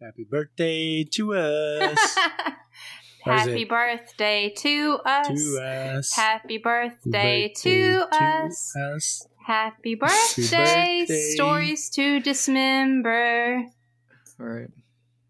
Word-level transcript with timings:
Happy 0.00 0.24
birthday 0.24 1.04
to 1.04 1.34
us. 1.34 2.18
Happy 3.24 3.64
birthday 3.64 4.52
to 4.58 4.98
us. 5.06 5.26
to 5.28 5.58
us. 5.62 6.12
Happy 6.14 6.58
birthday, 6.58 7.50
to, 7.56 8.04
us. 8.12 8.76
us. 8.76 9.26
Happy 9.46 9.94
birthday. 9.94 11.00
birthday. 11.00 11.34
Stories 11.34 11.88
to 11.90 12.20
dismember. 12.20 13.64
All 14.38 14.46
right. 14.46 14.68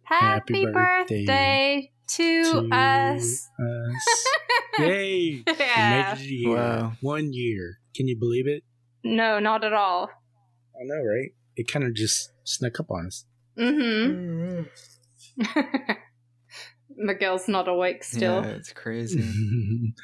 Happy, 0.03 0.63
Happy 0.63 0.73
birthday 0.73 1.27
birthday, 1.27 1.93
to, 2.09 2.43
to 2.43 2.69
us. 2.75 3.49
us. 3.59 4.27
Yay! 4.81 5.43
We 5.47 5.55
yeah. 5.61 6.15
made 6.17 6.25
it 6.25 6.27
a 6.27 6.35
year. 6.35 6.57
Wow. 6.57 6.93
One 7.01 7.33
year. 7.33 7.79
Can 7.95 8.09
you 8.09 8.19
believe 8.19 8.49
it? 8.49 8.65
No, 9.05 9.39
not 9.39 9.65
at 9.65 9.73
all. 9.73 10.11
I 10.75 10.83
know, 10.85 10.97
right? 10.97 11.31
It 11.55 11.69
kind 11.69 11.85
of 11.85 11.95
just 11.95 12.33
snuck 12.43 12.81
up 12.81 12.91
on 12.91 13.07
us. 13.07 13.25
Mm-hmm. 13.59 14.63
Miguel's 16.97 17.49
not 17.49 17.69
awake 17.69 18.05
still. 18.05 18.43
Yeah, 18.43 18.51
it's 18.51 18.73
crazy. 18.73 19.23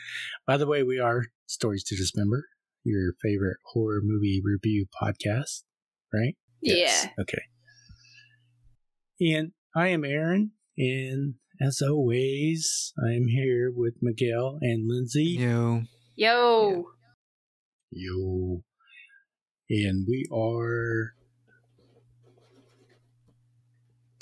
By 0.47 0.57
the 0.57 0.67
way, 0.67 0.83
we 0.83 0.99
are 0.99 1.27
Stories 1.47 1.85
to 1.85 1.97
Dismember, 1.97 2.47
your 2.85 3.15
favorite 3.23 3.59
horror 3.73 4.01
movie 4.03 4.43
review 4.45 4.87
podcast, 5.01 5.63
right? 6.13 6.37
Yeah. 6.61 7.09
Okay. 7.21 7.43
And 9.21 9.53
I 9.75 9.89
am 9.89 10.05
Aaron, 10.05 10.53
and 10.77 11.35
as 11.61 11.81
always, 11.81 12.93
I 13.03 13.13
am 13.13 13.29
here 13.29 13.71
with 13.75 13.95
Miguel 14.03 14.59
and 14.61 14.91
Lyndsey. 14.91 15.39
Yo. 15.39 15.83
Yo. 16.17 16.87
Yo. 17.91 18.65
And 19.71 20.07
we 20.09 20.27
are 20.33 21.15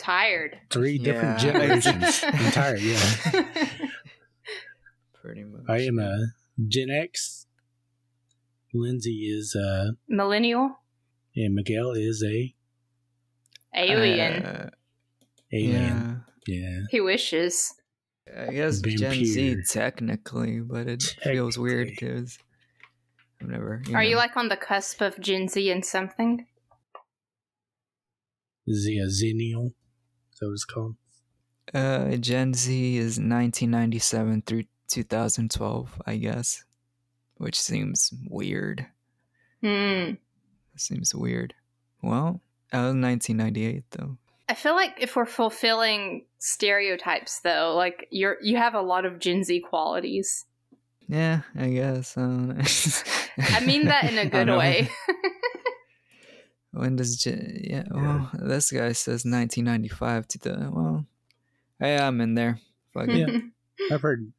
Tired. 0.00 0.58
three 0.70 0.98
different 0.98 1.42
Yeah. 1.42 1.52
generations. 1.52 2.20
I'm 2.26 2.50
tired, 2.52 2.80
yeah. 2.80 2.98
Pretty 5.22 5.44
much. 5.44 5.62
I 5.68 5.80
am 5.82 5.98
a 5.98 6.26
Gen 6.68 6.90
X. 6.90 7.46
Lyndsey 8.74 9.28
is 9.36 9.54
a 9.54 9.92
Millennial. 10.08 10.76
and 11.36 11.54
Miguel 11.54 11.92
is 11.92 12.22
a 12.24 12.54
Alien. 13.74 14.42
Uh, 14.44 14.70
alien. 15.52 16.24
yeah. 16.46 16.54
Yeah. 16.54 16.78
he 16.90 17.00
wishes. 17.00 17.74
I 18.36 18.52
guess 18.52 18.80
Gen 18.80 19.24
Z 19.24 19.56
technically, 19.68 20.60
but 20.60 20.86
it 20.88 21.02
feels 21.22 21.58
weird 21.58 21.88
because 21.88 22.38
I've 23.40 23.48
never. 23.48 23.82
Are 23.94 24.02
you 24.04 24.16
like 24.16 24.36
on 24.36 24.48
the 24.48 24.56
cusp 24.56 25.00
of 25.00 25.18
Gen 25.20 25.48
Z 25.48 25.68
and 25.70 25.84
something? 25.84 26.46
Is 28.66 28.84
he 28.86 28.98
a 28.98 29.06
Xennial? 29.06 29.72
Is 30.40 30.46
that 30.46 30.46
what 30.46 30.52
it's 30.54 30.64
called? 30.64 30.96
Uh, 31.74 32.16
Gen 32.16 32.54
Z 32.54 32.96
is 32.96 33.18
1997 33.18 34.42
through 34.46 34.64
2012, 34.88 36.02
I 36.06 36.16
guess, 36.16 36.64
which 37.36 37.60
seems 37.60 38.10
weird. 38.26 38.86
Hmm. 39.62 40.12
Seems 40.76 41.14
weird. 41.14 41.52
Well, 42.02 42.40
I 42.72 42.78
was 42.78 42.94
1998 42.94 43.84
though. 43.90 44.16
I 44.48 44.54
feel 44.54 44.74
like 44.74 44.94
if 44.98 45.14
we're 45.14 45.26
fulfilling 45.26 46.24
stereotypes 46.38 47.40
though, 47.40 47.74
like 47.76 48.08
you're 48.10 48.38
you 48.40 48.56
have 48.56 48.74
a 48.74 48.80
lot 48.80 49.04
of 49.04 49.18
Gen 49.18 49.44
Z 49.44 49.60
qualities. 49.60 50.46
Yeah, 51.06 51.42
I 51.54 51.68
guess. 51.68 52.16
I, 52.16 52.20
don't 52.22 52.48
know. 52.48 52.64
I 53.38 53.60
mean 53.60 53.86
that 53.86 54.10
in 54.10 54.16
a 54.16 54.24
good 54.30 54.46
don't 54.46 54.58
way. 54.58 54.88
When 56.72 56.96
does 56.96 57.16
Gen? 57.16 57.60
Yeah, 57.64 57.84
well, 57.90 58.30
this 58.32 58.70
guy 58.70 58.92
says 58.92 59.24
1995 59.24 60.28
to 60.28 60.38
the. 60.38 60.70
Well, 60.72 61.06
yeah, 61.80 62.06
I'm 62.06 62.20
in 62.20 62.34
there. 62.34 62.60
Fuck 62.94 63.08
it. 63.08 63.16
Yeah. 63.28 63.40
I've 63.94 64.02
heard 64.02 64.32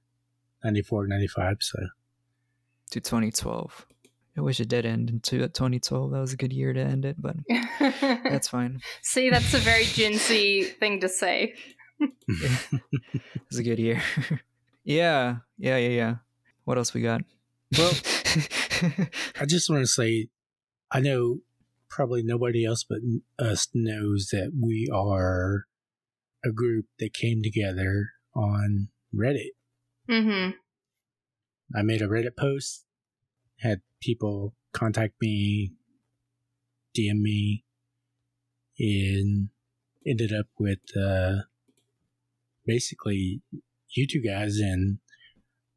94, 0.64 1.08
95, 1.08 1.58
so 1.60 1.80
To 2.92 3.00
2012. 3.02 3.86
I 4.38 4.42
wish 4.42 4.60
it 4.62 4.70
did 4.70 4.86
end 4.86 5.10
in 5.10 5.20
two- 5.20 5.44
uh, 5.44 5.48
2012. 5.48 6.12
That 6.12 6.20
was 6.20 6.32
a 6.32 6.38
good 6.38 6.54
year 6.54 6.72
to 6.72 6.80
end 6.80 7.04
it, 7.04 7.18
but 7.22 7.36
that's 8.00 8.48
fine. 8.50 8.80
See, 9.02 9.30
that's 9.30 9.54
a 9.54 9.58
very 9.58 9.84
Gen 9.94 10.14
Z 10.14 10.64
thing 10.80 11.02
to 11.02 11.10
say. 11.10 11.56
It 12.00 12.12
was 13.50 13.60
a 13.60 13.64
good 13.64 13.78
year. 13.80 14.02
yeah, 14.86 15.38
yeah, 15.58 15.78
yeah, 15.78 15.90
yeah. 15.90 16.16
What 16.64 16.78
else 16.78 16.94
we 16.94 17.02
got? 17.02 17.22
Well, 17.78 17.92
I 19.40 19.46
just 19.46 19.70
want 19.70 19.82
to 19.84 19.88
say 19.88 20.30
I 20.92 21.00
know 21.02 21.40
probably 21.92 22.24
nobody 22.24 22.66
else 22.66 22.84
but 22.88 23.00
us 23.38 23.68
knows 23.74 24.30
that 24.32 24.54
we 24.60 24.90
are 24.92 25.66
a 26.44 26.52
group 26.52 26.86
that 27.00 27.14
came 27.14 27.44
together 27.44 28.12
on 28.34 28.88
Reddit. 29.14 29.52
Mm-hmm. 30.10 30.52
I 31.78 31.82
made 31.84 32.02
a 32.02 32.08
Reddit 32.08 32.36
post, 32.38 32.86
had 33.60 33.82
people 34.02 34.56
contact 34.74 35.14
me, 35.22 35.74
DM 36.98 37.20
me, 37.20 37.64
and 38.80 39.50
ended 40.08 40.34
up 40.34 40.48
with 40.58 40.80
uh, 41.00 41.42
basically 42.66 43.42
you 43.90 44.08
two 44.08 44.22
guys 44.22 44.58
and 44.58 45.00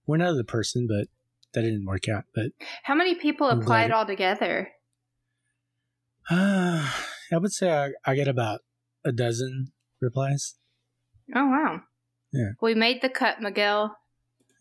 one 0.04 0.22
other 0.22 0.44
person, 0.44 0.86
but 0.88 1.08
that 1.52 1.62
didn't 1.62 1.86
work 1.86 2.08
out. 2.08 2.24
But 2.34 2.52
How 2.84 2.94
many 2.94 3.14
people 3.14 3.48
I'm 3.48 3.60
applied 3.60 3.88
glad- 3.88 3.98
altogether? 3.98 4.70
Uh, 6.30 6.90
I 7.32 7.38
would 7.38 7.52
say 7.52 7.70
I, 7.70 7.90
I 8.04 8.14
get 8.14 8.28
about 8.28 8.60
a 9.04 9.12
dozen 9.12 9.72
replies. 10.00 10.54
Oh 11.34 11.46
wow. 11.46 11.80
Yeah. 12.32 12.50
We 12.60 12.74
made 12.74 13.00
the 13.02 13.08
cut, 13.08 13.40
Miguel. 13.40 13.96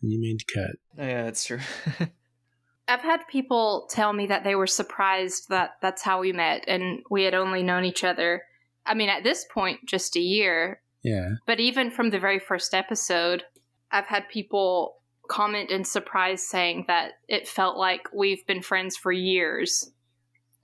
You 0.00 0.20
made 0.20 0.40
to 0.40 0.54
cut? 0.54 0.76
Oh, 0.98 1.06
yeah, 1.06 1.24
that's 1.24 1.44
true. 1.44 1.60
I've 2.88 3.00
had 3.00 3.26
people 3.28 3.88
tell 3.90 4.12
me 4.12 4.26
that 4.26 4.44
they 4.44 4.54
were 4.54 4.66
surprised 4.66 5.48
that 5.48 5.76
that's 5.80 6.02
how 6.02 6.20
we 6.20 6.32
met 6.32 6.64
and 6.68 7.02
we 7.10 7.24
had 7.24 7.34
only 7.34 7.62
known 7.62 7.84
each 7.84 8.04
other. 8.04 8.42
I 8.84 8.94
mean, 8.94 9.08
at 9.08 9.24
this 9.24 9.46
point, 9.50 9.80
just 9.86 10.16
a 10.16 10.20
year. 10.20 10.82
Yeah. 11.02 11.30
But 11.46 11.60
even 11.60 11.90
from 11.90 12.10
the 12.10 12.18
very 12.18 12.38
first 12.38 12.74
episode, 12.74 13.42
I've 13.90 14.06
had 14.06 14.28
people 14.28 14.96
comment 15.28 15.70
in 15.70 15.84
surprise 15.84 16.46
saying 16.46 16.84
that 16.88 17.12
it 17.28 17.48
felt 17.48 17.78
like 17.78 18.02
we've 18.12 18.46
been 18.46 18.60
friends 18.60 18.96
for 18.96 19.10
years 19.10 19.90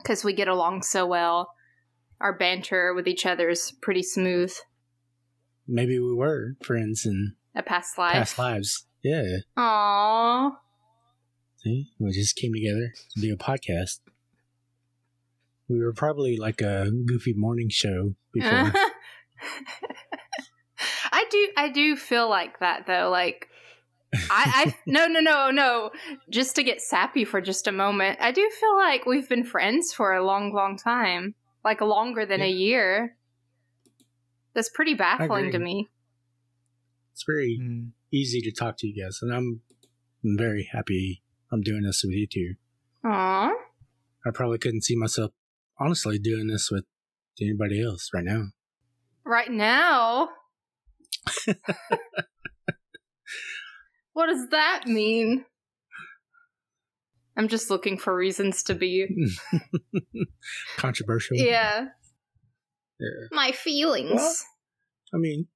because 0.03 0.25
we 0.25 0.33
get 0.33 0.49
along 0.49 0.83
so 0.83 1.07
well. 1.07 1.55
Our 2.21 2.33
banter 2.37 2.93
with 2.95 3.07
each 3.09 3.25
other 3.27 3.49
is 3.49 3.73
pretty 3.81 4.03
smooth. 4.03 4.53
Maybe 5.67 5.99
we 5.99 6.15
were 6.15 6.57
friends 6.63 7.07
in 7.07 7.35
A 7.55 7.63
past 7.63 7.97
life. 7.97 8.13
past 8.13 8.39
lives. 8.39 8.87
Yeah. 9.03 9.39
Aww. 9.57 10.53
See, 11.59 11.91
we 11.99 12.11
just 12.13 12.37
came 12.37 12.53
together 12.53 12.93
to 13.15 13.21
do 13.21 13.33
a 13.33 13.37
podcast. 13.37 14.01
We 15.69 15.79
were 15.79 15.93
probably 15.93 16.37
like 16.37 16.61
a 16.61 16.91
goofy 17.07 17.33
morning 17.35 17.69
show 17.71 18.15
before. 18.33 18.73
I 21.13 21.25
do 21.31 21.49
I 21.57 21.69
do 21.69 21.97
feel 21.97 22.29
like 22.29 22.59
that 22.61 22.87
though. 22.87 23.09
Like 23.11 23.49
I, 24.13 24.21
I 24.31 24.75
no 24.87 25.07
no 25.07 25.21
no 25.21 25.51
no. 25.51 25.91
Just 26.29 26.57
to 26.57 26.63
get 26.63 26.81
sappy 26.81 27.25
for 27.25 27.41
just 27.41 27.67
a 27.67 27.73
moment, 27.73 28.19
I 28.21 28.33
do 28.33 28.49
feel 28.59 28.77
like 28.77 29.07
we've 29.07 29.29
been 29.29 29.45
friends 29.45 29.93
for 29.93 30.13
a 30.13 30.25
long, 30.25 30.53
long 30.53 30.77
time. 30.77 31.35
Like 31.65 31.81
longer 31.81 32.25
than 32.27 32.41
a 32.41 32.49
year. 32.51 33.17
That's 34.55 34.71
pretty 34.71 34.95
baffling 34.95 35.53
to 35.53 35.59
me. 35.59 35.89
it's 37.13 37.23
very 37.27 37.59
Mm. 37.61 37.91
easy 38.11 38.41
to 38.41 38.51
talk 38.51 38.77
to 38.79 38.87
you 38.89 39.05
guys, 39.05 39.19
and 39.23 39.33
I'm 39.33 39.61
very 40.25 40.69
happy 40.73 41.23
I'm 41.53 41.61
doing 41.61 41.83
this 41.83 42.03
with 42.05 42.15
you 42.15 42.27
two. 42.27 42.55
Aww. 43.05 43.53
I 44.27 44.31
probably 44.33 44.59
couldn't 44.59 44.83
see 44.85 44.97
myself 44.97 45.33
honestly 45.79 46.19
doing 46.19 46.47
this 46.49 46.71
with 46.71 46.85
anybody 47.41 47.83
else 47.83 48.11
right 48.15 48.25
now. 48.25 48.51
Right 49.25 49.51
now. 49.51 50.31
what 54.21 54.27
does 54.29 54.49
that 54.51 54.83
mean? 54.87 55.45
I'm 57.37 57.49
just 57.49 57.71
looking 57.71 57.97
for 57.97 58.15
reasons 58.15 58.63
to 58.65 58.75
be. 58.75 59.07
Controversial. 60.77 61.39
Yeah. 61.39 61.87
Yeah. 62.99 63.09
My 63.33 63.53
feelings. 63.53 64.13
Well- 64.15 64.35
I 65.15 65.17
mean, 65.17 65.47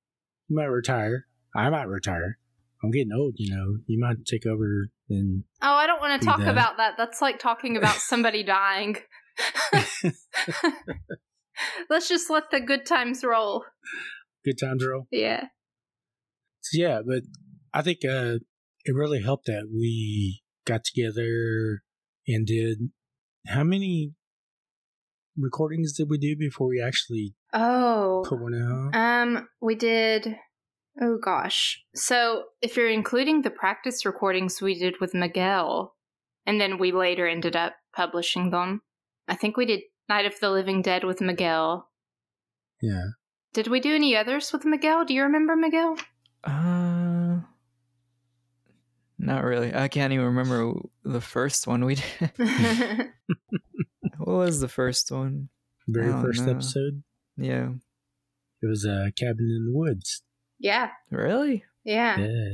you 0.48 0.56
might 0.56 0.64
retire. 0.64 1.26
I 1.54 1.68
might 1.70 1.88
retire. 1.88 2.38
I'm 2.82 2.90
getting 2.90 3.12
old, 3.12 3.34
you 3.36 3.54
know. 3.54 3.76
You 3.86 4.00
might 4.00 4.24
take 4.24 4.46
over 4.46 4.88
and 5.10 5.44
Oh, 5.62 5.74
I 5.74 5.86
don't 5.86 6.00
want 6.00 6.20
to 6.20 6.26
talk 6.26 6.38
done. 6.40 6.48
about 6.48 6.78
that. 6.78 6.94
That's 6.96 7.20
like 7.22 7.38
talking 7.38 7.76
about 7.76 7.96
somebody 7.98 8.42
dying. 8.42 8.96
Let's 11.88 12.08
just 12.08 12.30
let 12.30 12.50
the 12.50 12.60
good 12.60 12.84
times 12.86 13.22
roll. 13.22 13.64
good 14.44 14.58
times 14.58 14.84
roll. 14.84 15.06
Yeah. 15.10 15.44
So, 16.62 16.78
yeah, 16.80 17.00
but 17.06 17.22
I 17.72 17.82
think 17.82 17.98
uh, 18.08 18.38
it 18.84 18.94
really 18.94 19.22
helped 19.22 19.46
that 19.46 19.68
we 19.72 20.42
got 20.66 20.84
together 20.84 21.82
and 22.26 22.46
did 22.46 22.90
how 23.46 23.62
many 23.64 24.12
recordings 25.36 25.92
did 25.92 26.08
we 26.08 26.18
do 26.18 26.36
before 26.36 26.68
we 26.68 26.80
actually 26.82 27.34
Oh. 27.52 28.24
Put 28.26 28.40
one 28.40 28.54
out. 28.54 28.96
Um, 28.96 29.48
we 29.60 29.74
did. 29.74 30.36
Oh 31.00 31.18
gosh. 31.22 31.82
So 31.94 32.44
if 32.62 32.76
you're 32.76 32.88
including 32.90 33.42
the 33.42 33.50
practice 33.50 34.04
recordings 34.04 34.60
we 34.62 34.78
did 34.78 34.96
with 35.00 35.14
Miguel, 35.14 35.94
and 36.46 36.60
then 36.60 36.78
we 36.78 36.92
later 36.92 37.26
ended 37.26 37.56
up 37.56 37.74
publishing 37.94 38.50
them, 38.50 38.82
I 39.28 39.34
think 39.34 39.56
we 39.56 39.66
did 39.66 39.80
Night 40.08 40.26
of 40.26 40.38
the 40.40 40.50
Living 40.50 40.82
Dead 40.82 41.04
with 41.04 41.20
Miguel. 41.20 41.88
yeah. 42.80 43.04
Did 43.54 43.68
we 43.68 43.78
do 43.78 43.94
any 43.94 44.16
others 44.16 44.52
with 44.52 44.64
Miguel? 44.64 45.04
Do 45.04 45.14
you 45.14 45.22
remember 45.22 45.54
Miguel? 45.54 45.96
Uh, 46.42 47.38
not 49.24 49.44
really. 49.44 49.74
I 49.74 49.88
can't 49.88 50.12
even 50.12 50.26
remember 50.26 50.74
the 51.04 51.20
first 51.20 51.66
one 51.66 51.84
we 51.84 51.96
did. 51.96 52.30
what 54.18 54.36
was 54.36 54.60
the 54.60 54.68
first 54.68 55.10
one? 55.10 55.48
Very 55.88 56.12
first 56.12 56.44
no. 56.44 56.52
episode. 56.52 57.02
Yeah. 57.36 57.70
It 58.62 58.66
was 58.66 58.84
a 58.84 59.12
cabin 59.16 59.50
in 59.58 59.66
the 59.72 59.78
woods. 59.78 60.22
yeah, 60.58 60.90
Really? 61.10 61.64
yeah. 61.84 62.18
Yeah. 62.18 62.48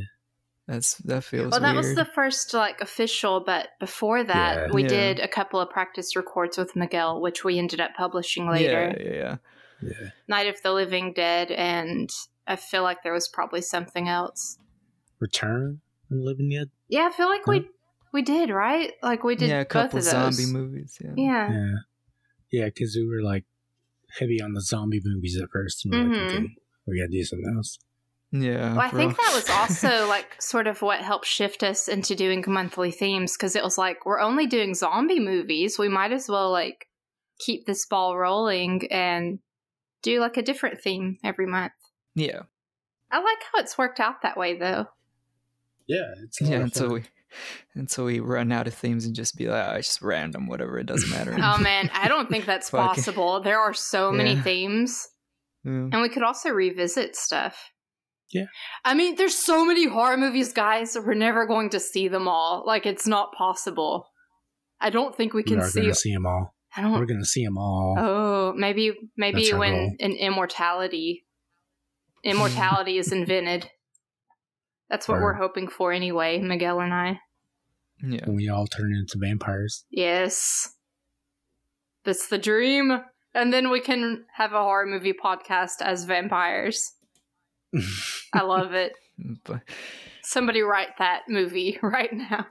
That's 0.66 0.94
that 0.98 1.24
feels 1.24 1.50
Well, 1.50 1.60
that 1.60 1.74
weird. 1.74 1.84
was 1.84 1.94
the 1.96 2.04
first 2.04 2.54
like 2.54 2.80
official, 2.80 3.40
but 3.44 3.68
before 3.80 4.22
that, 4.22 4.68
Yeah. 4.68 4.72
we 4.72 4.82
Yeah. 4.82 4.88
did 4.88 5.20
a 5.20 5.28
couple 5.28 5.60
of 5.60 5.70
practice 5.70 6.14
records 6.14 6.56
with 6.56 6.76
Miguel, 6.76 7.20
which 7.20 7.42
we 7.44 7.58
ended 7.58 7.80
up 7.80 7.90
publishing 7.96 8.48
later. 8.48 8.94
Yeah, 8.96 9.04
yeah, 9.04 9.14
yeah. 9.14 9.36
Yeah. 9.82 10.10
Night 10.28 10.46
of 10.46 10.60
the 10.62 10.72
Living 10.72 11.12
Dead, 11.12 11.50
and 11.50 12.08
I 12.46 12.56
feel 12.56 12.82
like 12.82 13.02
there 13.02 13.12
was 13.12 13.28
probably 13.28 13.62
something 13.62 14.08
else. 14.08 14.58
Return 15.20 15.80
and 16.10 16.24
Living 16.24 16.50
yet? 16.50 16.68
Yeah, 16.88 17.08
I 17.10 17.16
feel 17.16 17.28
like 17.28 17.46
we 17.46 17.68
we 18.12 18.22
did 18.22 18.50
right. 18.50 18.92
Like 19.02 19.24
we 19.24 19.36
did 19.36 19.48
yeah, 19.48 19.60
a 19.60 19.64
both 19.64 19.68
couple 19.68 19.98
of 19.98 20.04
those. 20.04 20.12
zombie 20.12 20.52
movies. 20.52 20.98
Yeah. 21.00 21.12
Yeah, 21.16 21.50
Yeah. 21.50 21.74
Yeah, 22.50 22.64
because 22.64 22.96
we 22.96 23.08
were 23.08 23.22
like 23.22 23.44
heavy 24.18 24.40
on 24.42 24.54
the 24.54 24.60
zombie 24.60 25.00
movies 25.04 25.40
at 25.40 25.48
first. 25.50 25.84
And 25.84 25.94
we 25.94 26.00
we're 26.00 26.06
like, 26.06 26.16
mm-hmm. 26.16 26.36
okay, 26.36 26.54
we 26.86 26.98
gotta 26.98 27.10
do 27.10 27.24
something 27.24 27.54
else. 27.56 27.78
Yeah. 28.32 28.72
well, 28.72 28.80
I 28.80 28.90
think 28.90 29.18
real. 29.18 29.26
that 29.26 29.34
was 29.34 29.50
also 29.50 30.06
like 30.08 30.40
sort 30.40 30.66
of 30.66 30.82
what 30.82 31.00
helped 31.00 31.26
shift 31.26 31.62
us 31.62 31.88
into 31.88 32.14
doing 32.14 32.44
monthly 32.46 32.90
themes 32.90 33.36
because 33.36 33.56
it 33.56 33.62
was 33.62 33.76
like 33.76 34.06
we're 34.06 34.20
only 34.20 34.46
doing 34.46 34.74
zombie 34.74 35.20
movies. 35.20 35.78
We 35.78 35.88
might 35.88 36.12
as 36.12 36.28
well 36.28 36.50
like 36.50 36.86
keep 37.38 37.66
this 37.66 37.86
ball 37.86 38.16
rolling 38.16 38.86
and 38.90 39.40
do 40.02 40.20
like 40.20 40.36
a 40.36 40.42
different 40.42 40.80
theme 40.80 41.18
every 41.24 41.46
month. 41.46 41.72
yeah. 42.14 42.42
I 43.12 43.18
like 43.18 43.38
how 43.52 43.60
it's 43.60 43.76
worked 43.76 43.98
out 43.98 44.22
that 44.22 44.36
way 44.36 44.56
though. 44.56 44.86
Yeah, 45.90 46.14
it's 46.22 46.40
a 46.40 46.44
Yeah, 46.50 46.58
until 46.58 46.92
we 46.94 47.02
until 47.74 48.04
we 48.04 48.20
run 48.20 48.52
out 48.52 48.66
of 48.66 48.74
themes 48.74 49.04
and 49.04 49.14
just 49.14 49.36
be 49.36 49.48
like, 49.48 49.64
ah, 49.66 49.72
it's 49.74 49.88
just 49.88 50.02
random, 50.02 50.46
whatever, 50.46 50.78
it 50.78 50.86
doesn't 50.86 51.10
matter. 51.10 51.36
Oh 51.40 51.58
man, 51.58 51.90
I 51.92 52.08
don't 52.08 52.28
think 52.28 52.46
that's 52.46 52.70
possible. 52.84 53.40
There 53.40 53.58
are 53.58 53.74
so 53.74 54.12
many 54.12 54.36
themes. 54.36 55.08
Yeah. 55.64 55.72
And 55.92 56.00
we 56.00 56.08
could 56.08 56.22
also 56.22 56.50
revisit 56.50 57.16
stuff. 57.16 57.70
Yeah. 58.32 58.46
I 58.84 58.94
mean, 58.94 59.16
there's 59.16 59.36
so 59.36 59.64
many 59.64 59.86
horror 59.88 60.16
movies, 60.16 60.52
guys. 60.52 60.96
We're 60.96 61.14
never 61.14 61.46
going 61.46 61.70
to 61.70 61.80
see 61.80 62.06
them 62.08 62.28
all. 62.28 62.62
Like, 62.64 62.86
it's 62.86 63.06
not 63.06 63.32
possible. 63.32 64.06
I 64.80 64.90
don't 64.90 65.14
think 65.16 65.34
we 65.34 65.38
we 65.40 65.44
can 65.44 65.60
are 65.60 65.68
see. 65.68 65.82
gonna 65.82 65.94
see 65.94 66.12
them 66.14 66.26
all. 66.26 66.54
I 66.76 66.80
don't. 66.82 66.92
We're 66.92 67.06
gonna 67.06 67.24
see 67.24 67.44
them 67.44 67.58
all. 67.58 67.96
Oh, 67.98 68.52
maybe, 68.56 68.92
maybe 69.16 69.44
That's 69.44 69.58
when 69.58 69.72
goal. 69.72 69.96
an 70.00 70.12
immortality, 70.12 71.26
immortality 72.24 72.96
is 72.96 73.12
invented. 73.12 73.68
That's 74.90 75.08
what 75.08 75.18
Or- 75.18 75.22
we're 75.22 75.32
hoping 75.34 75.68
for, 75.68 75.92
anyway. 75.92 76.38
Miguel 76.40 76.80
and 76.80 76.92
I. 76.92 77.20
yeah. 78.02 78.28
We 78.28 78.48
all 78.48 78.66
turn 78.66 78.92
into 78.94 79.18
vampires. 79.18 79.84
Yes, 79.90 80.74
that's 82.04 82.28
the 82.28 82.38
dream. 82.38 83.00
And 83.34 83.52
then 83.52 83.70
we 83.70 83.80
can 83.80 84.24
have 84.34 84.52
a 84.52 84.62
horror 84.62 84.86
movie 84.86 85.12
podcast 85.12 85.80
as 85.80 86.04
vampires. 86.04 86.92
I 88.34 88.42
love 88.42 88.72
it. 88.74 88.94
Somebody 90.24 90.62
write 90.62 90.98
that 90.98 91.22
movie 91.28 91.78
right 91.82 92.12
now. 92.12 92.46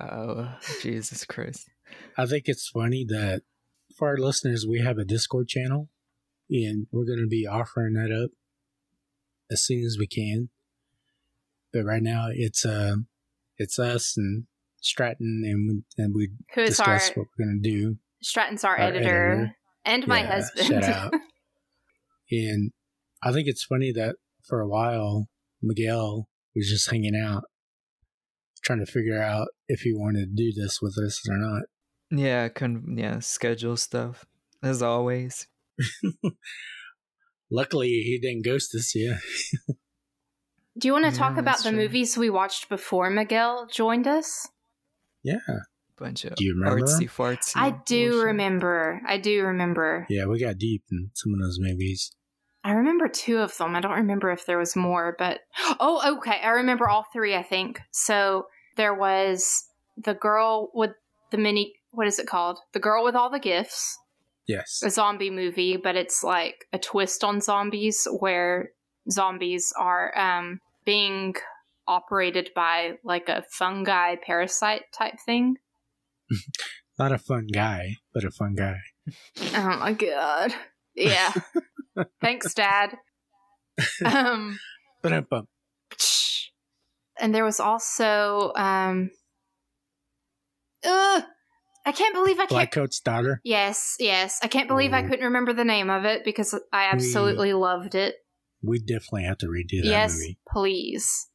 oh, 0.00 0.54
Jesus 0.82 1.24
Christ. 1.24 1.70
I 2.18 2.26
think 2.26 2.44
it's 2.46 2.68
funny 2.68 3.04
that 3.08 3.42
for 3.96 4.08
our 4.08 4.16
listeners, 4.18 4.66
we 4.68 4.80
have 4.80 4.98
a 4.98 5.04
Discord 5.04 5.48
channel, 5.48 5.88
and 6.50 6.86
we're 6.92 7.06
going 7.06 7.20
to 7.20 7.26
be 7.28 7.46
offering 7.46 7.94
that 7.94 8.12
up 8.12 8.30
as 9.50 9.62
soon 9.64 9.84
as 9.84 9.96
we 9.98 10.06
can. 10.06 10.50
But 11.74 11.84
right 11.84 12.02
now, 12.02 12.28
it's 12.32 12.64
uh, 12.64 12.94
it's 13.58 13.78
us 13.78 14.16
and 14.16 14.44
Stratton, 14.80 15.42
and 15.44 15.68
we, 15.98 16.02
and 16.04 16.14
we 16.14 16.30
Who 16.54 16.62
is 16.62 16.78
our 16.80 16.94
discuss 16.94 17.16
what 17.16 17.26
we're 17.38 17.44
going 17.46 17.60
to 17.62 17.68
do. 17.70 17.96
Stratton's 18.22 18.64
our, 18.64 18.72
our 18.76 18.78
editor, 18.78 19.32
editor. 19.32 19.56
and 19.84 20.06
my 20.06 20.20
Yeah, 20.20 20.32
husband. 20.36 20.66
shout 20.66 20.84
out. 20.84 21.14
And 22.30 22.72
I 23.22 23.32
think 23.32 23.46
it's 23.48 23.64
funny 23.64 23.92
that 23.92 24.16
for 24.48 24.60
a 24.60 24.66
while, 24.66 25.28
Miguel 25.62 26.26
was 26.56 26.68
just 26.70 26.90
hanging 26.90 27.14
out, 27.14 27.44
trying 28.64 28.78
to 28.84 28.90
figure 28.90 29.20
out 29.22 29.48
if 29.68 29.80
he 29.82 29.92
wanted 29.92 30.34
to 30.34 30.34
do 30.34 30.50
this 30.52 30.78
with 30.80 30.96
us 30.98 31.20
or 31.28 31.36
not. 31.36 31.64
Yeah, 32.10 32.48
con- 32.48 32.94
yeah, 32.96 33.18
schedule 33.18 33.76
stuff. 33.76 34.24
As 34.62 34.80
always. 34.82 35.46
Luckily, 37.50 37.88
he 37.88 38.18
didn't 38.20 38.44
ghost 38.44 38.74
us. 38.74 38.94
Yeah. 38.94 39.18
Do 40.78 40.88
you 40.88 40.92
want 40.92 41.04
to 41.04 41.12
Yeah, 41.12 41.18
talk 41.18 41.36
about 41.38 41.58
the 41.58 41.70
true. 41.70 41.78
movies 41.78 42.16
we 42.18 42.30
watched 42.30 42.68
before 42.68 43.10
Miguel 43.10 43.68
joined 43.70 44.06
us? 44.06 44.48
Yeah. 45.22 45.38
Bunch 45.96 46.24
of 46.24 46.34
Do 46.34 46.44
you 46.44 46.54
remember 46.54 46.80
artsy 46.82 46.98
them? 47.00 47.08
fartsy. 47.08 47.52
I 47.54 47.70
do 47.86 48.10
bullshit. 48.10 48.26
remember. 48.26 49.00
I 49.06 49.18
do 49.18 49.44
remember. 49.44 50.06
Yeah, 50.10 50.26
we 50.26 50.40
got 50.40 50.58
deep 50.58 50.82
in 50.90 51.10
some 51.14 51.32
of 51.34 51.40
those 51.40 51.58
movies. 51.60 52.10
I 52.64 52.72
remember 52.72 53.08
two 53.08 53.38
of 53.38 53.56
them. 53.58 53.76
I 53.76 53.80
don't 53.80 53.92
remember 53.92 54.32
if 54.32 54.46
there 54.46 54.58
was 54.58 54.74
more, 54.74 55.14
but 55.18 55.40
oh, 55.78 56.16
okay. 56.18 56.40
I 56.42 56.48
remember 56.50 56.88
all 56.88 57.04
three. 57.12 57.36
I 57.36 57.42
think 57.44 57.80
so. 57.92 58.46
There 58.76 58.94
was 58.94 59.66
the 59.96 60.14
girl 60.14 60.70
with 60.74 60.92
the 61.30 61.36
mini. 61.38 61.74
What 61.92 62.08
is 62.08 62.18
it 62.18 62.26
called? 62.26 62.58
The 62.72 62.80
girl 62.80 63.04
with 63.04 63.14
all 63.14 63.30
the 63.30 63.38
gifts. 63.38 63.98
Yes. 64.46 64.82
a 64.84 64.90
zombie 64.90 65.30
movie, 65.30 65.78
but 65.78 65.96
it's 65.96 66.22
like 66.22 66.66
a 66.72 66.78
twist 66.78 67.24
on 67.24 67.40
zombies 67.40 68.06
where 68.18 68.72
zombies 69.10 69.72
are 69.78 70.16
um, 70.18 70.60
being 70.84 71.34
operated 71.86 72.50
by 72.54 72.94
like 73.04 73.28
a 73.28 73.44
fungi 73.50 74.16
parasite 74.16 74.84
type 74.96 75.14
thing. 75.24 75.56
Not 76.98 77.12
a 77.12 77.18
fun 77.18 77.48
guy, 77.52 77.96
but 78.12 78.24
a 78.24 78.30
fun 78.30 78.54
guy. 78.54 78.76
Oh 79.54 79.76
my 79.80 79.92
god. 79.92 80.54
Yeah. 80.94 81.32
Thanks, 82.20 82.54
Dad. 82.54 82.96
Um, 84.04 84.58
But 85.02 85.24
and 87.20 87.34
there 87.34 87.44
was 87.44 87.60
also 87.60 88.52
um, 88.56 89.10
ugh, 90.84 91.24
I 91.86 91.92
can't 91.92 92.14
believe 92.14 92.36
I 92.38 92.46
can't. 92.46 92.70
Blackcoat's 92.70 93.00
daughter. 93.00 93.40
Yes, 93.44 93.96
yes. 93.98 94.38
I 94.42 94.48
can't 94.48 94.68
believe 94.68 94.92
I 94.92 95.02
Oh. 95.02 95.08
couldn't 95.08 95.24
remember 95.24 95.52
the 95.52 95.64
name 95.64 95.90
of 95.90 96.04
it 96.04 96.24
because 96.24 96.54
I 96.72 96.84
absolutely 96.92 97.52
loved 97.52 97.94
it. 97.94 98.16
We 98.64 98.78
definitely 98.78 99.24
have 99.24 99.38
to 99.38 99.46
redo 99.46 99.82
that 99.82 99.88
yes, 99.88 100.14
movie. 100.14 100.38
please. 100.50 101.28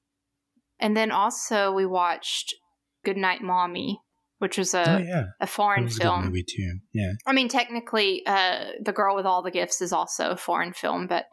And 0.80 0.96
then 0.96 1.12
also 1.12 1.72
we 1.72 1.86
watched 1.86 2.56
Goodnight 3.04 3.42
Mommy, 3.42 4.00
which 4.40 4.58
was 4.58 4.74
a, 4.74 4.90
oh 4.90 4.98
yeah, 4.98 5.26
a 5.40 5.48
foreign 5.48 5.86
was 5.86 5.98
a 5.98 6.02
film. 6.02 6.26
movie 6.26 6.44
too. 6.44 6.80
Yeah. 6.94 7.14
I 7.26 7.34
mean, 7.34 7.50
technically, 7.50 8.24
uh, 8.26 8.66
The 8.82 8.94
Girl 8.94 9.16
with 9.16 9.26
All 9.26 9.42
the 9.42 9.52
Gifts 9.52 9.82
is 9.82 9.92
also 9.92 10.32
a 10.32 10.38
foreign 10.38 10.74
film, 10.74 11.08
but 11.08 11.26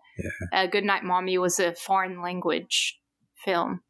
uh, 0.52 0.66
Goodnight 0.66 1.04
Mommy 1.04 1.38
was 1.38 1.60
a 1.60 1.74
foreign 1.74 2.20
language 2.20 2.98
film. 3.44 3.80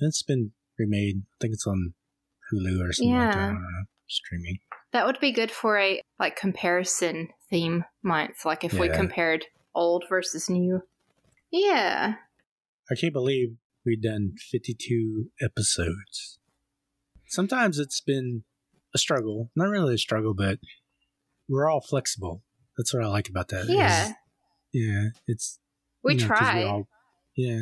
It's 0.00 0.22
been 0.22 0.52
remade. 0.78 1.22
I 1.24 1.36
think 1.40 1.54
it's 1.54 1.66
on 1.66 1.94
Hulu 2.52 2.80
or 2.80 2.92
something 2.92 3.16
like 3.16 3.32
that. 3.32 3.52
Yeah. 3.52 3.82
Streaming. 4.08 4.58
That 4.92 5.06
would 5.06 5.18
be 5.20 5.32
good 5.32 5.50
for 5.50 5.78
a 5.78 6.00
like 6.18 6.36
comparison 6.36 7.28
theme 7.50 7.84
month, 8.02 8.44
like 8.44 8.64
if 8.64 8.74
we 8.74 8.88
compared 8.88 9.46
old 9.74 10.04
versus 10.08 10.50
new. 10.50 10.82
Yeah. 11.54 12.14
I 12.90 12.94
can't 12.96 13.12
believe 13.12 13.50
we've 13.86 14.02
done 14.02 14.32
52 14.50 15.26
episodes. 15.40 16.38
Sometimes 17.28 17.78
it's 17.78 18.00
been 18.00 18.42
a 18.94 18.98
struggle. 18.98 19.50
Not 19.54 19.68
really 19.68 19.94
a 19.94 19.98
struggle, 19.98 20.34
but 20.34 20.58
we're 21.48 21.70
all 21.70 21.80
flexible. 21.80 22.42
That's 22.76 22.92
what 22.92 23.04
I 23.04 23.06
like 23.06 23.28
about 23.28 23.48
that. 23.48 23.66
Yeah. 23.68 24.12
yeah. 24.72 25.08
It's 25.28 25.60
We 26.02 26.14
you 26.14 26.20
know, 26.20 26.26
try. 26.26 26.64
all- 26.64 26.88
yeah. 27.36 27.60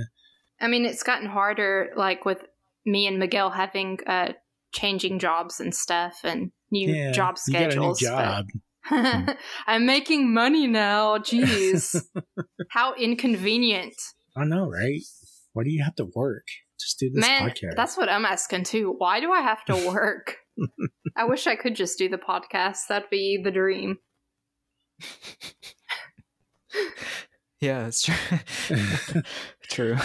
I 0.61 0.69
mean, 0.69 0.87
it's 0.87 1.03
gotten 1.03 1.29
harder, 1.29 1.93
like 1.97 2.25
with 2.25 2.45
me 2.87 3.07
and 3.07 3.19
Miguel 3.19 3.51
having 3.51 3.99
uh, 4.07 4.33
changing 4.73 5.19
jobs 5.19 5.61
and 5.61 5.75
stuff 5.75 6.21
and 6.25 6.51
new 6.71 6.89
yeah. 6.95 7.13
job 7.13 7.37
You 7.47 7.53
got 7.53 7.63
a 7.63 7.67
new 7.67 7.71
schedules. 7.95 8.01
job. 8.01 8.47
but- 8.53 8.61
Mm-hmm. 8.91 9.31
I'm 9.67 9.87
making 9.87 10.33
money 10.33 10.67
now. 10.67 11.19
Jeez, 11.19 12.03
how 12.71 12.95
inconvenient, 12.95 13.95
I 14.37 14.45
know, 14.45 14.69
right? 14.69 15.01
Why 15.53 15.65
do 15.65 15.71
you 15.71 15.85
have 15.85 15.95
to 15.97 16.07
work? 16.15 16.47
Just 16.81 16.99
do 16.99 17.11
this 17.11 17.21
man. 17.21 17.49
podcast. 17.49 17.77
That's 17.77 17.97
what 17.97 18.09
I'm 18.09 18.25
asking 18.25 18.65
too. 18.65 18.95
Why 18.99 19.21
do 19.21 19.31
I 19.33 19.41
have 19.41 19.65
to 19.67 19.77
work? 19.89 20.37
I 21.17 21.25
wish 21.25 21.47
I 21.47 21.57
could 21.57 21.77
just 21.77 21.99
do 21.99 22.09
the 22.09 22.19
podcast. 22.19 22.89
That'd 22.89 23.11
be 23.11 23.41
the 23.43 23.51
dream. 23.51 23.99
Yeah, 27.61 27.85
that's 27.85 28.03
true. 28.03 28.17
true. 29.71 29.97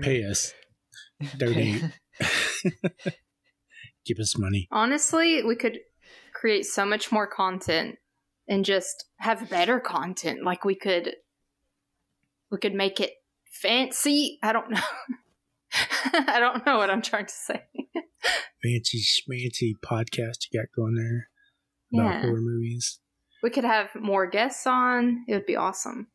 Pay 0.00 0.24
us. 0.24 0.54
Donate. 1.36 1.82
Give 4.06 4.18
us 4.18 4.38
money. 4.38 4.66
Honestly, 4.72 5.42
we 5.42 5.54
could 5.54 5.80
create 6.32 6.64
so 6.64 6.86
much 6.86 7.12
more 7.12 7.26
content 7.26 7.96
and 8.48 8.64
just 8.64 9.06
have 9.18 9.48
better 9.50 9.80
content. 9.80 10.44
Like 10.44 10.64
we 10.64 10.74
could 10.74 11.16
we 12.50 12.58
could 12.58 12.74
make 12.74 13.00
it 13.00 13.12
fancy. 13.50 14.38
I 14.42 14.52
don't 14.52 14.70
know. 14.70 14.80
I 16.12 16.38
don't 16.38 16.66
know 16.66 16.76
what 16.78 16.90
I'm 16.90 17.02
trying 17.02 17.26
to 17.26 17.32
say. 17.32 17.62
Fancy 18.62 19.00
schmancy 19.00 19.72
podcast 19.84 20.46
you 20.50 20.60
got 20.60 20.68
going 20.76 20.94
there 20.94 21.28
about 21.92 22.14
Yeah. 22.14 22.20
horror 22.22 22.40
movies. 22.40 23.00
We 23.42 23.50
could 23.50 23.64
have 23.64 23.88
more 23.98 24.26
guests 24.28 24.66
on. 24.66 25.24
It 25.26 25.34
would 25.34 25.46
be 25.46 25.56
awesome. 25.56 26.08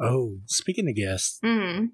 Oh, 0.00 0.38
speaking 0.46 0.88
of 0.88 0.94
guests, 0.94 1.38
Mm. 1.44 1.88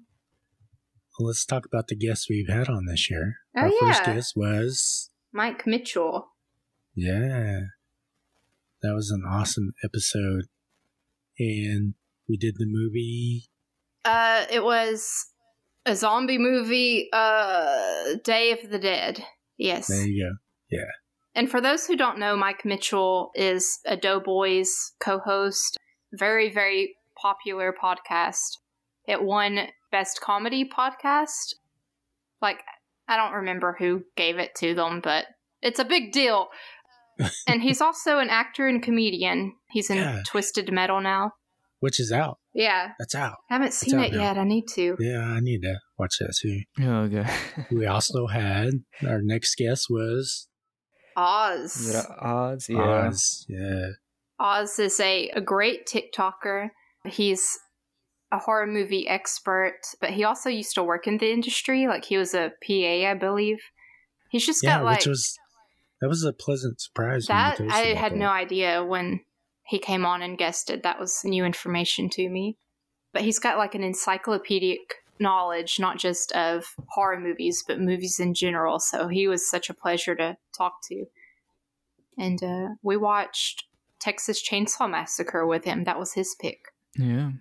let's 1.19 1.45
talk 1.45 1.65
about 1.65 1.87
the 1.87 1.95
guests 1.95 2.29
we've 2.29 2.47
had 2.49 2.69
on 2.69 2.85
this 2.85 3.09
year. 3.09 3.37
Oh, 3.57 3.61
Our 3.61 3.71
first 3.79 4.05
guest 4.05 4.33
was 4.35 5.09
Mike 5.33 5.65
Mitchell. 5.67 6.29
Yeah. 6.95 7.61
That 8.83 8.93
was 8.93 9.09
an 9.11 9.23
awesome 9.27 9.73
episode. 9.83 10.43
And 11.39 11.95
we 12.27 12.37
did 12.37 12.55
the 12.57 12.67
movie. 12.67 13.45
Uh, 14.05 14.45
it 14.51 14.63
was 14.63 15.27
a 15.85 15.95
zombie 15.95 16.37
movie, 16.37 17.09
uh, 17.13 18.15
Day 18.23 18.51
of 18.51 18.69
the 18.69 18.79
Dead. 18.79 19.25
Yes. 19.57 19.87
There 19.87 20.05
you 20.05 20.25
go. 20.25 20.77
Yeah. 20.77 20.91
And 21.33 21.49
for 21.49 21.61
those 21.61 21.87
who 21.87 21.95
don't 21.95 22.19
know, 22.19 22.35
Mike 22.35 22.65
Mitchell 22.65 23.31
is 23.35 23.79
a 23.85 23.95
Doughboys 23.95 24.91
co 24.99 25.19
host. 25.19 25.77
Very, 26.11 26.51
very 26.53 26.95
popular 27.15 27.73
podcast. 27.73 28.57
It 29.07 29.23
won 29.23 29.67
Best 29.91 30.19
Comedy 30.21 30.69
Podcast. 30.69 31.55
Like, 32.41 32.59
I 33.07 33.15
don't 33.15 33.33
remember 33.33 33.75
who 33.79 34.03
gave 34.17 34.37
it 34.37 34.53
to 34.55 34.75
them, 34.75 34.99
but 35.01 35.25
it's 35.61 35.79
a 35.79 35.85
big 35.85 36.11
deal. 36.11 36.49
And 37.47 37.61
he's 37.61 37.81
also 37.81 38.19
an 38.19 38.29
actor 38.29 38.67
and 38.67 38.81
comedian. 38.81 39.53
He's 39.69 39.89
in 39.89 39.97
Yeah. 39.97 40.21
Twisted 40.25 40.71
Metal 40.71 41.01
now. 41.01 41.31
Which 41.79 41.99
is 41.99 42.11
out. 42.11 42.37
Yeah. 42.53 42.91
That's 42.97 43.13
out. 43.15 43.35
I 43.49 43.55
Haven't 43.55 43.73
seen 43.73 43.99
it 43.99 44.13
now. 44.13 44.21
yet. 44.21 44.37
I 44.37 44.45
need 44.45 44.65
to. 44.75 44.95
Yeah, 44.99 45.19
I 45.21 45.39
need 45.41 45.63
to 45.63 45.75
watch 45.99 46.15
that 46.19 46.33
too. 46.41 46.61
Oh, 46.81 47.01
okay. 47.01 47.25
We 47.71 47.85
also 47.85 48.27
had 48.27 48.69
our 49.05 49.21
next 49.21 49.55
guest 49.55 49.87
was 49.89 50.47
Oz. 51.17 51.75
Is 51.75 51.95
it 51.95 52.05
odds? 52.19 52.67
Yeah. 52.69 52.79
Oz. 53.07 53.45
Yeah. 53.49 53.87
Oz 54.39 54.79
is 54.79 54.99
a, 54.99 55.29
a 55.29 55.41
great 55.41 55.85
TikToker. 55.87 56.69
He's 57.05 57.59
a 58.31 58.39
horror 58.39 58.65
movie 58.65 59.07
expert, 59.07 59.79
but 60.01 60.11
he 60.11 60.23
also 60.23 60.49
used 60.49 60.73
to 60.75 60.83
work 60.83 61.05
in 61.05 61.17
the 61.17 61.31
industry. 61.31 61.87
Like 61.87 62.05
he 62.05 62.17
was 62.17 62.33
a 62.33 62.51
PA, 62.65 63.09
I 63.11 63.13
believe. 63.13 63.57
He's 64.29 64.45
just 64.45 64.63
Yeah, 64.63 64.77
got 64.77 64.85
like 64.85 64.97
which 64.99 65.07
was 65.07 65.37
that 66.03 66.09
was 66.09 66.25
a 66.25 66.33
pleasant 66.33 66.81
surprise. 66.81 67.27
that. 67.27 67.61
I 67.61 67.93
had 67.93 68.11
that. 68.11 68.17
no 68.17 68.27
idea 68.27 68.83
when 68.83 69.21
he 69.65 69.79
came 69.79 70.05
on 70.05 70.21
and 70.21 70.37
guested. 70.37 70.83
That 70.83 70.99
was 70.99 71.21
new 71.23 71.45
information 71.45 72.09
to 72.09 72.27
me. 72.27 72.57
But 73.13 73.21
he's 73.21 73.39
got 73.39 73.57
like 73.57 73.73
an 73.73 73.83
encyclopedic 73.83 74.95
knowledge, 75.17 75.79
not 75.79 75.97
just 75.97 76.33
of 76.33 76.65
horror 76.89 77.21
movies, 77.21 77.63
but 77.65 77.79
movies 77.79 78.19
in 78.19 78.33
general. 78.33 78.81
So 78.81 79.07
he 79.07 79.29
was 79.29 79.49
such 79.49 79.69
a 79.69 79.73
pleasure 79.73 80.13
to 80.15 80.35
talk 80.57 80.73
to. 80.89 81.05
And 82.17 82.43
uh, 82.43 82.67
we 82.81 82.97
watched 82.97 83.63
Texas 84.01 84.45
Chainsaw 84.45 84.91
Massacre 84.91 85.47
with 85.47 85.63
him. 85.63 85.85
That 85.85 85.99
was 85.99 86.15
his 86.15 86.35
pick. 86.37 86.65
Yeah. 86.97 87.31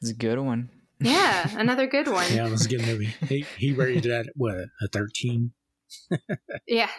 It's 0.00 0.12
a 0.12 0.14
good 0.14 0.38
one. 0.38 0.70
Yeah, 1.00 1.50
another 1.58 1.88
good 1.88 2.06
one. 2.06 2.32
Yeah, 2.32 2.46
it 2.46 2.52
was 2.52 2.66
a 2.66 2.68
good 2.68 2.86
movie. 2.86 3.12
He 3.26 3.44
he 3.56 3.72
rated 3.72 4.04
that 4.04 4.26
what 4.36 4.54
a 4.80 4.86
thirteen. 4.86 5.50
Yeah. 6.68 6.90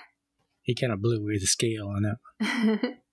He 0.69 0.75
kind 0.75 0.93
of 0.93 1.01
blew 1.01 1.17
away 1.17 1.39
the 1.39 1.47
scale 1.47 1.87
on 1.87 2.03
that. 2.03 2.17
one. 2.79 2.97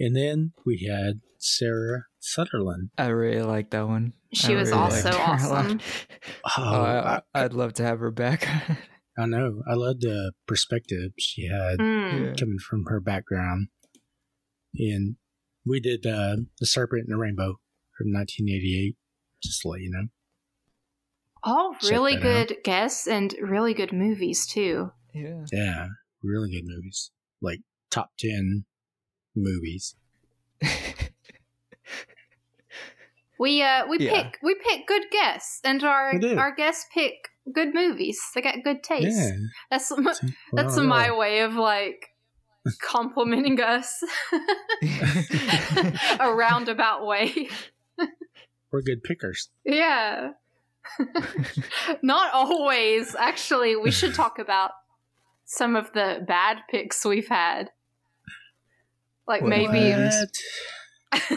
And 0.00 0.14
then 0.14 0.52
we 0.64 0.88
had 0.88 1.22
Sarah 1.38 2.04
Sutherland. 2.20 2.90
I 2.96 3.08
really 3.08 3.42
like 3.42 3.70
that 3.70 3.88
one. 3.88 4.12
She 4.32 4.54
I 4.54 4.56
was 4.60 4.70
really 4.70 4.80
also 4.80 5.10
liked 5.10 5.16
her 5.18 5.24
a 5.24 5.48
lot. 5.48 5.64
awesome. 5.64 5.80
Oh, 6.56 6.62
Oh, 6.62 6.82
I, 6.82 7.16
I, 7.34 7.44
I'd 7.44 7.52
love 7.52 7.72
to 7.74 7.82
have 7.82 7.98
her 7.98 8.12
back. 8.12 8.46
I 9.18 9.26
know. 9.26 9.60
I 9.68 9.74
love 9.74 9.98
the 9.98 10.34
perspective 10.46 11.10
she 11.18 11.48
had 11.48 11.80
Mm. 11.80 12.38
Coming 12.38 12.58
from 12.60 12.84
her 12.86 13.00
background. 13.00 13.70
And 14.76 15.16
we 15.66 15.80
did 15.80 16.06
uh, 16.06 16.36
The 16.60 16.66
Serpent 16.66 17.06
and 17.08 17.12
the 17.12 17.18
Rainbow 17.18 17.58
from 17.96 18.12
1988, 18.12 18.94
just 19.42 19.62
to 19.62 19.68
let 19.68 19.80
you 19.80 19.90
know. 19.90 20.06
All 21.42 21.74
really 21.90 22.14
that 22.14 22.24
out. 22.24 22.48
good 22.48 22.56
guests 22.62 23.08
and 23.08 23.34
really 23.42 23.74
good 23.74 23.92
movies 23.92 24.46
too. 24.46 24.92
Yeah. 25.18 25.44
Yeah, 25.52 25.86
really 26.22 26.50
good 26.50 26.64
movies. 26.66 27.10
Like 27.40 27.60
top 27.90 28.10
10 28.18 28.64
movies. 29.34 29.94
We 33.40 33.62
uh 33.62 33.86
we 33.86 33.98
Yeah. 34.00 34.22
pick 34.24 34.38
we 34.42 34.56
pick 34.56 34.86
good 34.88 35.04
guests 35.12 35.60
and 35.64 35.84
our 35.84 36.12
our 36.36 36.52
guests 36.54 36.86
pick 36.92 37.28
good 37.52 37.72
movies. 37.72 38.20
They 38.34 38.40
got 38.42 38.56
good 38.64 38.82
taste. 38.82 39.16
Yeah. 39.16 39.30
That's 39.70 39.92
m- 39.92 40.04
that's 40.04 40.26
well, 40.76 40.84
my 40.84 41.06
yeah. 41.06 41.16
way 41.16 41.40
of 41.42 41.54
like 41.54 42.06
complimenting 42.82 43.60
us 43.60 44.02
a 46.18 46.34
roundabout 46.34 47.06
way. 47.06 47.48
We're 48.72 48.82
good 48.82 49.04
pickers. 49.04 49.50
yeah. 49.64 50.32
Not 52.02 52.32
always. 52.34 53.14
Actually, 53.14 53.76
we 53.76 53.90
should 53.92 54.14
talk 54.14 54.38
about 54.40 54.72
some 55.48 55.76
of 55.76 55.90
the 55.94 56.22
bad 56.28 56.58
picks 56.70 57.04
we've 57.06 57.28
had. 57.28 57.70
Like 59.26 59.40
What? 59.42 59.48
maybe 59.50 59.92
What? 59.92 61.22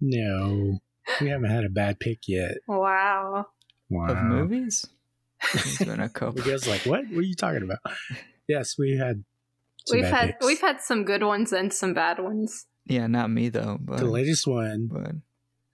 No. 0.00 0.78
We 1.20 1.28
haven't 1.28 1.50
had 1.50 1.64
a 1.64 1.68
bad 1.68 1.98
pick 2.00 2.20
yet. 2.28 2.58
wow. 2.66 3.46
Wow. 3.90 4.06
of 4.06 4.22
movies? 4.22 4.86
There's 5.52 5.78
been 5.78 6.00
a 6.00 6.08
couple. 6.08 6.40
You 6.40 6.52
guys 6.52 6.66
like, 6.68 6.82
what? 6.86 7.04
What 7.08 7.18
are 7.18 7.22
you 7.22 7.34
talking 7.34 7.64
about? 7.64 7.80
Yes, 8.48 8.76
we 8.78 8.96
had 8.96 9.24
some 9.84 9.96
we've 9.98 10.04
bad 10.04 10.14
had 10.14 10.26
picks. 10.28 10.46
we've 10.46 10.60
had 10.60 10.80
some 10.80 11.04
good 11.04 11.24
ones 11.24 11.52
and 11.52 11.72
some 11.72 11.92
bad 11.92 12.20
ones. 12.20 12.66
Yeah, 12.86 13.08
not 13.08 13.30
me 13.30 13.48
though, 13.48 13.78
but, 13.80 13.98
the 13.98 14.04
latest 14.06 14.46
one. 14.46 14.88
but 14.90 15.12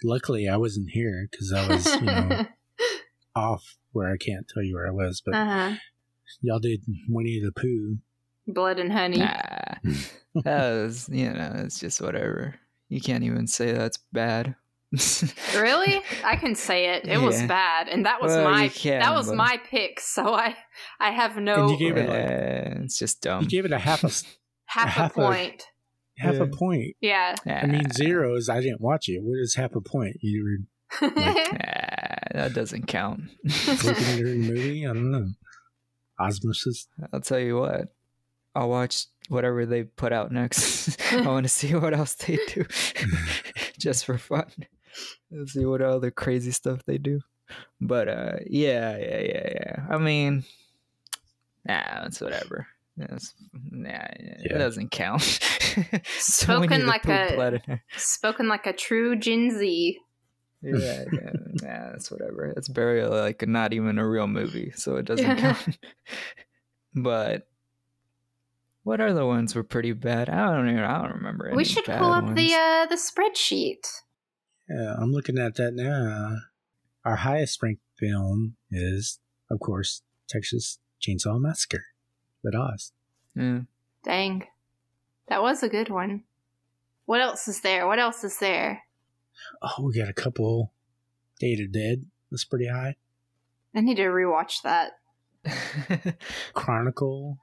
Luckily, 0.03 0.49
I 0.49 0.57
wasn't 0.57 0.91
here 0.91 1.29
because 1.31 1.53
I 1.53 1.69
was, 1.69 1.87
you 1.95 2.01
know, 2.03 2.47
off 3.37 3.77
where 3.93 4.11
I 4.11 4.17
can't 4.17 4.47
tell 4.49 4.63
you 4.63 4.75
where 4.75 4.89
I 4.89 4.93
was. 4.93 5.23
But 5.25 5.35
uh-huh. 5.35 5.77
Y'all 6.41 6.59
did 6.59 6.83
Winnie 7.09 7.41
the 7.45 7.53
Pooh. 7.53 7.99
Blood 8.49 8.79
and 8.79 8.93
honey. 8.93 9.19
nah. 9.19 9.37
that 10.45 10.71
was 10.73 11.09
you 11.11 11.31
know, 11.33 11.53
it's 11.65 11.81
just 11.81 12.01
whatever. 12.01 12.55
You 12.89 13.01
can't 13.01 13.25
even 13.25 13.47
say 13.47 13.73
that's 13.73 13.99
bad. 14.13 14.55
Really? 15.57 16.01
I 16.25 16.37
can 16.37 16.55
say 16.55 16.91
it. 16.95 17.07
It 17.09 17.21
was 17.21 17.43
bad, 17.43 17.89
and 17.89 18.07
that 18.07 18.21
was 18.23 18.33
Well, 18.33 18.45
my 18.51 18.65
you 18.65 18.71
can, 18.71 19.01
that 19.01 19.15
was 19.15 19.29
but- 19.29 19.37
my 19.37 19.61
pick. 19.69 19.99
So 20.01 20.33
I 20.35 20.55
I 21.01 21.11
have 21.11 21.37
no 21.37 21.63
And 21.63 21.71
you 21.71 21.79
gave 21.79 21.97
it 21.97 22.09
like 22.09 22.19
Yeah, 22.19 22.79
it's 22.85 22.99
just 22.99 23.23
dumb. 23.23 23.43
you 23.43 23.49
gave 23.49 23.65
it 23.65 23.73
a 23.73 23.79
half 23.79 24.05
a 24.05 24.09
s- 24.09 24.25
half, 24.67 24.89
half 24.91 25.17
a 25.17 25.21
a- 25.21 25.25
point. 25.27 25.65
half 26.19 26.35
Yeah. 26.35 26.43
a 26.43 26.47
point. 26.47 26.97
Yeah. 27.01 27.35
I 27.47 27.67
mean, 27.67 27.91
zero 27.93 28.37
is 28.37 28.49
I 28.49 28.61
didn't 28.61 28.81
watch 28.81 29.09
it. 29.09 29.21
What 29.23 29.39
is 29.41 29.55
half 29.57 29.75
a 29.75 29.81
point? 29.81 30.19
You 30.21 30.45
were 30.45 31.11
Nah, 31.17 31.35
that 32.33 32.53
doesn't 32.55 32.87
count. 32.87 33.23
looking 33.67 34.17
during 34.17 34.43
the 34.43 34.53
movie. 34.53 34.87
I 34.87 34.93
don't 34.93 35.11
know. 35.11 35.27
Osmosis. 36.19 36.89
I'll 37.13 37.21
tell 37.21 37.39
you 37.39 37.59
what. 37.59 37.89
I'll 38.55 38.69
watch 38.71 39.07
whatever 39.29 39.67
they 39.67 39.85
put 39.85 40.13
out 40.13 40.33
next. 40.33 40.99
I 41.13 41.27
want 41.27 41.45
to 41.45 41.49
see 41.51 41.75
what 41.75 41.93
else 41.95 42.15
they 42.15 42.39
do, 42.49 42.65
just 43.79 44.07
for 44.07 44.17
fun. 44.19 44.51
Let's 45.31 45.53
see 45.53 45.65
what 45.67 45.83
other 45.83 46.11
crazy 46.11 46.53
stuff 46.53 46.83
they 46.87 46.97
do. 46.99 47.21
But 47.81 48.09
uh, 48.09 48.33
yeah, 48.47 48.97
yeah, 48.97 49.21
yeah, 49.21 49.49
yeah. 49.55 49.87
I 49.91 49.99
mean, 49.99 50.45
nah, 51.67 52.07
it's 52.07 52.21
whatever. 52.21 52.67
It's, 52.97 53.35
nah, 53.71 53.91
it 54.11 54.57
doesn't 54.57 54.91
count. 54.91 55.23
So 56.19 56.61
Spoken 56.61 56.87
like 56.87 57.05
a- 57.05 57.33
blood. 57.35 57.81
Spoken 57.99 58.49
like 58.49 58.67
a 58.67 58.73
true 58.73 59.17
Gen 59.17 59.51
Z. 59.51 59.99
Yeah, 60.63 61.05
yeah, 61.13 61.31
nah, 61.63 61.91
that's 61.93 62.11
whatever. 62.11 62.47
It's 62.57 62.69
barely 62.69 63.09
like 63.09 63.47
not 63.47 63.73
even 63.73 63.99
a 63.99 64.09
real 64.09 64.27
movie, 64.27 64.73
so 64.75 64.97
it 64.97 65.05
doesn't 65.05 65.25
Yeah. 65.25 65.55
count. 65.55 65.79
but 66.95 67.49
what 68.83 69.01
other 69.01 69.27
ones 69.27 69.55
were 69.55 69.63
pretty 69.65 69.93
bad? 69.93 70.29
I 70.29 70.55
don't 70.55 70.69
even. 70.69 70.83
I 70.83 71.03
don't 71.03 71.17
remember. 71.17 71.49
we 71.51 71.63
any 71.63 71.65
should 71.65 71.85
bad 71.85 71.99
pull 72.01 72.13
up 72.13 72.25
ones. 72.25 72.37
the 72.37 72.55
uh 72.55 72.87
the 72.87 72.97
spreadsheet. 72.97 73.87
Yeah, 74.69 74.95
I'm 74.99 75.13
looking 75.13 75.39
at 75.39 75.55
that 75.57 75.75
now. 75.75 76.37
Our 77.05 77.17
highest 77.17 77.63
ranked 77.63 77.83
film 77.99 78.57
is, 78.71 79.21
of 79.51 79.61
course, 79.61 80.03
Texas 80.29 80.79
Chainsaw 81.01 81.39
Massacre 81.41 81.85
with 82.43 82.55
Oz. 82.57 82.93
Yeah. 83.37 83.61
Dang. 84.05 84.45
That 85.29 85.43
was 85.43 85.63
a 85.63 85.69
good 85.69 85.89
one. 85.89 86.25
What 87.05 87.21
else 87.21 87.47
is 87.47 87.61
there? 87.61 87.87
What 87.87 87.99
else 88.01 88.25
is 88.25 88.39
there? 88.39 88.83
Oh, 89.63 89.83
we 89.85 89.95
got 89.99 90.09
a 90.09 90.13
couple. 90.15 90.73
Day 91.39 91.53
of 91.53 91.59
the 91.59 91.67
Dead. 91.69 92.07
That's 92.31 92.45
pretty 92.45 92.69
high. 92.69 92.97
I 93.75 93.81
need 93.81 93.97
to 93.97 94.05
rewatch 94.05 94.63
that. 94.63 94.93
Chronicle. 96.55 97.39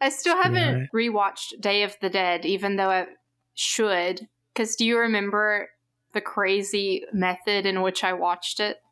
I 0.00 0.08
still 0.08 0.36
haven't 0.42 0.74
Right. 0.74 0.88
rewatched 0.94 1.60
Day 1.60 1.82
of 1.82 1.94
the 2.00 2.08
Dead, 2.10 2.44
even 2.46 2.76
though 2.76 2.90
I 2.90 3.06
should. 3.54 4.28
Because 4.54 4.76
do 4.76 4.84
you 4.86 4.98
remember 4.98 5.68
the 6.14 6.20
crazy 6.20 7.04
method 7.12 7.66
in 7.66 7.82
which 7.82 8.02
I 8.04 8.12
watched 8.12 8.60
it? 8.60 8.78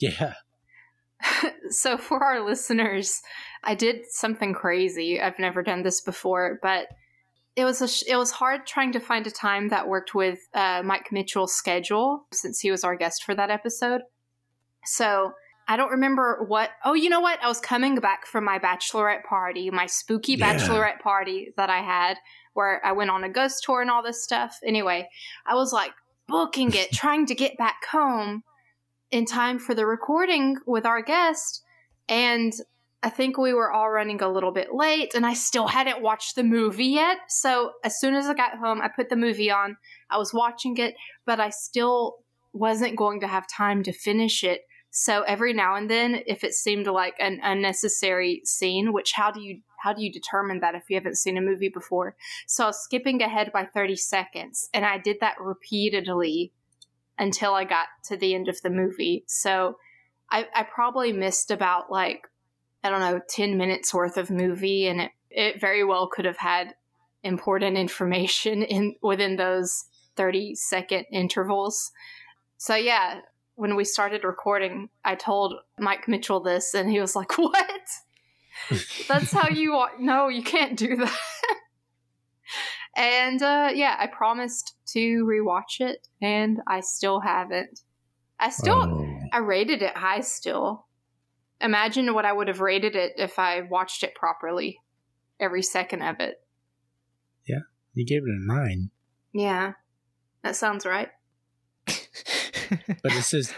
Yeah. 0.00 0.34
so 1.70 1.98
for 1.98 2.22
our 2.22 2.40
listeners, 2.44 3.20
I 3.64 3.74
did 3.74 4.02
something 4.08 4.54
crazy. 4.54 5.20
I've 5.20 5.40
never 5.40 5.62
done 5.62 5.82
this 5.82 6.00
before, 6.00 6.60
but 6.62 6.86
it 7.58 7.64
was 7.64 7.82
a 7.82 7.88
sh- 7.88 8.04
it 8.06 8.16
was 8.16 8.30
hard 8.30 8.66
trying 8.66 8.92
to 8.92 9.00
find 9.00 9.26
a 9.26 9.30
time 9.32 9.68
that 9.70 9.88
worked 9.88 10.14
with 10.14 10.38
uh, 10.54 10.80
Mike 10.84 11.10
Mitchell's 11.10 11.52
schedule 11.54 12.24
since 12.32 12.60
he 12.60 12.70
was 12.70 12.84
our 12.84 12.94
guest 12.94 13.24
for 13.24 13.34
that 13.34 13.50
episode. 13.50 14.02
So 14.84 15.32
I 15.66 15.76
don't 15.76 15.90
remember 15.90 16.44
what. 16.46 16.70
Oh, 16.84 16.94
you 16.94 17.10
know 17.10 17.20
what? 17.20 17.42
I 17.42 17.48
was 17.48 17.60
coming 17.60 17.96
back 17.96 18.26
from 18.26 18.44
my 18.44 18.58
bachelorette 18.58 19.24
party, 19.24 19.70
my 19.70 19.86
spooky 19.86 20.34
Yeah. 20.34 20.54
bachelorette 20.54 21.00
party 21.00 21.52
that 21.56 21.68
I 21.68 21.80
had, 21.80 22.16
where 22.54 22.80
I 22.86 22.92
went 22.92 23.10
on 23.10 23.24
a 23.24 23.28
ghost 23.28 23.64
tour 23.64 23.82
and 23.82 23.90
all 23.90 24.02
this 24.04 24.22
stuff. 24.22 24.56
Anyway, 24.64 25.08
I 25.44 25.54
was 25.56 25.72
like 25.72 25.92
booking 26.28 26.72
it, 26.74 26.92
trying 26.92 27.26
to 27.26 27.34
get 27.34 27.58
back 27.58 27.84
home 27.90 28.44
in 29.10 29.24
time 29.26 29.58
for 29.58 29.74
the 29.74 29.84
recording 29.84 30.56
with 30.64 30.86
our 30.86 31.02
guest. 31.02 31.62
And 32.08 32.52
I 33.02 33.10
think 33.10 33.38
we 33.38 33.54
were 33.54 33.70
all 33.70 33.90
running 33.90 34.20
a 34.22 34.30
little 34.30 34.50
bit 34.50 34.74
late, 34.74 35.14
and 35.14 35.24
I 35.24 35.34
still 35.34 35.68
hadn't 35.68 36.02
watched 36.02 36.34
the 36.34 36.42
movie 36.42 36.86
yet. 36.86 37.18
So 37.28 37.72
as 37.84 38.00
soon 38.00 38.14
as 38.14 38.26
I 38.26 38.34
got 38.34 38.58
home, 38.58 38.80
I 38.82 38.88
put 38.88 39.08
the 39.08 39.16
movie 39.16 39.50
on. 39.50 39.76
I 40.10 40.18
was 40.18 40.34
watching 40.34 40.76
it, 40.78 40.94
but 41.24 41.38
I 41.38 41.50
still 41.50 42.16
wasn't 42.52 42.96
going 42.96 43.20
to 43.20 43.28
have 43.28 43.46
time 43.48 43.84
to 43.84 43.92
finish 43.92 44.42
it. 44.42 44.62
So 44.90 45.22
every 45.22 45.52
now 45.52 45.76
and 45.76 45.88
then, 45.88 46.22
if 46.26 46.42
it 46.42 46.54
seemed 46.54 46.86
like 46.86 47.14
an 47.20 47.40
unnecessary 47.42 48.40
scene, 48.44 48.92
which 48.92 49.12
how 49.14 49.30
do 49.30 49.40
you 49.40 49.60
how 49.82 49.92
do 49.92 50.02
you 50.02 50.12
determine 50.12 50.58
that 50.58 50.74
if 50.74 50.90
you 50.90 50.96
haven't 50.96 51.18
seen 51.18 51.36
a 51.36 51.40
movie 51.40 51.68
before? 51.68 52.16
So 52.48 52.64
I 52.64 52.66
was 52.68 52.82
skipping 52.82 53.22
ahead 53.22 53.52
by 53.52 53.64
30 53.64 53.94
seconds, 53.94 54.68
and 54.74 54.84
I 54.84 54.98
did 54.98 55.18
that 55.20 55.40
repeatedly 55.40 56.52
until 57.16 57.54
I 57.54 57.64
got 57.64 57.86
to 58.04 58.16
the 58.16 58.34
end 58.34 58.48
of 58.48 58.60
the 58.62 58.70
movie. 58.70 59.24
So 59.26 59.76
I, 60.30 60.46
I 60.54 60.62
probably 60.64 61.12
missed 61.12 61.50
about 61.50 61.90
like, 61.90 62.28
I 62.84 62.90
don't 62.90 63.00
know, 63.00 63.20
10 63.28 63.56
minutes 63.56 63.92
worth 63.92 64.16
of 64.16 64.30
movie, 64.30 64.86
and 64.86 65.00
it, 65.00 65.10
it 65.30 65.60
very 65.60 65.84
well 65.84 66.06
could 66.08 66.24
have 66.24 66.36
had 66.38 66.74
important 67.22 67.76
information 67.76 68.62
in 68.62 68.94
within 69.02 69.36
those 69.36 69.84
30 70.16 70.54
second 70.54 71.06
intervals. 71.12 71.90
So 72.56 72.74
yeah, 72.76 73.20
when 73.56 73.74
we 73.76 73.84
started 73.84 74.22
recording, 74.24 74.88
I 75.04 75.14
told 75.16 75.54
Mike 75.78 76.06
Mitchell 76.08 76.40
this, 76.40 76.74
and 76.74 76.90
he 76.90 77.00
was 77.00 77.16
like, 77.16 77.32
What? 77.38 77.80
That's 79.08 79.32
how 79.32 79.48
you 79.48 79.72
wa- 79.72 79.90
no, 80.00 80.28
you 80.28 80.42
can't 80.42 80.76
do 80.76 80.96
that. 80.96 81.18
and 82.96 83.42
uh, 83.42 83.70
yeah, 83.74 83.96
I 83.98 84.06
promised 84.06 84.74
to 84.88 85.24
rewatch 85.24 85.80
it, 85.80 86.08
and 86.20 86.60
I 86.66 86.80
still 86.80 87.20
haven't. 87.20 87.82
I 88.40 88.50
still, 88.50 88.82
Oh. 88.82 89.18
I 89.32 89.38
rated 89.38 89.82
it 89.82 89.96
high 89.96 90.20
still. 90.20 90.86
Imagine 91.60 92.14
what 92.14 92.24
I 92.24 92.32
would 92.32 92.48
have 92.48 92.60
rated 92.60 92.94
it 92.94 93.14
if 93.16 93.38
I 93.38 93.62
watched 93.62 94.02
it 94.02 94.14
properly, 94.14 94.78
every 95.40 95.62
second 95.62 96.02
of 96.02 96.20
it. 96.20 96.40
Yeah, 97.46 97.60
you 97.94 98.04
gave 98.06 98.22
it 98.22 98.28
a 98.28 98.38
nine, 98.46 98.90
Yeah, 99.32 99.72
that 100.42 100.56
sounds 100.56 100.86
right. 100.86 101.08
but 101.86 103.12
it 103.12 103.22
says 103.22 103.52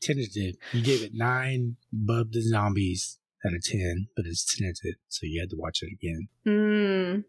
tentative. 0.00 0.56
You 0.72 0.82
gave 0.82 1.02
it 1.02 1.12
nine. 1.14 1.76
Bub 1.92 2.32
the 2.32 2.40
Zombies 2.40 3.18
out 3.46 3.54
of 3.54 3.62
ten, 3.62 4.08
but 4.16 4.24
it's 4.26 4.44
tentative, 4.44 4.96
so 5.08 5.26
you 5.26 5.40
had 5.40 5.50
to 5.50 5.56
watch 5.56 5.82
it 5.82 5.92
again. 5.92 6.28
Hmm. 6.44 7.20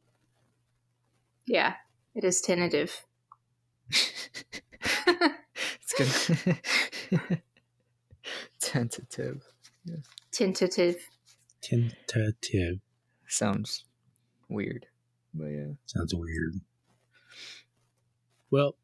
Yeah, 1.46 1.76
it 2.16 2.24
is 2.24 2.42
tentative. 2.42 3.06
it's 3.90 5.94
good. 5.98 6.58
Tentative. 8.60 9.44
Tentative. 10.32 10.98
Tentative 11.62 12.80
Sounds 13.28 13.86
weird. 14.50 14.86
But 15.34 15.48
yeah. 15.48 15.74
sounds 15.86 16.14
weird. 16.14 16.62
Well, 18.52 18.76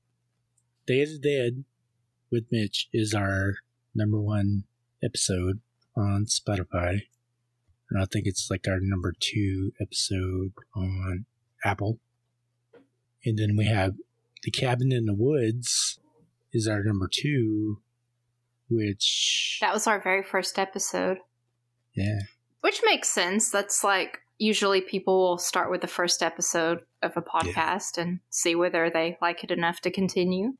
Day 0.85 1.03
of 1.03 1.09
the 1.09 1.19
Dead 1.19 1.63
with 2.31 2.45
Mitch 2.51 2.89
is 2.91 3.13
our 3.13 3.55
number 3.93 4.19
one 4.19 4.63
episode 5.03 5.61
on 5.95 6.25
Spotify. 6.25 7.01
And 7.89 8.01
I 8.01 8.05
think 8.05 8.25
it's 8.25 8.49
like 8.49 8.67
our 8.67 8.79
number 8.81 9.13
two 9.19 9.73
episode 9.79 10.53
on 10.75 11.25
Apple. 11.63 11.99
And 13.25 13.37
then 13.37 13.55
we 13.55 13.65
have 13.65 13.95
The 14.43 14.51
Cabin 14.51 14.91
in 14.91 15.05
the 15.05 15.13
Woods 15.13 15.99
is 16.53 16.67
our 16.67 16.83
number 16.83 17.09
two, 17.11 17.81
which, 18.71 19.57
That 19.61 19.73
was 19.73 19.85
our 19.87 20.01
very 20.01 20.23
first 20.23 20.57
episode. 20.57 21.17
yeah, 21.93 22.19
Which 22.61 22.81
makes 22.85 23.09
sense. 23.09 23.49
That's 23.51 23.83
like 23.83 24.19
usually 24.37 24.81
people 24.81 25.19
will 25.19 25.37
start 25.37 25.69
with 25.69 25.81
the 25.81 25.87
first 25.87 26.23
episode 26.23 26.79
of 27.03 27.15
a 27.17 27.21
podcast 27.21 27.97
and 27.97 28.19
see 28.29 28.55
whether 28.55 28.89
they 28.89 29.17
like 29.21 29.43
it 29.43 29.51
enough 29.51 29.81
to 29.81 29.91
continue. 29.91 30.53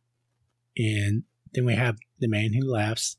and 0.78 1.24
then 1.54 1.66
we 1.66 1.76
have 1.76 1.98
The 2.20 2.28
Man 2.30 2.54
Who 2.54 2.66
Laughs, 2.72 3.18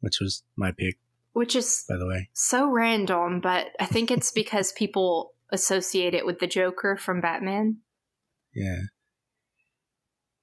which 0.00 0.18
was 0.20 0.42
my 0.56 0.72
pick, 0.72 0.98
Which 1.34 1.54
is 1.54 1.84
by 1.88 1.96
the 1.96 2.06
way. 2.06 2.30
so 2.32 2.68
random, 2.70 3.40
but 3.40 3.68
I 3.78 3.86
think 3.86 4.10
it's 4.10 4.32
because 4.32 4.72
people 4.72 5.34
associate 5.52 6.14
it 6.14 6.24
with 6.26 6.38
the 6.40 6.46
Joker 6.48 6.96
from 6.96 7.20
Batman. 7.20 7.78
Yeah. 8.54 8.82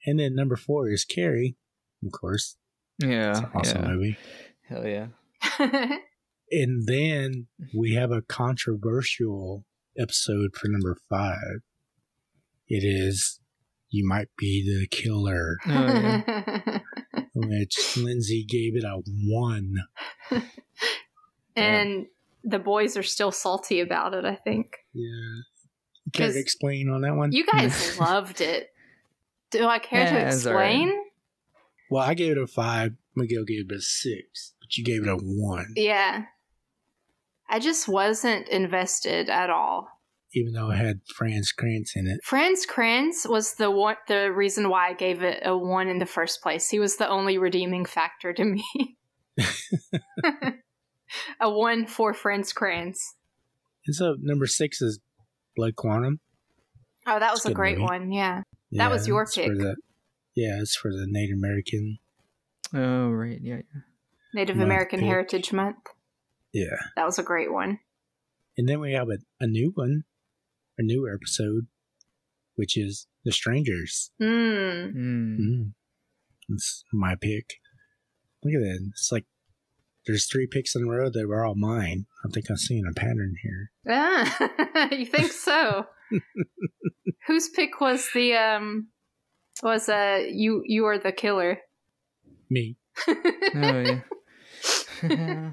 And 0.05 0.19
then 0.19 0.35
number 0.35 0.55
four 0.55 0.89
is 0.89 1.03
Carrie, 1.03 1.57
of 2.05 2.11
course. 2.13 2.55
It's 2.99 3.07
Yeah. 3.09 3.37
an 3.37 3.49
awesome 3.55 3.81
yeah. 3.83 3.87
movie. 3.89 4.17
Hell 4.67 4.87
yeah. 4.87 5.07
And 6.49 6.87
then 6.87 7.47
we 7.77 7.95
have 7.95 8.09
a 8.09 8.21
controversial 8.21 9.65
episode 9.99 10.55
for 10.55 10.69
number 10.69 10.95
five. 11.09 11.59
It 12.69 12.85
is 12.85 13.41
You 13.89 14.07
Might 14.07 14.29
Be 14.37 14.63
the 14.63 14.87
Killer, 14.87 15.57
Oh, 15.67 15.69
yeah. 15.69 16.79
which 17.35 17.75
Lyndsey 17.97 18.47
gave 18.47 18.77
it 18.77 18.85
a 18.85 19.01
one. 19.25 19.75
and 21.57 22.05
the 22.45 22.59
boys 22.59 22.95
are 22.95 23.03
still 23.03 23.31
salty 23.33 23.81
about 23.81 24.13
it, 24.13 24.23
I 24.23 24.35
think. 24.35 24.77
Yeah. 24.93 25.09
Care 26.13 26.27
to 26.27 26.33
'Cause 26.33 26.35
explain 26.37 26.87
on 26.89 27.01
that 27.01 27.15
one? 27.15 27.33
You 27.33 27.45
guys 27.45 27.99
loved 27.99 28.39
it. 28.39 28.69
Do 29.51 29.65
I 29.65 29.79
care 29.79 30.05
to 30.05 30.11
Yeah, 30.13 30.27
it's 30.27 30.35
explain? 30.45 30.93
Well, 31.89 32.03
I 32.03 32.13
gave 32.13 32.33
it 32.33 32.37
a 32.37 32.47
five. 32.47 32.93
Miguel 33.15 33.43
gave 33.45 33.71
it 33.71 33.75
a 33.75 33.81
six, 33.81 34.53
but 34.59 34.77
you 34.77 34.83
gave 34.83 35.03
it 35.03 35.09
a 35.09 35.15
one, 35.17 35.73
Yeah. 35.75 36.25
I 37.49 37.59
just 37.59 37.87
wasn't 37.87 38.47
invested 38.49 39.29
at 39.29 39.49
all. 39.49 39.87
even 40.33 40.51
though 40.53 40.69
it 40.69 40.75
had 40.75 40.99
Franz 41.15 41.51
Kranz 41.53 41.93
in 41.95 42.05
it. 42.07 42.19
Franz 42.23 42.65
Kranz 42.65 43.25
was 43.27 43.53
the 43.55 43.71
one 43.71 43.95
the 44.09 44.31
reason 44.33 44.69
why 44.69 44.89
I 44.89 44.93
gave 44.93 45.23
it 45.23 45.41
a 45.45 45.57
one 45.57 45.87
in 45.87 45.99
the 45.99 46.05
first 46.05 46.41
place. 46.43 46.69
He 46.69 46.77
was 46.79 46.97
the 46.97 47.07
only 47.09 47.37
redeeming 47.37 47.85
factor 47.85 48.33
to 48.33 48.43
me. 48.43 48.97
a 51.39 51.49
one 51.49 51.85
for 51.87 52.13
Franz 52.13 52.51
Kranz. 52.53 53.15
And 53.85 53.95
so 53.95 54.15
number 54.19 54.45
six 54.47 54.81
is 54.81 54.99
Blood 55.55 55.75
Quantum. 55.75 56.19
Oh, 57.05 57.17
that 57.19 57.31
was 57.31 57.45
a 57.45 57.49
a 57.49 57.53
great 57.53 57.77
movie. 57.77 57.89
one. 57.89 58.11
Yeah. 58.11 58.41
That 58.73 58.91
was 58.91 59.07
your 59.07 59.25
pick. 59.25 59.49
Yeah, 60.37 60.59
it's 60.61 60.75
for 60.75 60.91
the 60.91 61.07
Native 61.07 61.37
American. 61.37 61.97
Oh 62.71 63.09
right. 63.09 63.39
Yeah. 63.41 63.55
yeah. 63.55 63.81
Native 64.35 64.55
Month 64.55 64.67
American 64.67 64.99
pick. 64.99 65.07
Heritage 65.07 65.51
Month. 65.51 65.87
Yeah. 66.53 66.77
That 66.95 67.05
was 67.05 67.17
a 67.17 67.23
great 67.23 67.51
one. 67.51 67.79
And 68.55 68.69
then 68.69 68.79
we 68.79 68.93
have 68.93 69.09
a, 69.09 69.17
a 69.39 69.47
new 69.47 69.71
one, 69.73 70.03
a 70.77 70.83
newer 70.83 71.11
episode, 71.11 71.65
which 72.55 72.77
is 72.77 73.07
The 73.25 73.31
Strangers. 73.31 74.11
Mm. 74.21 74.93
Mm. 74.93 75.37
Mm. 75.39 75.71
It's 76.49 76.83
my 76.93 77.15
pick. 77.15 77.55
Look 78.43 78.53
at 78.53 78.61
that. 78.61 78.89
It's 78.91 79.11
like 79.11 79.25
there's 80.05 80.27
three 80.27 80.45
picks 80.45 80.75
in 80.75 80.83
a 80.83 80.87
row 80.87 81.09
that 81.09 81.27
were 81.27 81.43
all 81.43 81.55
mine. 81.55 82.05
I 82.23 82.29
think 82.29 82.45
I'm 82.49 82.57
seeing 82.57 82.85
a 82.87 82.93
pattern 82.93 83.35
here. 83.41 83.71
Ah, 83.89 84.89
you 84.91 85.07
think 85.07 85.31
so? 85.31 85.87
Whose 87.27 87.49
pick 87.49 87.81
was 87.81 88.07
the 88.13 88.35
um 88.35 88.89
was 89.63 89.89
uh 89.89 90.23
you 90.29 90.61
you 90.65 90.85
are 90.85 90.97
the 90.97 91.11
killer? 91.11 91.59
Me. 92.49 92.77
Oh 93.07 93.13
yeah. 93.53 93.99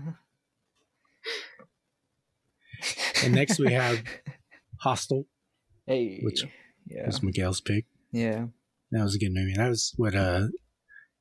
And 3.24 3.34
next 3.34 3.58
we 3.58 3.72
have 3.72 4.02
Hostel, 4.78 5.26
Hey. 5.86 6.20
Which 6.22 6.44
yeah. 6.86 7.06
was 7.06 7.22
Miguel's 7.22 7.60
pick. 7.60 7.86
Yeah. 8.12 8.46
That 8.90 9.02
was 9.02 9.14
a 9.14 9.18
good 9.18 9.32
movie. 9.32 9.54
That 9.56 9.68
was 9.68 9.92
what 9.96 10.14
uh 10.14 10.48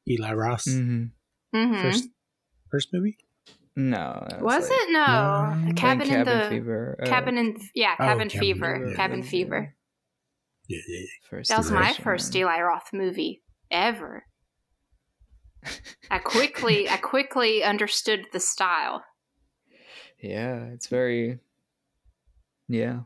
Eli 0.09 0.33
Roth 0.33 0.65
hmm 0.65 1.05
hmm 1.53 1.81
first 1.81 2.09
first 2.69 2.89
movie. 2.93 3.17
No, 3.75 4.25
that 4.29 4.41
Was 4.41 4.69
like- 4.69 4.79
it? 4.81 4.91
No. 4.91 5.05
No. 5.55 5.67
The 5.67 5.73
cabin 5.73 6.07
think 6.07 6.19
in 6.19 6.25
Cabin 6.25 6.39
the 6.43 6.49
Fever. 6.49 6.99
uh, 7.01 7.05
cabin 7.05 7.37
in 7.37 7.57
yeah, 7.73 7.95
Oh, 7.99 8.03
cabin 8.03 8.29
Cabin 8.29 8.39
fever. 8.41 8.79
Fever. 8.79 8.95
Cabin 8.95 9.19
Yeah. 9.23 9.25
fever. 9.29 9.75
Yeah, 10.67 10.79
yeah, 10.87 10.99
yeah. 10.99 11.05
first 11.29 11.49
That 11.49 11.57
was 11.57 11.71
my 11.71 11.87
edition. 11.89 12.03
first 12.03 12.35
Eli 12.35 12.59
Roth 12.61 12.93
movie 12.93 13.43
ever. 13.71 14.25
I 16.09 16.19
quickly 16.23 16.89
I 16.89 16.97
quickly 17.13 17.63
understood 17.63 18.25
the 18.31 18.39
style. 18.39 19.03
Yeah, 20.21 20.65
it's 20.73 20.87
very. 20.87 21.39
Yeah. 22.69 23.01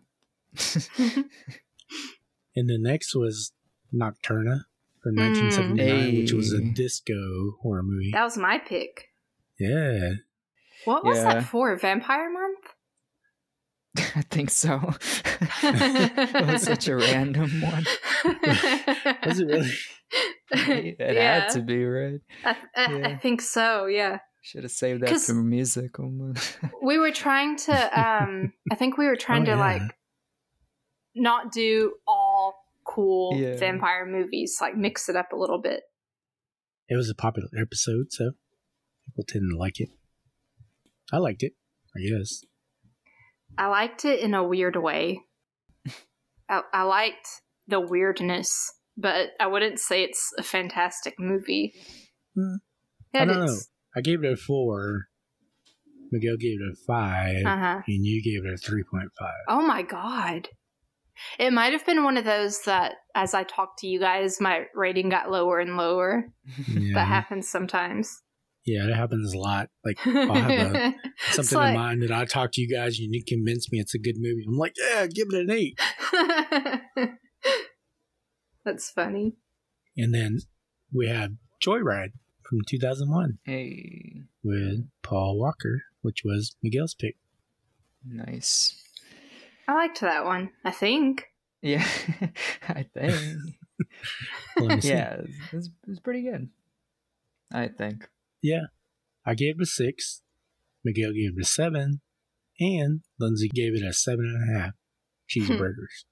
And 2.56 2.68
the 2.68 2.80
next 2.80 3.14
was 3.16 3.52
Nocturna 3.94 4.62
from 5.04 5.16
Mm. 5.16 5.30
1979, 5.30 6.18
which 6.18 6.34
was 6.34 6.52
a 6.54 6.62
disco 6.62 7.52
horror 7.62 7.84
movie. 7.84 8.10
that 8.14 8.24
was 8.24 8.36
my 8.38 8.58
pick. 8.58 9.10
Yeah. 9.60 10.14
What 10.86 11.06
was 11.06 11.18
Yeah. 11.18 11.34
that 11.36 11.44
for? 11.44 11.76
Vampire 11.76 12.32
Month? 12.32 12.74
I 14.16 14.22
think 14.30 14.50
so. 14.50 14.80
it 15.64 16.48
was 16.48 16.64
such 16.64 16.88
a 16.88 16.96
random 16.96 17.62
one. 17.62 17.86
Was 19.26 19.40
it 19.40 19.48
really? 19.48 19.72
It 20.50 20.96
yeah, 21.00 21.42
had 21.42 21.50
to 21.52 21.62
be 21.62 21.84
right. 21.84 22.22
I, 22.46 22.56
I, 22.76 23.02
I 23.12 23.16
think 23.18 23.42
so. 23.42 23.86
Yeah, 23.88 24.20
Should 24.42 24.64
have 24.64 24.72
saved 24.72 25.02
that 25.04 25.20
for 25.20 25.34
music. 25.34 26.00
almost. 26.00 26.58
we 26.82 26.98
were 26.98 27.12
trying 27.12 27.58
to. 27.58 27.74
Um, 28.00 28.54
I 28.72 28.76
think 28.76 28.98
we 28.98 29.06
were 29.08 29.18
trying 29.18 29.42
Oh, 29.44 29.46
to 29.46 29.52
yeah. 29.52 29.60
like 29.60 29.82
not 31.16 31.52
do 31.52 31.94
all 32.08 32.56
cool 32.86 33.36
Yeah. 33.36 33.58
vampire 33.58 34.06
movies. 34.06 34.58
Like 34.62 34.78
mix 34.78 35.10
it 35.10 35.18
up 35.18 35.34
a 35.34 35.36
little 35.36 35.60
bit. 35.62 35.84
It 36.88 36.96
was 36.96 37.10
a 37.10 37.16
popular 37.16 37.50
episode, 37.62 38.06
so 38.12 38.32
people 39.06 39.26
didn't 39.28 39.58
like 39.58 39.82
it. 39.82 39.90
I 41.12 41.18
liked 41.18 41.44
it, 41.44 41.54
I 41.96 42.00
guess. 42.00 42.44
I 43.58 43.68
liked 43.68 44.06
it 44.06 44.20
in 44.20 44.34
a 44.34 44.44
weird 44.44 44.76
way. 44.76 45.22
I, 46.50 46.62
I 46.74 46.84
liked 46.84 47.28
the 47.68 47.80
weirdness, 47.80 48.72
but 48.96 49.30
I 49.40 49.48
wouldn't 49.48 49.80
say 49.80 50.04
it's 50.04 50.32
a 50.38 50.44
fantastic 50.44 51.16
movie. 51.20 51.74
Hmm. 52.36 52.56
I 53.14 53.26
don't 53.26 53.46
know. 53.46 53.58
I 53.96 54.02
gave 54.02 54.24
it 54.24 54.32
a 54.32 54.38
four. 54.38 55.08
Miguel 56.12 56.38
gave 56.38 56.60
it 56.62 56.74
a 56.74 56.76
5 56.86 57.46
Uh-huh. 57.46 57.82
and 57.86 58.06
you 58.06 58.24
gave 58.24 58.46
it 58.46 58.54
a 58.54 58.58
three 58.58 58.84
point 58.90 59.10
five. 59.20 59.34
Oh 59.50 59.62
my 59.66 59.82
god. 59.82 60.48
It 61.40 61.52
might 61.52 61.74
have 61.74 61.86
been 61.86 62.04
one 62.04 62.16
of 62.16 62.26
those 62.26 62.62
that, 62.62 62.94
as 63.16 63.34
I 63.34 63.44
talked 63.44 63.80
to 63.80 63.88
you 63.88 64.00
guys, 64.00 64.40
my 64.40 64.66
rating 64.76 65.10
got 65.10 65.32
lower 65.32 65.60
and 65.60 65.76
lower. 65.76 66.26
Yeah, 66.68 66.94
That 66.94 67.08
happens 67.08 67.50
sometimes. 67.50 68.22
Yeah, 68.68 68.86
that 68.86 68.96
happens 68.96 69.34
a 69.34 69.38
lot. 69.38 69.70
Like 69.86 69.98
I'll 70.06 70.34
have 70.36 70.76
a, 70.76 70.94
something 71.32 71.58
like- 71.58 71.70
in 71.70 71.80
mind 71.80 72.02
that 72.04 72.12
I 72.12 72.26
talk 72.26 72.52
to 72.54 72.62
you 72.62 72.70
guys, 72.70 73.00
and 73.00 73.14
you 73.16 73.24
convince 73.26 73.72
me 73.72 73.80
it's 73.80 73.96
a 73.96 74.00
good 74.00 74.18
movie. 74.18 74.44
I'm 74.48 74.58
like, 74.58 74.74
yeah, 74.78 75.08
give 75.08 75.30
it 75.32 75.50
an 75.50 75.52
eight. 75.52 75.80
That's 78.66 78.90
funny. 78.92 79.38
And 79.96 80.14
then 80.14 80.40
we 80.94 81.08
have 81.08 81.32
Joyride 81.66 82.12
from 82.44 82.60
2001 82.68 83.40
hey, 83.46 84.24
with 84.44 84.88
Paul 85.02 85.40
Walker, 85.40 85.84
which 86.02 86.24
was 86.26 86.56
Miguel's 86.62 86.94
pick. 86.94 87.16
nice. 88.06 88.76
I 89.70 89.74
liked 89.74 90.00
that 90.02 90.24
one, 90.26 90.52
I 90.64 90.72
think. 90.72 91.26
Yeah, 91.62 91.86
I 92.70 92.84
think. 92.94 93.38
Let 94.60 94.76
me 94.76 94.82
see. 94.82 94.90
yeah, 94.90 95.22
it's, 95.22 95.54
it's, 95.54 95.70
it's 95.88 96.00
pretty 96.00 96.22
good. 96.24 96.50
I 97.54 97.68
think. 97.70 98.08
Yeah. 98.42 98.68
I 99.26 99.34
gave 99.34 99.56
it 99.60 99.64
a 99.64 99.66
six. 99.66 100.22
Miguel 100.84 101.12
gave 101.12 101.38
it 101.38 101.42
a 101.42 101.46
seven. 101.46 102.02
And 102.60 103.02
Lyndsey 103.22 103.50
gave 103.52 103.76
it 103.76 103.84
a 103.84 103.94
seven 103.94 104.26
and 104.26 104.58
a 104.58 104.60
half. 104.60 104.74
Cheeseburgers. 105.30 106.06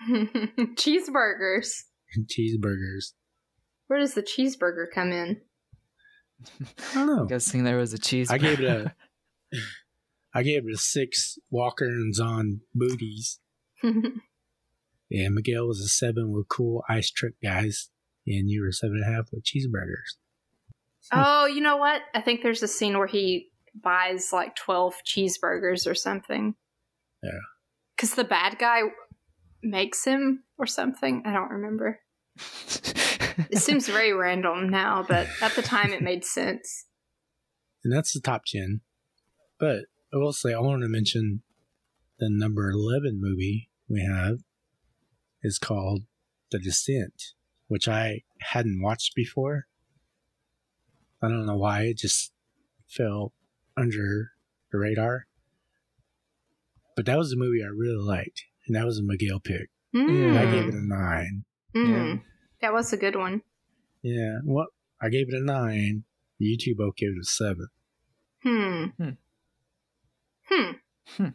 Cheeseburgers. 0.74 1.84
Cheeseburgers. 2.18 3.12
Where 3.86 4.00
does 4.00 4.14
the 4.14 4.22
cheeseburger 4.22 4.86
come 4.92 5.12
in? 5.12 5.40
I 6.90 6.94
don't 6.94 7.06
know. 7.06 7.20
I'm 7.20 7.26
guessing 7.28 7.62
there 7.62 7.76
was 7.76 7.92
a 7.92 7.98
cheese. 7.98 8.30
I 8.30 8.38
gave 8.38 8.60
it 8.60 8.66
a 8.66 8.94
I 10.34 10.42
gave 10.42 10.66
it 10.66 10.74
a 10.74 10.78
six 10.78 11.38
Walker 11.50 11.84
and 11.84 12.14
Zon 12.14 12.62
booties. 12.74 13.38
And 13.82 15.34
Miguel 15.34 15.66
was 15.66 15.80
a 15.80 15.88
seven 15.88 16.32
with 16.32 16.48
cool 16.48 16.84
ice 16.88 17.10
trick 17.10 17.34
guys. 17.42 17.90
And 18.26 18.48
you 18.48 18.62
were 18.62 18.72
seven 18.72 19.02
and 19.04 19.12
a 19.12 19.16
half 19.16 19.26
with 19.30 19.44
cheeseburgers. 19.44 20.16
Oh, 21.12 21.46
you 21.46 21.60
know 21.60 21.76
what? 21.76 22.02
I 22.14 22.20
think 22.20 22.42
there's 22.42 22.62
a 22.62 22.68
scene 22.68 22.98
where 22.98 23.06
he 23.06 23.48
buys 23.74 24.32
like 24.32 24.54
12 24.56 24.94
cheeseburgers 25.04 25.90
or 25.90 25.94
something. 25.94 26.54
Yeah. 27.22 27.30
Because 27.96 28.14
the 28.14 28.24
bad 28.24 28.58
guy 28.58 28.82
makes 29.62 30.04
him 30.04 30.44
or 30.58 30.66
something. 30.66 31.22
I 31.24 31.32
don't 31.32 31.50
remember. 31.50 32.00
It 33.50 33.58
seems 33.58 33.88
very 33.88 34.12
random 34.12 34.68
now, 34.68 35.04
but 35.06 35.26
at 35.40 35.54
the 35.54 35.62
time 35.62 35.92
it 35.92 36.02
made 36.02 36.24
sense. 36.24 36.86
And 37.84 37.92
that's 37.92 38.12
the 38.12 38.20
top 38.20 38.42
10. 38.46 38.80
But 39.58 39.86
I 40.12 40.18
will 40.18 40.32
say, 40.32 40.52
I 40.52 40.60
want 40.60 40.82
to 40.82 40.88
mention 40.88 41.42
the 42.18 42.28
number 42.30 42.70
11 42.70 43.20
movie 43.20 43.70
we 43.88 44.02
have 44.04 44.38
is 45.42 45.58
called 45.58 46.02
The 46.50 46.58
Descent, 46.58 47.34
which 47.68 47.88
I 47.88 48.22
hadn't 48.40 48.82
watched 48.82 49.14
before. 49.14 49.66
I 51.22 51.28
don't 51.28 51.46
know 51.46 51.56
why, 51.56 51.82
it 51.82 51.98
just 51.98 52.32
fell 52.88 53.32
under 53.76 54.32
the 54.70 54.78
radar. 54.78 55.26
But 56.96 57.06
that 57.06 57.16
was 57.18 57.32
a 57.32 57.36
movie 57.36 57.62
I 57.62 57.68
really 57.68 58.02
liked, 58.02 58.44
and 58.66 58.76
that 58.76 58.84
was 58.84 58.98
a 58.98 59.02
Miguel 59.02 59.40
pick. 59.40 59.68
And 59.94 60.38
I 60.38 60.50
gave 60.50 60.68
it 60.68 60.74
a 60.74 60.86
9. 60.86 61.44
Mm. 61.76 62.22
That 62.60 62.72
was 62.72 62.92
a 62.92 62.96
good 62.96 63.16
one. 63.16 63.42
Yeah, 64.02 64.38
well, 64.44 64.66
I 65.00 65.08
gave 65.08 65.28
it 65.28 65.34
a 65.34 65.44
9. 65.44 66.04
You 66.38 66.56
two 66.58 66.74
both 66.76 66.96
gave 66.96 67.10
it 67.10 67.20
a 67.20 67.24
7. 67.24 67.68
Hmm. 68.42 68.84
Hmm. 70.48 70.70
Hmm. 71.16 71.26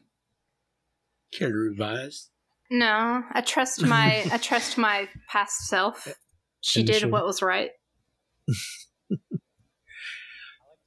Care 1.32 1.50
to 1.50 1.56
revise? 1.56 2.30
No, 2.70 3.24
I 3.32 3.42
trust 3.42 3.82
my 3.86 4.26
I 4.32 4.38
trust 4.42 4.78
my 4.78 5.08
past 5.30 5.68
self. 5.68 6.08
She 6.62 6.82
did 6.82 6.90
Initial. 6.90 7.12
what 7.12 7.26
was 7.26 7.42
right. 7.42 7.72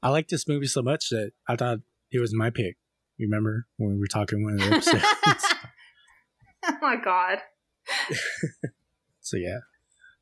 I 0.03 0.11
like 0.11 0.29
this 0.29 0.49
movie 0.49 0.67
so 0.67 0.83
much 0.83 1.11
that 1.11 1.33
I 1.49 1.57
thought 1.57 1.79
it 2.11 2.21
was 2.21 2.35
my 2.35 2.51
pick. 2.51 2.77
Remember 3.19 3.67
when 3.77 3.93
we 3.93 3.99
were 3.99 4.07
talking 4.07 4.43
one 4.43 4.55
of 4.55 4.61
the 4.61 4.67
episodes? 4.77 5.05
oh 6.65 6.77
my 6.81 6.97
god. 6.97 7.39
so 9.21 9.37
yeah, 9.37 9.59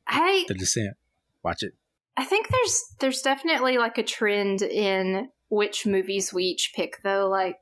I 0.07 0.45
The 0.47 0.53
Descent. 0.55 0.97
Watch 1.43 1.63
it. 1.63 1.73
I 2.17 2.25
think 2.25 2.49
there's 2.49 2.83
there's 2.99 3.21
definitely 3.21 3.77
like 3.77 3.97
a 3.97 4.03
trend 4.03 4.61
in 4.61 5.29
which 5.49 5.85
movies 5.85 6.33
we 6.33 6.43
each 6.43 6.73
pick 6.75 7.01
though, 7.03 7.29
like 7.29 7.57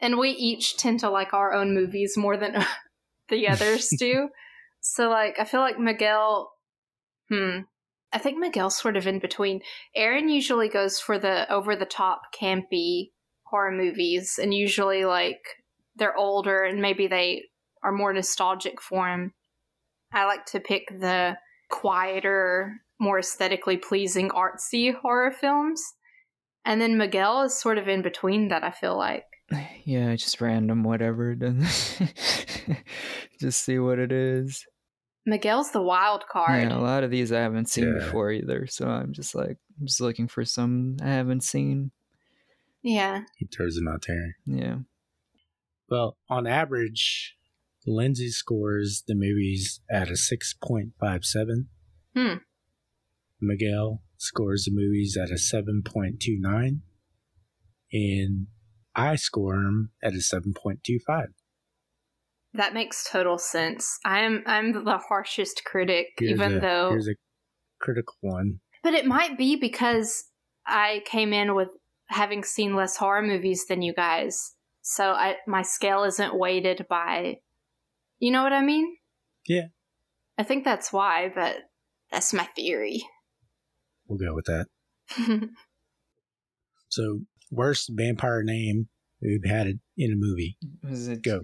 and 0.00 0.18
we 0.18 0.30
each 0.30 0.76
tend 0.76 1.00
to 1.00 1.10
like 1.10 1.34
our 1.34 1.52
own 1.52 1.74
movies 1.74 2.16
more 2.16 2.36
than 2.36 2.64
the 3.28 3.48
others 3.48 3.90
do. 3.98 4.28
So 4.80 5.08
like 5.08 5.40
I 5.40 5.44
feel 5.44 5.60
like 5.60 5.78
Miguel 5.78 6.52
hmm. 7.28 7.60
I 8.12 8.18
think 8.18 8.38
Miguel's 8.38 8.76
sort 8.76 8.96
of 8.96 9.06
in 9.06 9.18
between. 9.18 9.60
Aaron 9.94 10.28
usually 10.28 10.68
goes 10.68 10.98
for 10.98 11.18
the 11.18 11.50
over 11.52 11.76
the 11.76 11.84
top 11.84 12.22
campy 12.38 13.10
horror 13.44 13.72
movies 13.72 14.38
and 14.40 14.52
usually 14.52 15.04
like 15.04 15.40
they're 15.96 16.16
older 16.16 16.62
and 16.62 16.80
maybe 16.80 17.06
they 17.06 17.44
are 17.82 17.92
more 17.92 18.12
nostalgic 18.12 18.80
for 18.80 19.08
him. 19.08 19.32
I 20.12 20.24
like 20.24 20.46
to 20.46 20.60
pick 20.60 20.88
the 20.88 21.36
quieter, 21.70 22.80
more 22.98 23.18
aesthetically 23.18 23.76
pleasing, 23.76 24.30
artsy 24.30 24.94
horror 24.94 25.30
films. 25.30 25.82
And 26.64 26.80
then 26.80 26.98
Miguel 26.98 27.42
is 27.42 27.58
sort 27.58 27.78
of 27.78 27.88
in 27.88 28.02
between 28.02 28.48
that, 28.48 28.64
I 28.64 28.70
feel 28.70 28.96
like. 28.96 29.24
Yeah, 29.84 30.14
just 30.16 30.42
random 30.42 30.84
whatever. 30.84 31.34
just 33.40 33.64
see 33.64 33.78
what 33.78 33.98
it 33.98 34.12
is. 34.12 34.66
Miguel's 35.26 35.70
the 35.72 35.82
wild 35.82 36.26
card. 36.26 36.62
Yeah, 36.70 36.76
a 36.76 36.80
lot 36.80 37.04
of 37.04 37.10
these 37.10 37.32
I 37.32 37.40
haven't 37.40 37.68
seen 37.68 37.84
Yeah. 37.92 38.04
before 38.04 38.32
either, 38.32 38.66
so 38.66 38.88
I'm 38.88 39.12
just 39.12 39.34
like 39.34 39.58
I'm 39.80 39.86
just 39.86 40.00
looking 40.00 40.26
for 40.28 40.44
some 40.44 40.96
I 41.02 41.08
haven't 41.08 41.42
seen. 41.42 41.90
Yeah. 42.82 43.22
He 43.36 43.46
throws 43.46 43.74
them 43.74 43.88
out 43.88 44.04
there. 44.06 44.36
Yeah. 44.46 44.76
Well, 45.90 46.16
on 46.30 46.46
average, 46.46 47.36
Lyndsey 47.86 48.28
scores 48.30 49.02
the 49.06 49.14
movies 49.14 49.80
at 49.90 50.10
a 50.10 50.16
six 50.16 50.54
point 50.54 50.92
five 51.00 51.24
seven. 51.24 51.68
Hmm. 52.16 52.34
Miguel 53.40 54.02
scores 54.16 54.64
the 54.64 54.72
movies 54.72 55.16
at 55.16 55.30
a 55.30 55.38
seven 55.38 55.82
point 55.84 56.20
two 56.20 56.38
nine, 56.40 56.82
and 57.92 58.46
I 58.94 59.16
score 59.16 59.54
them 59.56 59.90
at 60.02 60.14
a 60.14 60.20
seven 60.20 60.52
point 60.54 60.80
two 60.84 60.98
five. 61.06 61.28
That 62.54 62.74
makes 62.74 63.08
total 63.08 63.38
sense. 63.38 63.98
I 64.04 64.20
am 64.20 64.42
I'm 64.46 64.72
the 64.72 64.98
harshest 64.98 65.62
critic, 65.64 66.06
even 66.20 66.60
though 66.60 66.90
here's 66.90 67.08
a 67.08 67.14
critical 67.80 68.14
one. 68.20 68.60
But 68.82 68.94
it 68.94 69.06
might 69.06 69.36
be 69.36 69.56
because 69.56 70.24
I 70.66 71.02
came 71.04 71.32
in 71.32 71.54
with 71.54 71.68
having 72.06 72.42
seen 72.42 72.74
less 72.74 72.96
horror 72.96 73.22
movies 73.22 73.66
than 73.68 73.82
you 73.82 73.92
guys. 73.92 74.54
So 74.82 75.10
I 75.10 75.36
my 75.46 75.62
scale 75.62 76.04
isn't 76.04 76.38
weighted 76.38 76.86
by 76.88 77.36
You 78.18 78.32
know 78.32 78.42
what 78.42 78.52
I 78.52 78.62
mean? 78.62 78.96
Yeah. 79.46 79.66
I 80.38 80.42
think 80.42 80.64
that's 80.64 80.92
why, 80.92 81.30
but 81.34 81.56
that's 82.10 82.32
my 82.32 82.44
theory. 82.44 83.04
We'll 84.06 84.18
go 84.18 84.34
with 84.34 84.46
that. 84.46 84.66
So, 86.88 87.20
worst 87.50 87.90
vampire 87.92 88.42
name 88.42 88.88
we've 89.22 89.44
had 89.44 89.66
it 89.66 89.76
in 89.96 90.12
a 90.12 90.16
movie. 90.16 90.56
Was 90.88 91.08
it 91.08 91.22
Go. 91.22 91.42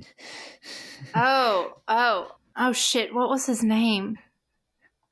oh, 1.14 1.74
oh, 1.88 2.36
oh 2.56 2.72
shit, 2.72 3.14
what 3.14 3.28
was 3.28 3.46
his 3.46 3.62
name? 3.62 4.18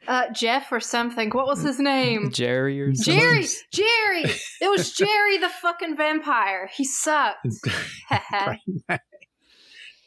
Uh 0.09 0.31
Jeff 0.33 0.73
or 0.73 0.81
something. 0.81 1.31
What 1.31 1.47
was 1.47 1.63
his 1.63 1.79
name? 1.79 2.31
Jerry 2.33 2.81
or 2.81 2.93
something? 2.95 3.21
Jerry! 3.21 3.47
Jerry! 3.73 4.25
It 4.61 4.69
was 4.71 4.93
Jerry 4.97 5.39
the 5.39 5.49
fucking 5.49 5.97
vampire. 5.97 6.69
He 6.75 6.85
sucked. 6.85 7.47
yeah, 8.11 8.99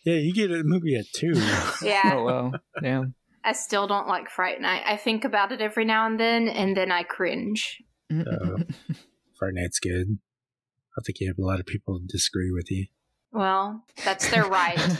you 0.04 0.34
get 0.34 0.52
a 0.52 0.64
movie 0.64 0.96
at 0.96 1.06
two. 1.16 1.34
yeah. 1.82 2.12
Oh 2.16 2.24
well, 2.26 2.52
damn. 2.82 3.16
I 3.46 3.54
still 3.54 3.88
don't 3.88 4.08
like 4.08 4.30
Fright 4.30 4.60
Night. 4.60 4.82
I 4.86 4.98
think 4.98 5.24
about 5.24 5.52
it 5.52 5.62
every 5.62 5.86
now 5.86 6.08
and 6.08 6.20
then, 6.20 6.50
and 6.50 6.76
then 6.76 6.92
I 6.92 7.04
cringe. 7.04 7.82
Uh, 8.12 8.64
Friday 9.38 9.62
Night's 9.62 9.80
good. 9.80 10.18
I 10.98 11.02
think 11.02 11.20
you 11.20 11.28
have 11.28 11.38
a 11.38 11.46
lot 11.46 11.60
of 11.60 11.66
people 11.66 12.00
disagree 12.06 12.52
with 12.52 12.72
you. 12.72 12.88
Well, 13.32 13.84
that's 14.04 14.30
their 14.30 14.46
right. 14.46 14.80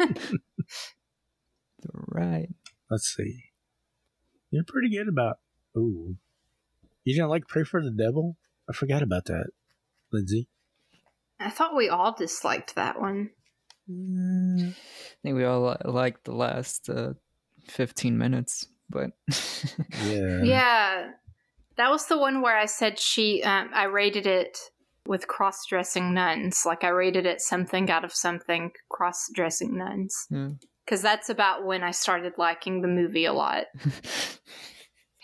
right. 1.92 2.48
Let's 2.90 3.14
see. 3.14 3.44
You're 4.50 4.64
pretty 4.64 4.90
good 4.90 5.08
about. 5.08 5.38
Ooh. 5.76 6.16
You 7.04 7.14
didn't 7.14 7.28
like 7.28 7.46
Prey 7.46 7.64
for 7.64 7.82
the 7.82 7.90
Devil? 7.90 8.36
I 8.68 8.72
forgot 8.72 9.02
about 9.02 9.26
that, 9.26 9.46
Lyndsey. 10.12 10.46
I 11.38 11.50
thought 11.50 11.76
we 11.76 11.88
all 11.88 12.12
disliked 12.12 12.74
that 12.74 13.00
one. 13.00 13.30
I 13.88 14.74
think 15.22 15.36
we 15.36 15.44
all 15.44 15.68
li- 15.68 15.90
liked 15.90 16.24
the 16.24 16.34
last 16.34 16.88
uh, 16.88 17.14
15 17.68 18.16
minutes, 18.16 18.66
but 18.88 19.10
Yeah. 20.04 20.42
Yeah, 20.42 21.10
that 21.80 21.90
was 21.90 22.06
the 22.06 22.18
one 22.18 22.42
where 22.42 22.56
I 22.56 22.66
said 22.66 22.98
she. 22.98 23.42
Um, 23.42 23.70
I 23.74 23.84
rated 23.84 24.26
it 24.26 24.58
with 25.06 25.26
cross-dressing 25.26 26.12
nuns. 26.14 26.62
Like 26.66 26.84
I 26.84 26.88
rated 26.90 27.24
it 27.26 27.40
something 27.40 27.90
out 27.90 28.04
of 28.04 28.12
something 28.12 28.70
cross-dressing 28.90 29.76
nuns. 29.76 30.26
Yeah. 30.30 30.50
Because 30.84 31.02
that's 31.02 31.28
about 31.30 31.64
when 31.64 31.82
I 31.82 31.90
started 31.92 32.34
liking 32.36 32.82
the 32.82 32.88
movie 32.88 33.24
a 33.24 33.32
lot. 33.32 33.66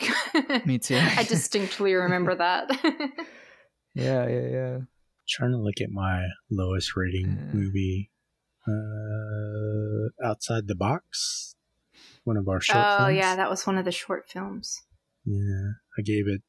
me 0.67 0.79
too. 0.79 0.99
I 1.01 1.25
distinctly 1.25 1.95
remember 1.95 2.35
that. 2.45 2.71
yeah, 3.95 4.27
yeah, 4.29 4.47
yeah. 4.49 4.79
Trying 5.29 5.53
to 5.53 5.59
look 5.59 5.81
at 5.81 5.91
my 5.91 6.25
lowest 6.51 6.97
rating 6.97 7.39
Uh. 7.51 7.55
movie. 7.57 8.11
Uh, 8.69 10.09
Outside 10.27 10.67
the 10.69 10.75
Box. 10.75 11.55
One 12.25 12.37
of 12.37 12.49
our 12.49 12.61
short 12.61 12.77
films. 12.85 12.97
oh 12.99 13.05
films. 13.07 13.17
yeah, 13.19 13.37
that 13.37 13.49
was 13.51 13.67
one 13.67 13.79
of 13.79 13.85
the 13.85 13.93
short 13.93 14.29
films. 14.29 14.83
Yeah. 15.27 15.73
I 15.99 16.03
gave 16.03 16.27
it 16.29 16.43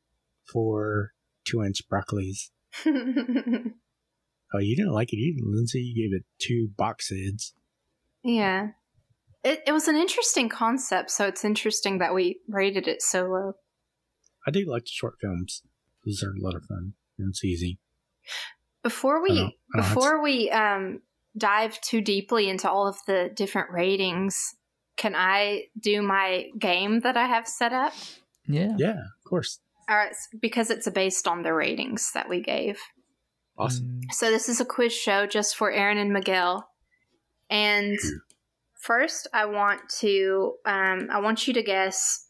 four 0.54 1.12
two 1.46 1.62
inch 1.64 1.82
broccolis. 1.92 2.50
Oh, 4.54 4.60
you 4.60 4.78
didn't 4.78 4.94
like 4.94 5.12
it 5.12 5.18
either, 5.18 5.42
Lyndsey. 5.46 5.84
You 5.84 5.94
gave 6.10 6.18
it 6.18 6.24
two 6.40 6.70
box 6.78 7.10
heads. 7.10 7.54
yeah. 8.24 8.70
It, 9.44 9.62
it 9.68 9.72
was 9.72 9.88
an 9.90 9.96
interesting 9.96 10.48
concept, 10.50 11.12
so 11.12 11.26
it's 11.28 11.44
interesting 11.46 12.00
that 12.00 12.14
we 12.14 12.40
rated 12.48 12.88
it 12.88 13.02
so 13.02 13.26
low. 13.28 13.54
I 14.48 14.52
do 14.52 14.66
like 14.70 14.84
the 14.84 14.90
short 14.92 15.16
films. 15.22 15.62
Those 16.06 16.24
are 16.24 16.32
a 16.32 16.42
lot 16.42 16.56
of 16.56 16.64
fun. 16.64 16.94
And 17.20 17.30
it's 17.30 17.44
easy. 17.46 17.80
Before 18.84 19.18
I 19.18 19.22
we 19.22 19.28
don't- 19.36 19.54
I 19.76 19.82
don't 19.82 19.94
before 19.94 20.24
we 20.24 20.50
um, 20.50 21.02
dive 21.38 21.80
too 21.82 22.02
deeply 22.02 22.50
into 22.50 22.70
all 22.70 22.88
of 22.88 22.98
the 23.06 23.30
different 23.36 23.72
ratings, 23.72 24.56
can 24.96 25.14
I 25.14 25.66
do 25.80 26.02
my 26.02 26.48
game 26.58 27.02
that 27.02 27.16
I 27.18 27.28
have 27.28 27.48
set 27.48 27.74
up? 27.74 27.94
Yeah. 28.48 28.74
Yeah, 28.78 29.00
of 29.00 29.24
course. 29.24 29.60
All 29.90 29.96
right, 29.96 30.16
because 30.42 30.70
it's 30.70 30.90
based 30.90 31.28
on 31.28 31.44
the 31.44 31.54
ratings 31.54 32.12
that 32.14 32.28
we 32.28 32.42
gave. 32.42 32.80
Awesome. 33.58 34.02
Mm, 34.06 34.12
So 34.12 34.30
this 34.30 34.50
is 34.50 34.60
a 34.60 34.66
quiz 34.66 34.94
show 34.94 35.26
just 35.26 35.56
for 35.56 35.72
Aaron 35.72 35.98
and 35.98 36.12
Miguel. 36.12 36.70
And 37.50 37.98
first, 38.74 39.28
I 39.34 39.46
want 39.46 39.82
to 40.00 40.56
um, 40.66 41.08
I 41.12 41.20
want 41.20 41.48
you 41.48 41.54
to 41.54 41.64
guess 41.64 42.28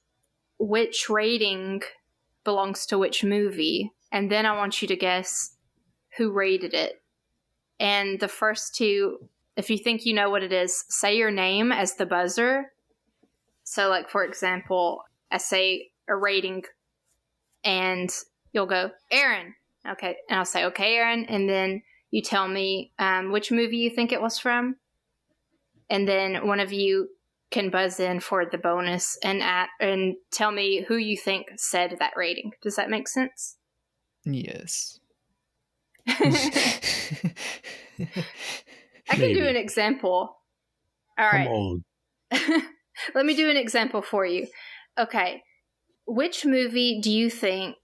which 0.59 1.09
rating 1.09 1.81
belongs 2.43 2.85
to 2.87 2.97
which 2.97 3.23
movie, 3.23 3.91
and 4.11 4.31
then 4.31 4.45
I 4.45 4.55
want 4.55 4.81
you 4.81 4.87
to 4.87 4.95
guess 4.95 5.55
who 6.17 6.31
rated 6.31 6.73
it. 6.73 7.01
And 7.79 8.19
the 8.19 8.27
first 8.27 8.75
two, 8.75 9.29
if 9.55 9.69
you 9.69 9.77
think 9.77 10.05
you 10.05 10.13
know 10.13 10.29
what 10.29 10.43
it 10.43 10.53
is, 10.53 10.85
say 10.89 11.17
your 11.17 11.31
name 11.31 11.71
as 11.71 11.95
the 11.95 12.05
buzzer. 12.05 12.71
So, 13.63 13.89
like 13.89 14.09
for 14.09 14.23
example, 14.23 15.03
I 15.31 15.37
say 15.37 15.89
a 16.07 16.15
rating, 16.15 16.63
and 17.63 18.09
you'll 18.51 18.65
go 18.65 18.91
Aaron. 19.11 19.53
Okay, 19.87 20.17
and 20.29 20.39
I'll 20.39 20.45
say 20.45 20.65
okay, 20.65 20.95
Aaron, 20.95 21.25
and 21.25 21.49
then 21.49 21.81
you 22.11 22.21
tell 22.21 22.47
me 22.47 22.91
um, 22.99 23.31
which 23.31 23.51
movie 23.51 23.77
you 23.77 23.89
think 23.89 24.11
it 24.11 24.21
was 24.21 24.39
from, 24.39 24.75
and 25.89 26.07
then 26.07 26.47
one 26.47 26.59
of 26.59 26.73
you 26.73 27.09
can 27.49 27.69
buzz 27.69 27.99
in 27.99 28.19
for 28.19 28.45
the 28.45 28.57
bonus 28.57 29.17
and 29.23 29.41
at 29.41 29.69
and 29.79 30.15
tell 30.31 30.51
me 30.51 30.83
who 30.87 30.97
you 30.97 31.15
think 31.15 31.47
said 31.55 31.95
that 31.99 32.13
rating. 32.15 32.51
Does 32.61 32.75
that 32.75 32.89
make 32.89 33.07
sense? 33.07 33.57
Yes. 34.25 34.99
I 36.07 36.15
can 39.09 39.33
do 39.33 39.45
an 39.45 39.55
example. 39.55 40.37
All 41.17 41.29
right. 41.31 41.47
I'm 42.31 42.63
Let 43.15 43.25
me 43.25 43.35
do 43.35 43.49
an 43.49 43.57
example 43.57 44.01
for 44.01 44.25
you. 44.25 44.47
Okay. 44.97 45.41
Which 46.07 46.45
movie 46.45 46.99
do 47.01 47.11
you 47.11 47.29
think 47.29 47.75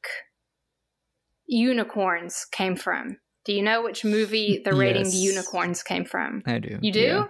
unicorns 1.46 2.46
came 2.52 2.76
from? 2.76 3.18
Do 3.46 3.54
you 3.54 3.62
know 3.62 3.84
which 3.84 4.06
movie 4.06 4.62
the 4.64 4.74
rating 4.74 5.06
Yes. 5.06 5.16
unicorns 5.16 5.84
came 5.84 6.06
from? 6.06 6.42
I 6.46 6.60
do. 6.60 6.80
You 6.82 6.92
do? 6.92 7.00
yeah. 7.00 7.26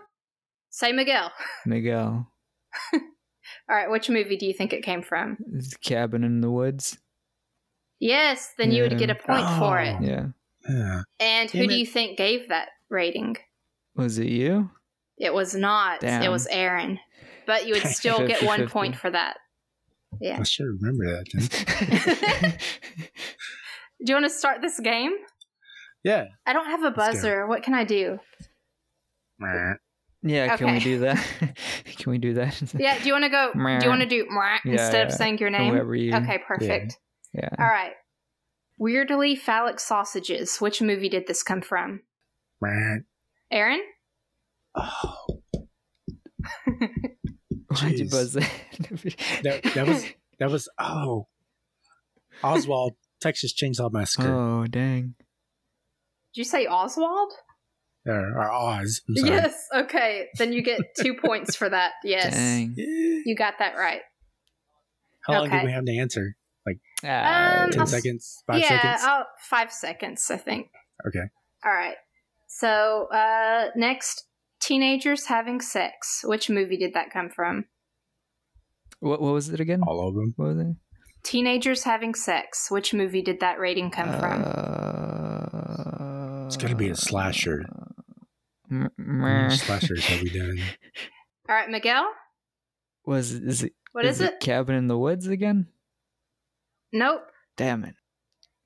Say 0.70 0.92
Miguel. 0.92 1.32
Miguel. 1.66 2.28
All 2.94 3.76
right, 3.76 3.90
which 3.90 4.10
movie 4.10 4.38
do 4.38 4.46
you 4.46 4.54
think 4.54 4.74
it 4.74 4.84
came 4.84 5.02
from? 5.02 5.38
Is 5.54 5.74
Cabin 5.76 6.24
in 6.24 6.42
the 6.42 6.52
Woods. 6.52 6.98
Yes, 8.00 8.52
then 8.58 8.72
you 8.72 8.84
would 8.84 8.98
get 8.98 9.10
a 9.10 9.16
point 9.16 9.48
for 9.58 9.80
it. 9.80 9.96
Oh. 10.00 10.04
Yeah. 10.04 10.26
Yeah. 10.70 11.02
And 11.20 11.50
who 11.50 11.60
Damn 11.60 11.68
do 11.70 11.74
it. 11.76 11.78
you 11.80 11.86
think 11.86 12.18
gave 12.18 12.50
that 12.50 12.70
rating? 12.90 13.38
Was 13.96 14.18
it 14.18 14.28
you? 14.28 14.70
It 15.18 15.34
was 15.34 15.56
not. 15.56 16.04
It 16.04 16.30
was 16.30 16.48
Aaron. 16.48 17.00
But 17.48 17.66
you 17.68 17.74
would 17.74 17.84
still 17.88 18.28
get 18.28 18.44
one 18.44 18.62
50-50. 18.62 18.70
point 18.70 18.96
for 18.96 19.10
that. 19.12 19.38
Yeah. 20.22 20.40
I 20.40 20.44
should 20.44 20.66
remember 20.66 21.06
that 21.06 21.26
then. 22.42 22.58
Do 24.06 24.12
you 24.12 24.16
want 24.16 24.26
to 24.26 24.30
start 24.30 24.62
this 24.62 24.80
game? 24.80 25.14
Yeah. 26.04 26.26
I 26.46 26.54
don't 26.54 26.66
have 26.66 26.84
a 26.84 26.92
buzzer. 26.92 27.48
What 27.48 27.64
can 27.64 27.74
I 27.74 27.86
do? 27.86 28.20
Meh. 29.40 29.74
yeah, 30.22 30.58
can 30.58 30.74
we 30.74 30.80
do 30.80 31.00
that? 31.00 31.26
can 31.98 32.12
we 32.12 32.18
do 32.18 32.34
that? 32.34 32.74
Yeah, 32.78 33.00
do 33.00 33.06
you 33.06 33.14
want 33.14 33.24
to 33.24 33.30
go? 33.30 33.52
Meh. 33.56 33.80
Do 33.80 33.86
you 33.86 33.90
want 33.90 34.02
to 34.02 34.08
do 34.08 34.28
Yeah, 34.30 34.58
instead 34.66 35.08
of 35.08 35.14
saying 35.14 35.38
your 35.38 35.50
name? 35.50 35.74
You. 35.94 36.16
Okay, 36.16 36.40
perfect. 36.46 37.00
Yeah. 37.34 37.50
All 37.58 37.66
right. 37.66 37.94
Weirdly 38.78 39.36
phallic 39.36 39.80
sausages. 39.80 40.58
Which 40.58 40.82
movie 40.82 41.10
did 41.10 41.28
this 41.28 41.44
come 41.44 41.62
from? 41.62 42.02
Meh. 42.62 42.98
Aaron? 43.52 43.82
Oh, 44.76 45.42
Why'd 47.82 48.00
you 48.00 48.06
Jeez. 48.06 48.12
buzz 48.12 48.34
that? 48.34 48.50
that, 49.44 49.64
that 49.76 49.88
was 49.88 50.06
that 50.40 50.50
was 50.52 50.70
oh 50.80 51.28
Oswald 52.44 52.94
Texas 53.22 53.54
Chainsaw 53.54 53.92
Massacre 53.92 54.34
Oh 54.34 54.66
dang! 54.68 55.16
Did 56.34 56.40
you 56.40 56.44
say 56.44 56.66
Oswald? 56.66 57.32
or, 58.06 58.14
or 58.38 58.52
Oz. 58.52 59.02
I'm 59.08 59.16
sorry. 59.16 59.32
Yes. 59.32 59.68
Okay. 59.74 60.28
Then 60.38 60.52
you 60.52 60.62
get 60.62 60.82
two 61.00 61.14
points 61.26 61.56
for 61.56 61.70
that. 61.70 61.94
Yes. 62.04 62.34
Dang. 62.34 62.74
You 62.78 63.34
got 63.38 63.60
that 63.60 63.78
right. 63.78 64.02
How 65.26 65.36
long 65.36 65.48
Okay. 65.48 65.62
do 65.62 65.66
we 65.68 65.72
have 65.72 65.86
to 65.86 65.98
answer? 65.98 66.36
Like 66.66 66.80
Um, 67.04 67.72
Ten 67.72 67.80
I'll 67.80 67.86
seconds? 67.88 68.44
Five 68.46 68.60
yeah, 68.60 68.68
seconds? 68.98 69.04
uh, 69.06 69.24
five 69.50 69.72
seconds, 69.72 70.30
I 70.30 70.36
think. 70.36 70.68
Okay. 71.08 71.24
All 71.66 71.72
right. 71.72 71.96
So, 72.48 73.08
uh, 73.08 73.70
next, 73.78 74.26
teenagers 74.64 75.26
having 75.26 75.62
sex. 75.62 76.22
Which 76.24 76.50
movie 76.50 76.78
did 76.78 76.94
that 76.94 77.12
come 77.12 77.30
from? 77.30 77.66
what, 79.00 79.22
what 79.22 79.34
was 79.34 79.50
it 79.50 79.60
again? 79.60 79.82
All 79.86 80.08
of 80.08 80.16
them. 80.16 80.34
What 80.38 80.56
was 80.56 80.60
it? 80.60 80.76
Teenagers 81.24 81.84
having 81.84 82.16
sex. 82.16 82.68
Which 82.70 82.94
movie 82.94 83.22
did 83.22 83.40
that 83.42 83.60
rating 83.60 83.92
come 83.92 84.10
from? 84.20 84.44
Uh, 84.44 86.46
It's 86.48 86.58
gotta 86.58 86.76
be 86.76 86.90
a 86.90 86.96
slasher. 86.96 87.64
m- 88.72 88.90
How 88.98 89.48
meh. 89.48 89.50
slashers 89.50 90.06
have 90.06 90.22
we 90.22 90.30
done? 90.30 90.60
All 91.50 91.56
right, 91.56 91.70
Miguel. 91.70 92.08
Was 93.06 93.32
is 93.34 93.64
it? 93.64 93.74
What 93.92 94.06
is, 94.06 94.22
it? 94.22 94.40
Cabin 94.40 94.76
in 94.76 94.88
the 94.88 94.98
Woods 94.98 95.28
again? 95.28 95.68
Nope. 96.92 97.22
Damn 97.58 97.84
it. 97.84 97.96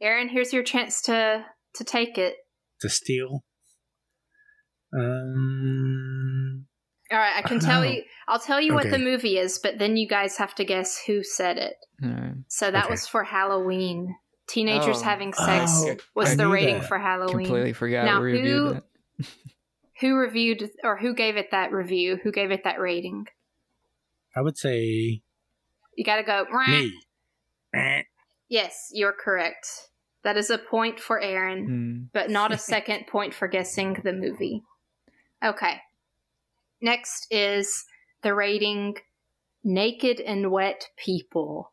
Aaron, 0.01 0.29
here's 0.29 0.53
your 0.53 0.63
chance 0.63 1.01
to 1.03 1.43
to 1.75 1.83
take 1.83 2.17
it. 2.17 2.35
To 2.81 2.89
steal. 2.89 3.43
Um. 4.93 6.65
All 7.11 7.17
right, 7.17 7.37
I 7.37 7.41
can 7.41 7.59
tell 7.59 7.81
Oh. 7.81 7.85
you. 7.85 8.03
I'll 8.27 8.39
tell 8.39 8.59
you 8.59 8.73
what 8.73 8.89
the 8.89 8.97
movie 8.97 9.37
is, 9.37 9.59
but 9.59 9.77
then 9.79 9.95
you 9.95 10.07
guys 10.07 10.37
have 10.37 10.53
to 10.55 10.65
guess 10.65 11.01
who 11.07 11.23
said 11.23 11.57
it. 11.57 11.75
Alright. 12.03 12.33
So 12.49 12.69
that 12.69 12.85
Okay. 12.85 12.91
was 12.93 13.07
for 13.07 13.23
Halloween. 13.23 14.13
Teenagers 14.49 14.99
Oh. 14.99 15.03
having 15.03 15.33
sex 15.33 15.71
Oh, 15.85 15.95
was 16.15 16.31
I 16.31 16.35
the 16.35 16.47
rating 16.49 16.79
that. 16.79 16.87
for 16.87 16.97
Halloween. 16.99 17.45
Completely 17.45 17.73
forgot 17.73 18.05
Now, 18.05 18.19
we 18.21 18.33
reviewed 18.33 18.47
who- 18.47 18.73
that. 18.73 18.83
Who 20.01 20.15
reviewed 20.15 20.69
or 20.83 20.97
who 20.97 21.15
gave 21.15 21.37
it 21.37 21.49
that 21.49 21.71
review? 21.71 22.17
Who 22.23 22.31
gave 22.31 22.51
it 22.51 22.63
that 22.65 22.79
rating? 22.79 23.25
I 24.35 24.41
would 24.41 24.55
say 24.57 25.23
You 25.95 26.03
got 26.05 26.17
to 26.17 26.23
go. 26.23 26.45
"Mwah." 26.51 26.67
me. 26.67 26.93
Yes, 28.49 28.89
you're 28.93 29.11
correct. 29.13 29.67
That 30.23 30.37
is 30.37 30.49
a 30.51 30.57
point 30.59 30.99
for 30.99 31.19
Aaron, 31.19 31.65
Hmm. 31.65 32.03
but 32.13 32.29
not 32.29 32.51
a 32.53 32.57
second 32.73 33.07
point 33.07 33.33
for 33.33 33.47
guessing 33.47 33.97
the 34.03 34.13
movie. 34.13 34.61
Okay. 35.43 35.77
Next 36.81 37.27
is 37.31 37.85
the 38.21 38.33
rating 38.33 38.95
Naked 39.63 40.19
and 40.19 40.51
Wet 40.51 40.87
People. 40.97 41.71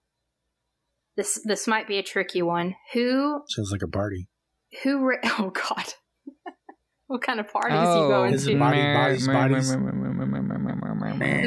This 1.16 1.40
this 1.44 1.66
might 1.68 1.87
be 1.87 1.98
a 1.98 2.03
tricky 2.03 2.42
one. 2.42 2.74
Who 2.92 3.42
Sounds 3.48 3.70
like 3.70 3.83
a 3.83 3.88
party. 3.88 4.29
who 4.83 4.98
ra- 5.05 5.16
Oh 5.38 5.50
god. 5.50 5.94
what 7.07 7.22
kind 7.22 7.38
of 7.38 7.50
parties 7.53 7.77
Oh, 7.81 8.03
you 8.03 8.09
going 8.09 8.35
Is 8.35 8.46
it 8.46 8.53
to? 8.55 8.59
body- 8.59 8.81
bodies, 8.94 9.27
bodies? 9.29 9.77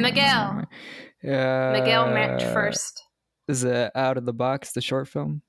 Miguel. 0.00 0.64
Uh, 1.24 1.72
Miguel 1.72 2.12
went 2.12 2.40
first. 2.42 3.02
Is 3.48 3.64
it 3.64 3.90
Out 3.94 4.16
of 4.16 4.24
the 4.24 4.32
Box, 4.32 4.72
the 4.72 4.80
short 4.80 5.08
film? 5.08 5.42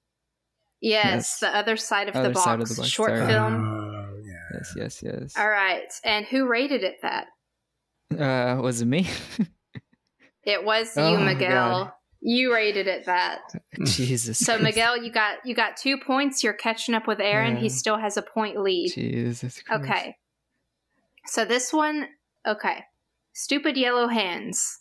Yes, 0.81 1.03
yes. 1.03 1.39
the 1.39 1.55
other 1.55 1.75
side 1.77 2.07
of, 2.09 2.15
Other 2.15 2.29
the, 2.29 2.33
box. 2.33 2.43
side 2.45 2.61
of 2.61 2.69
the 2.69 2.75
box, 2.75 2.87
Short 2.89 3.09
sorry. 3.09 3.27
film. 3.27 3.88
Yeah. 4.51 4.57
Yes, 4.59 4.73
yes, 4.75 5.03
yes. 5.03 5.33
All 5.37 5.49
right. 5.49 5.91
And 6.03 6.25
who 6.25 6.47
rated 6.47 6.83
it 6.83 6.97
that? 7.01 7.27
Uh, 8.17 8.61
was 8.61 8.81
it 8.81 8.85
me? 8.87 9.07
It 10.43 10.63
was 10.63 10.95
you, 10.97 11.03
Oh, 11.03 11.17
Miguel. 11.19 11.85
God. 11.85 11.91
You 12.21 12.53
rated 12.53 12.87
it 12.87 13.05
that. 13.05 13.39
Jesus. 13.83 14.39
So 14.39 14.53
Christ. 14.53 14.63
Miguel, 14.63 15.03
you 15.03 15.11
got 15.11 15.37
you 15.45 15.53
got 15.55 15.77
two 15.77 15.97
points. 15.97 16.43
You're 16.43 16.53
catching 16.53 16.95
up 16.95 17.07
with 17.07 17.19
Aaron. 17.19 17.55
He 17.57 17.69
still 17.69 17.97
has 17.97 18.17
a 18.17 18.21
point 18.21 18.59
lead. 18.59 18.91
Jesus. 18.93 19.61
Christ. 19.61 19.83
Okay. 19.83 20.15
So 21.27 21.45
this 21.45 21.71
one, 21.71 22.07
okay. 22.47 22.83
Stupid 23.33 23.77
Yellow 23.77 24.07
Hands. 24.07 24.79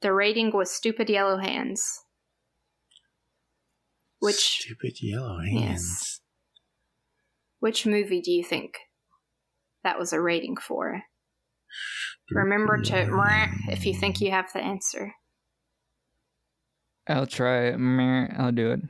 The 0.00 0.12
rating 0.12 0.50
was 0.52 0.70
Stupid 0.70 1.10
Yellow 1.10 1.36
Hands. 1.38 1.82
Which 4.20 4.36
stupid 4.36 5.02
yellow 5.02 5.38
hands? 5.40 5.62
Yes. 5.62 6.20
which 7.58 7.86
movie 7.86 8.20
do 8.20 8.30
you 8.30 8.44
think 8.44 8.74
that 9.84 9.98
was 9.98 10.12
a 10.12 10.20
rating 10.20 10.56
for? 10.56 11.02
Remember 12.30 12.80
to 12.80 13.06
meh 13.06 13.48
if 13.68 13.86
you 13.86 13.94
think 13.94 14.20
you 14.20 14.30
have 14.30 14.52
the 14.52 14.60
answer. 14.60 15.12
I'll 17.08 17.26
try 17.26 17.66
it. 17.68 17.78
Meh, 17.78 18.28
I'll 18.38 18.52
do 18.52 18.72
it. 18.72 18.80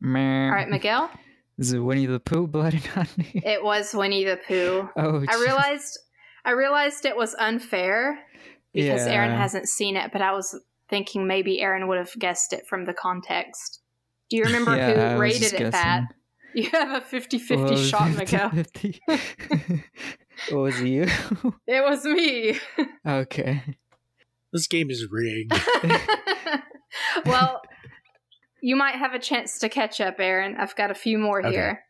Meh. 0.00 0.46
All 0.46 0.50
right, 0.50 0.68
Miguel. 0.68 1.10
Is 1.56 1.72
it 1.72 1.78
Winnie 1.78 2.06
the 2.06 2.20
Pooh, 2.20 2.46
Blood 2.46 2.74
and 2.74 2.86
Honey? 2.86 3.42
It 3.44 3.64
was 3.64 3.94
Winnie 3.94 4.24
the 4.24 4.38
Pooh. 4.46 4.88
oh, 4.96 5.24
I 5.28 5.34
realized 5.36 5.98
I 6.44 6.52
realized 6.52 7.04
it 7.04 7.16
was 7.16 7.34
unfair 7.34 8.18
because 8.72 9.06
Aaron 9.06 9.36
hasn't 9.36 9.68
seen 9.68 9.96
it, 9.96 10.12
but 10.12 10.22
I 10.22 10.32
was 10.32 10.58
thinking 10.88 11.26
maybe 11.26 11.60
Aaron 11.60 11.88
would 11.88 11.98
have 11.98 12.12
guessed 12.18 12.52
it 12.52 12.66
from 12.68 12.84
the 12.84 12.94
context. 12.94 13.80
Do 14.30 14.36
you 14.36 14.44
remember 14.44 14.76
Yeah, 14.76 14.92
who 14.94 15.00
was 15.00 15.20
rated 15.20 15.40
just 15.40 15.54
it 15.54 15.72
that? 15.72 16.04
Guessing. 16.54 16.70
You 16.72 16.78
have 16.78 17.02
a 17.02 17.04
50 17.04 17.38
50 17.38 17.64
Well, 17.64 17.76
shot, 17.76 18.10
Miguel. 18.16 18.50
50. 18.50 19.00
what 20.50 20.60
was 20.60 20.80
it 20.80 20.86
you? 20.88 21.06
It 21.66 21.84
was 21.84 22.04
me. 22.04 22.58
okay. 23.06 23.62
This 24.52 24.66
game 24.66 24.90
is 24.90 25.06
rigged. 25.10 25.52
well, 27.26 27.60
you 28.62 28.76
might 28.76 28.94
have 28.96 29.12
a 29.14 29.18
chance 29.18 29.58
to 29.60 29.68
catch 29.68 30.00
up, 30.00 30.16
Aaron. 30.18 30.56
I've 30.58 30.74
got 30.74 30.90
a 30.90 30.94
few 30.94 31.18
more 31.18 31.40
Okay. 31.40 31.50
here. 31.50 31.84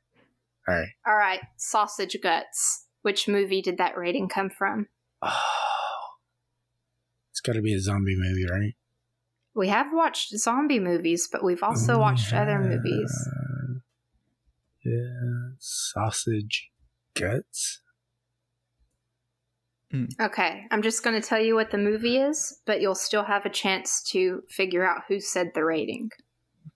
All 0.69 0.75
right. 0.75 0.89
All 1.07 1.17
right, 1.17 1.41
Sausage 1.57 2.17
Guts. 2.23 2.87
Which 3.03 3.29
movie 3.29 3.63
did 3.63 3.79
that 3.79 3.97
rating 3.97 4.29
come 4.29 4.51
from? 4.51 4.87
Oh. 5.23 5.31
It's 7.33 7.41
got 7.41 7.53
to 7.53 7.63
be 7.63 7.73
a 7.73 7.79
zombie 7.79 8.17
movie, 8.19 8.47
right? 8.51 8.75
We 9.55 9.69
have 9.69 9.93
watched 9.93 10.37
zombie 10.37 10.81
movies, 10.81 11.29
but 11.31 11.45
we've 11.45 11.63
also 11.63 11.95
Oh, 11.95 11.99
watched 12.01 12.33
other 12.35 12.59
movies. 12.59 13.29
Yeah, 14.85 15.51
sausage 15.59 16.71
guts. 17.15 17.81
Okay, 20.21 20.65
I'm 20.71 20.83
just 20.83 21.03
going 21.03 21.21
to 21.21 21.27
tell 21.27 21.41
you 21.41 21.55
what 21.55 21.71
the 21.71 21.79
movie 21.79 22.19
is, 22.19 22.61
but 22.67 22.81
you'll 22.83 22.95
still 22.95 23.25
have 23.25 23.47
a 23.47 23.51
chance 23.51 24.03
to 24.11 24.43
figure 24.51 24.87
out 24.87 25.05
who 25.09 25.19
said 25.19 25.53
the 25.55 25.65
rating. 25.65 26.11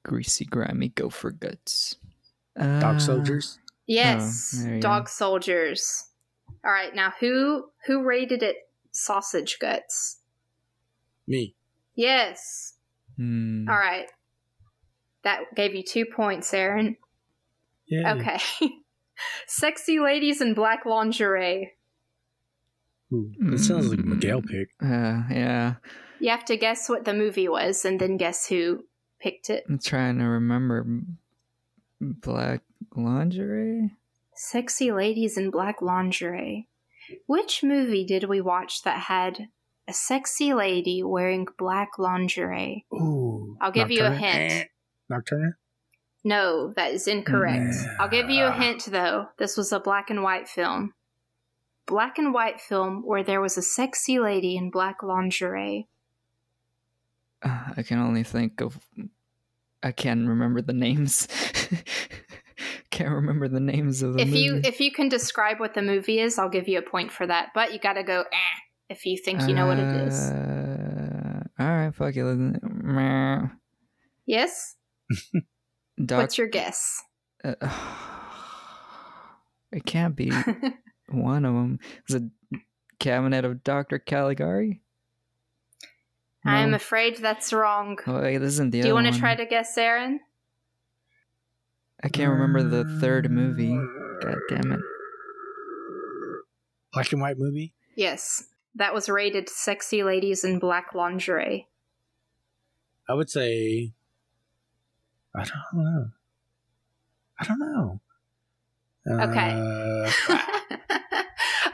Greasy, 0.03 0.47
grimy 0.47 0.89
gopher 0.89 1.31
guts. 1.31 1.97
Dog 2.57 2.97
Uh, 2.97 2.99
soldiers. 2.99 3.59
Yes, 3.87 4.63
there 4.65 4.77
you 4.77 4.81
Dog 4.81 5.05
go. 5.05 5.11
Soldiers. 5.11 6.07
All 6.65 6.73
right, 6.73 6.95
now 6.95 7.13
who 7.21 7.71
who 7.87 8.03
rated 8.03 8.43
it 8.43 8.57
sausage 8.93 9.59
guts? 9.61 10.19
Me. 11.27 11.55
Yes. 11.95 12.75
hmm. 13.17 13.69
All 13.69 13.77
right. 13.77 14.07
That 15.23 15.55
gave 15.55 15.75
you 15.75 15.83
2 15.85 16.07
points, 16.07 16.53
Aaron. 16.55 16.97
Yeah. 17.93 18.15
Okay. 18.15 18.39
Sexy 19.47 20.01
ladies 20.01 20.41
in 20.41 20.55
black 20.55 20.87
lingerie. 20.87 21.73
Ooh, 23.13 23.31
that 23.41 23.59
sounds 23.59 23.89
like 23.91 23.99
a 23.99 24.03
Miguel 24.03 24.41
Mm. 24.41 24.47
pick. 24.49 24.69
Uh, 24.83 25.23
yeah. 25.31 25.75
You 26.19 26.31
have 26.31 26.45
to 26.47 26.57
guess 26.57 26.89
what 26.89 27.05
the 27.05 27.13
movie 27.13 27.49
was 27.49 27.85
and 27.85 28.01
then 28.01 28.17
guess 28.17 28.47
who 28.47 28.85
picked 29.21 29.51
it. 29.51 29.65
I'm 29.69 29.79
trying 29.79 30.19
to 30.19 30.25
remember. 30.25 30.87
Black 32.01 32.63
lingerie? 32.97 33.91
Sexy 34.35 34.91
ladies 34.91 35.37
in 35.37 35.51
black 35.51 35.83
lingerie. 35.83 36.69
Which 37.27 37.63
movie 37.63 38.05
did 38.05 38.25
we 38.25 38.41
watch 38.41 38.83
that 38.85 38.99
had 39.01 39.49
a 39.87 39.93
sexy 39.93 40.55
lady 40.55 41.03
wearing 41.03 41.47
black 41.59 41.99
lingerie? 41.99 42.87
Ooh. 42.95 43.57
I'll 43.61 43.71
give 43.73 43.91
you 43.91 44.05
a 44.05 44.11
hint. 44.11 44.53
Eh. 44.53 44.65
Nocturne? 45.11 45.55
No, 46.25 46.73
that 46.77 46.93
is 46.93 47.09
incorrect. 47.09 47.75
Mm. 47.75 47.97
I'll 47.99 48.09
give 48.09 48.31
you 48.31 48.45
a 48.45 48.53
hint 48.53 48.85
though. 48.87 49.27
This 49.39 49.57
was 49.57 49.73
a 49.73 49.81
black 49.81 50.11
and 50.11 50.23
white 50.23 50.49
film. 50.49 50.95
Black 51.87 52.19
and 52.19 52.33
white 52.33 52.61
film 52.61 53.03
where 53.05 53.25
there 53.25 53.41
was 53.41 53.59
a 53.59 53.63
sexy 53.63 54.21
lady 54.21 54.57
in 54.57 54.71
black 54.71 55.03
lingerie. 55.03 55.89
Uh, 57.43 57.73
I 57.77 57.83
can 57.83 57.99
only 57.99 58.23
think 58.23 58.61
of. 58.61 58.79
I 59.83 59.91
can't 59.91 60.29
remember 60.29 60.63
the 60.63 60.73
names. 60.73 61.27
can't 62.91 63.11
remember 63.11 63.49
the 63.49 63.59
names 63.59 64.03
of 64.03 64.15
the 64.15 64.21
if 64.21 64.33
you 64.33 64.61
if 64.63 64.79
you 64.79 64.93
can 64.93 65.09
describe 65.09 65.59
what 65.59 65.75
the 65.75 65.83
movie 65.83 66.21
is, 66.21 66.39
I'll 66.39 66.49
give 66.49 66.69
you 66.69 66.79
a 66.79 66.83
point 66.83 67.11
for 67.11 67.27
that. 67.27 67.49
But 67.53 67.73
you 67.73 67.81
got 67.81 67.95
to 67.95 68.05
go 68.05 68.21
eh, 68.21 68.59
if 68.89 69.05
you 69.05 69.19
think 69.19 69.49
you 69.49 69.55
know 69.55 69.67
what 69.67 69.79
it 69.79 70.07
is. 70.07 70.31
Uh, 70.31 71.43
all 71.59 71.67
right, 71.67 71.95
fuck 71.95 72.15
it. 72.15 73.51
Yes. 74.27 74.77
Doc- 76.05 76.21
What's 76.21 76.39
your 76.39 76.49
guess? 76.49 77.03
uh, 77.45 77.55
it 79.73 79.85
can't 79.85 80.17
be 80.17 80.31
one 81.09 81.45
of 81.45 81.55
them. 81.55 81.79
Is 82.09 82.17
it 82.17 82.23
Cabinet 82.99 83.45
of 83.45 83.65
Dr. 83.65 83.99
Caligari? 83.99 84.81
I'm 86.45 86.75
afraid 86.75 87.19
that's 87.19 87.53
wrong. 87.53 87.99
Oh, 88.07 88.21
wait, 88.21 88.39
this 88.39 88.55
isn't 88.55 88.71
the 88.73 88.83
Do 88.83 88.89
you 88.89 88.95
want 88.95 89.05
want 89.05 89.15
to 89.15 89.21
try 89.21 89.37
to 89.37 89.47
guess, 89.47 89.79
Aaron? 89.79 90.21
I 92.03 92.09
can't 92.09 92.33
remember 92.33 92.65
the 92.65 92.99
third 93.01 93.31
movie. 93.31 93.79
God 94.21 94.39
damn 94.49 94.73
it. 94.73 94.81
Black 96.93 97.13
and 97.13 97.23
white 97.23 97.39
movie? 97.39 97.75
Yes. 97.97 98.45
That 98.75 98.93
was 98.93 99.09
rated 99.09 99.49
Sexy 99.49 100.03
Ladies 100.03 100.43
in 100.45 100.59
Black 100.59 100.95
Lingerie. 100.95 101.69
I 103.09 103.15
would 103.15 103.31
say. 103.31 103.93
I 105.35 105.45
don't 105.45 105.85
know. 105.85 106.07
I 107.41 107.45
don't 107.45 107.59
know. 107.59 108.01
Okay. 109.09 109.51
Uh, 110.29 110.39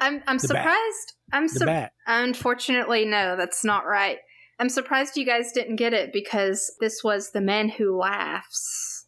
I'm 0.00 0.22
I'm 0.26 0.38
The 0.38 0.48
bat. 0.48 0.62
surprised. 0.62 1.12
I'm 1.32 1.46
the 1.48 1.66
bat. 1.66 1.92
Unfortunately, 2.06 3.04
no, 3.04 3.36
that's 3.36 3.64
not 3.64 3.86
right. 3.86 4.18
I'm 4.60 4.68
surprised 4.68 5.16
you 5.16 5.26
guys 5.26 5.52
didn't 5.52 5.76
get 5.76 5.92
it 5.92 6.12
because 6.12 6.72
this 6.80 7.02
was 7.04 7.30
The 7.32 7.40
Man 7.40 7.68
Who 7.68 7.96
Laughs. 7.96 9.06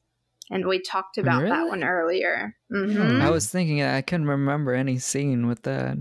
And 0.51 0.67
we 0.67 0.81
talked 0.83 1.17
about 1.17 1.43
that 1.45 1.69
one 1.69 1.85
earlier. 1.85 2.57
Hmm. 2.71 2.93
hmm 2.93 3.23
I 3.23 3.31
was 3.31 3.49
thinking 3.49 3.83
I 3.83 4.03
couldn't 4.03 4.27
remember 4.27 4.75
any 4.75 4.99
scene 4.99 5.47
with 5.47 5.63
that. 5.63 5.97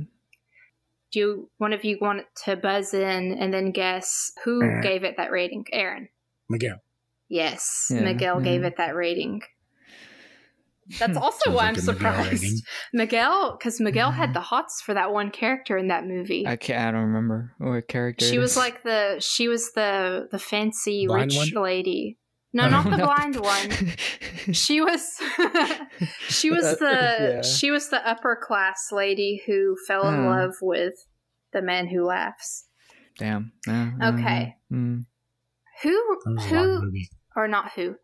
Do 1.12 1.20
you, 1.20 1.50
one 1.58 1.72
of 1.74 1.84
you 1.86 1.98
want 2.02 2.26
to 2.46 2.56
buzz 2.56 2.94
in 2.94 3.34
and 3.34 3.54
then 3.54 3.72
guess 3.72 4.32
who 4.44 4.62
Eh. 4.64 4.82
gave 4.82 5.04
it 5.04 5.18
that 5.18 5.32
rating? 5.32 5.66
Aaron. 5.72 6.10
Miguel. 6.50 6.78
Yes, 7.30 7.88
Yeah, 7.92 8.02
Miguel 8.02 8.40
gave 8.42 8.64
it 8.64 8.78
that 8.78 8.96
rating. 8.96 9.42
That's 11.00 11.16
also 11.16 11.52
why 11.52 11.56
like 11.58 11.68
I'm 11.70 11.76
surprised. 11.76 12.64
Miguel, 12.94 13.56
because 13.58 13.80
Miguel 13.80 14.12
had 14.12 14.34
the 14.34 14.42
hots 14.42 14.82
for 14.82 14.94
that 14.96 15.12
one 15.14 15.30
character 15.30 15.78
in 15.78 15.88
that 15.90 16.06
movie. 16.06 16.46
I 16.48 16.56
can't. 16.56 16.80
I 16.88 16.92
don't 16.92 17.08
remember 17.08 17.54
what 17.60 17.88
character. 17.88 18.26
she 18.26 18.38
it 18.38 18.40
was 18.40 18.58
like 18.58 18.82
the 18.84 19.18
she 19.20 19.48
was 19.48 19.72
the 19.74 20.28
the 20.32 20.40
fancy 20.40 21.06
Blind 21.08 21.32
rich 21.32 21.54
one? 21.54 21.64
lady. 21.64 22.18
No, 22.52 22.68
not 22.72 22.90
the 22.90 22.98
blind 22.98 23.40
one. 23.40 23.70
She 24.52 24.82
was 24.82 25.22
she 26.30 26.50
was 26.50 26.66
Uh, 26.66 26.76
the 26.80 27.32
yeah. 27.36 27.42
she 27.44 27.70
was 27.70 27.90
the 27.90 28.08
upper 28.10 28.36
class 28.42 28.90
lady 28.92 29.44
who 29.46 29.76
fell 29.88 30.10
in 30.10 30.16
Hmm. 30.16 30.26
love 30.26 30.56
with 30.62 30.96
the 31.54 31.62
man 31.62 31.88
who 31.88 32.04
laughs. 32.06 32.66
Damn. 33.20 33.52
Yeah, 33.68 33.92
Okay. 34.02 34.56
mm, 34.72 35.06
Who 35.84 35.90
That 36.26 36.32
was 36.32 36.46
a 36.48 36.56
long 36.56 36.68
who 36.68 36.86
movie. 36.86 37.10
Or 37.36 37.48
not 37.48 37.72
who? 37.76 37.96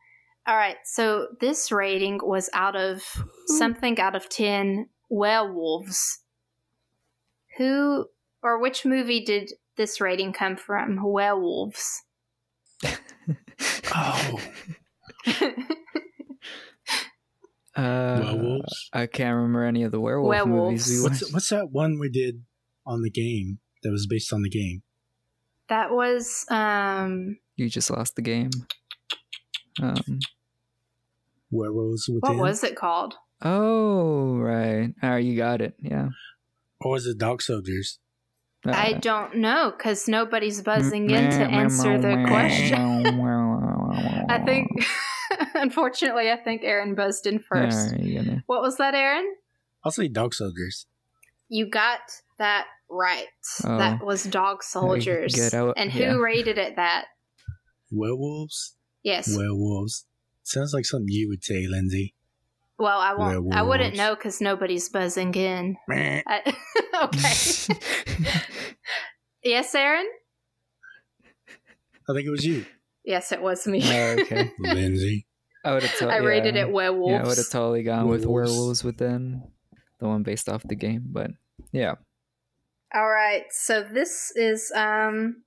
All 0.48 0.56
right, 0.56 0.78
so 0.84 1.28
this 1.40 1.72
rating 1.72 2.20
was 2.22 2.50
out 2.54 2.76
of 2.76 3.02
something 3.48 4.00
out 4.00 4.16
of 4.16 4.30
10 4.30 4.90
werewolves. 5.10 6.20
Who 7.58 8.08
or 8.44 8.60
which 8.60 8.86
movie 8.86 9.24
did 9.26 9.54
this 9.76 10.00
rating 10.00 10.34
come 10.34 10.56
from? 10.56 11.00
Werewolves. 11.04 12.04
Oh, 13.98 14.40
Uh, 17.76 18.22
werewolves. 18.24 18.90
I 18.94 19.06
can't 19.06 19.36
remember 19.36 19.64
any 19.66 19.84
of 19.84 19.92
the 19.92 20.00
werewolf 20.00 20.30
Werewolves. 20.30 20.88
movies 20.88 20.98
we 20.98 21.04
What's 21.10 21.34
what's 21.34 21.50
that 21.50 21.72
one 21.72 22.00
we 22.00 22.10
did 22.10 22.44
on 22.86 23.02
the 23.02 23.10
game 23.10 23.60
that 23.84 23.92
was 23.92 24.08
based 24.08 24.32
on 24.32 24.44
the 24.44 24.50
game? 24.50 24.82
that 25.68 25.92
was 25.92 26.46
um 26.50 27.38
You 27.58 27.70
just 27.70 27.90
lost 27.90 28.16
the 28.16 28.22
game. 28.22 28.52
Um, 29.82 30.20
Werewolves 31.52 32.08
Within, 32.08 32.38
what 32.38 32.44
was 32.50 32.64
it 32.64 32.76
called? 32.76 33.16
oh 33.42 34.38
right. 34.38 34.90
All 35.04 35.10
right, 35.10 35.24
you 35.24 35.36
got 35.38 35.62
it. 35.62 35.76
Yeah. 35.80 36.10
or 36.82 36.92
was 36.92 37.06
it 37.06 37.18
Dog 37.18 37.42
Soldiers? 37.42 38.00
I 38.66 38.94
Uh, 38.94 39.00
don't 39.00 39.36
know 39.36 39.72
cuz 39.78 40.08
nobody's 40.08 40.62
buzzing 40.62 41.10
in 41.10 41.30
to 41.32 41.42
answer 41.44 41.98
the 42.00 42.24
question. 42.28 43.06
I 44.30 44.42
think 44.44 44.70
unfortunately 45.56 46.32
I 46.32 46.38
think 46.38 46.64
Aaron 46.64 46.96
buzzed 46.96 47.28
in 47.28 47.40
first. 47.40 47.92
Alright, 47.94 48.00
you 48.02 48.16
gonna- 48.24 48.44
What 48.48 48.62
was 48.62 48.78
that, 48.78 48.96
Aaron? 48.96 49.36
I'll 49.84 49.92
say 49.92 50.08
Dog 50.08 50.34
Soldiers. 50.34 50.88
You 51.48 51.70
got 51.70 52.00
that 52.40 52.66
right. 52.90 53.28
Oh. 53.64 53.78
That 53.78 54.04
was 54.04 54.24
Dog 54.24 54.64
Soldiers. 54.64 55.36
good. 55.36 55.54
I- 55.54 55.74
and 55.78 55.92
who 55.92 56.00
yeah. 56.00 56.14
rated 56.16 56.58
it 56.58 56.76
that? 56.78 57.06
Werewolves. 57.92 58.76
Yes. 59.06 59.38
Werewolves. 59.38 60.08
Sounds 60.42 60.74
like 60.74 60.84
something 60.84 61.08
you 61.10 61.30
would 61.30 61.44
say, 61.44 61.68
Lyndsey. 61.68 62.14
well, 62.80 63.00
I 63.00 63.14
won't. 63.14 63.54
I 63.54 63.62
wouldn't 63.62 63.96
know 63.96 64.16
because 64.16 64.42
nobody's 64.42 64.90
buzzing 64.90 65.34
in. 65.36 65.78
Meh. 65.88 66.24
I, 66.26 66.56
okay. 67.04 67.76
yes, 69.44 69.76
Aaron. 69.76 70.08
I 72.10 72.14
think 72.14 72.26
it 72.28 72.32
was 72.32 72.46
you, 72.46 72.66
Yes, 73.04 73.32
it 73.32 73.42
was 73.42 73.68
me. 73.68 73.82
Oh, 73.84 74.16
okay. 74.22 74.52
Lyndsey. 74.60 75.26
I 75.64 75.74
would 75.74 75.84
have. 75.84 76.10
I 76.10 76.18
rated 76.18 76.56
it 76.56 76.72
werewolves. 76.72 77.12
Yeah, 77.12 77.24
I 77.24 77.28
would 77.28 77.38
have 77.38 77.50
totally 77.52 77.84
gone 77.84 78.08
with 78.08 78.26
Werewolves. 78.26 78.52
werewolves 78.52 78.84
within 78.84 79.44
the 80.00 80.08
one 80.08 80.24
based 80.24 80.50
off 80.50 80.64
the 80.64 80.76
game, 80.76 81.06
but 81.12 81.30
yeah. 81.72 81.94
All 82.94 83.08
right. 83.08 83.44
So 83.52 83.84
this 83.84 84.32
is 84.36 84.72
um 84.76 85.44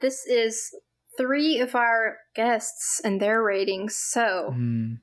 this 0.00 0.26
is 0.26 0.70
three 1.18 1.58
of 1.60 1.74
our 1.74 2.16
guests 2.34 3.00
and 3.04 3.20
their 3.20 3.42
ratings. 3.42 3.96
So 3.96 4.52
Hmm. 4.54 4.94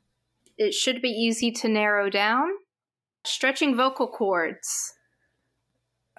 it 0.57 0.73
should 0.73 1.01
be 1.01 1.09
easy 1.09 1.51
to 1.51 1.67
narrow 1.67 2.09
down. 2.09 2.49
Stretching 3.23 3.75
vocal 3.75 4.07
cords. 4.07 4.93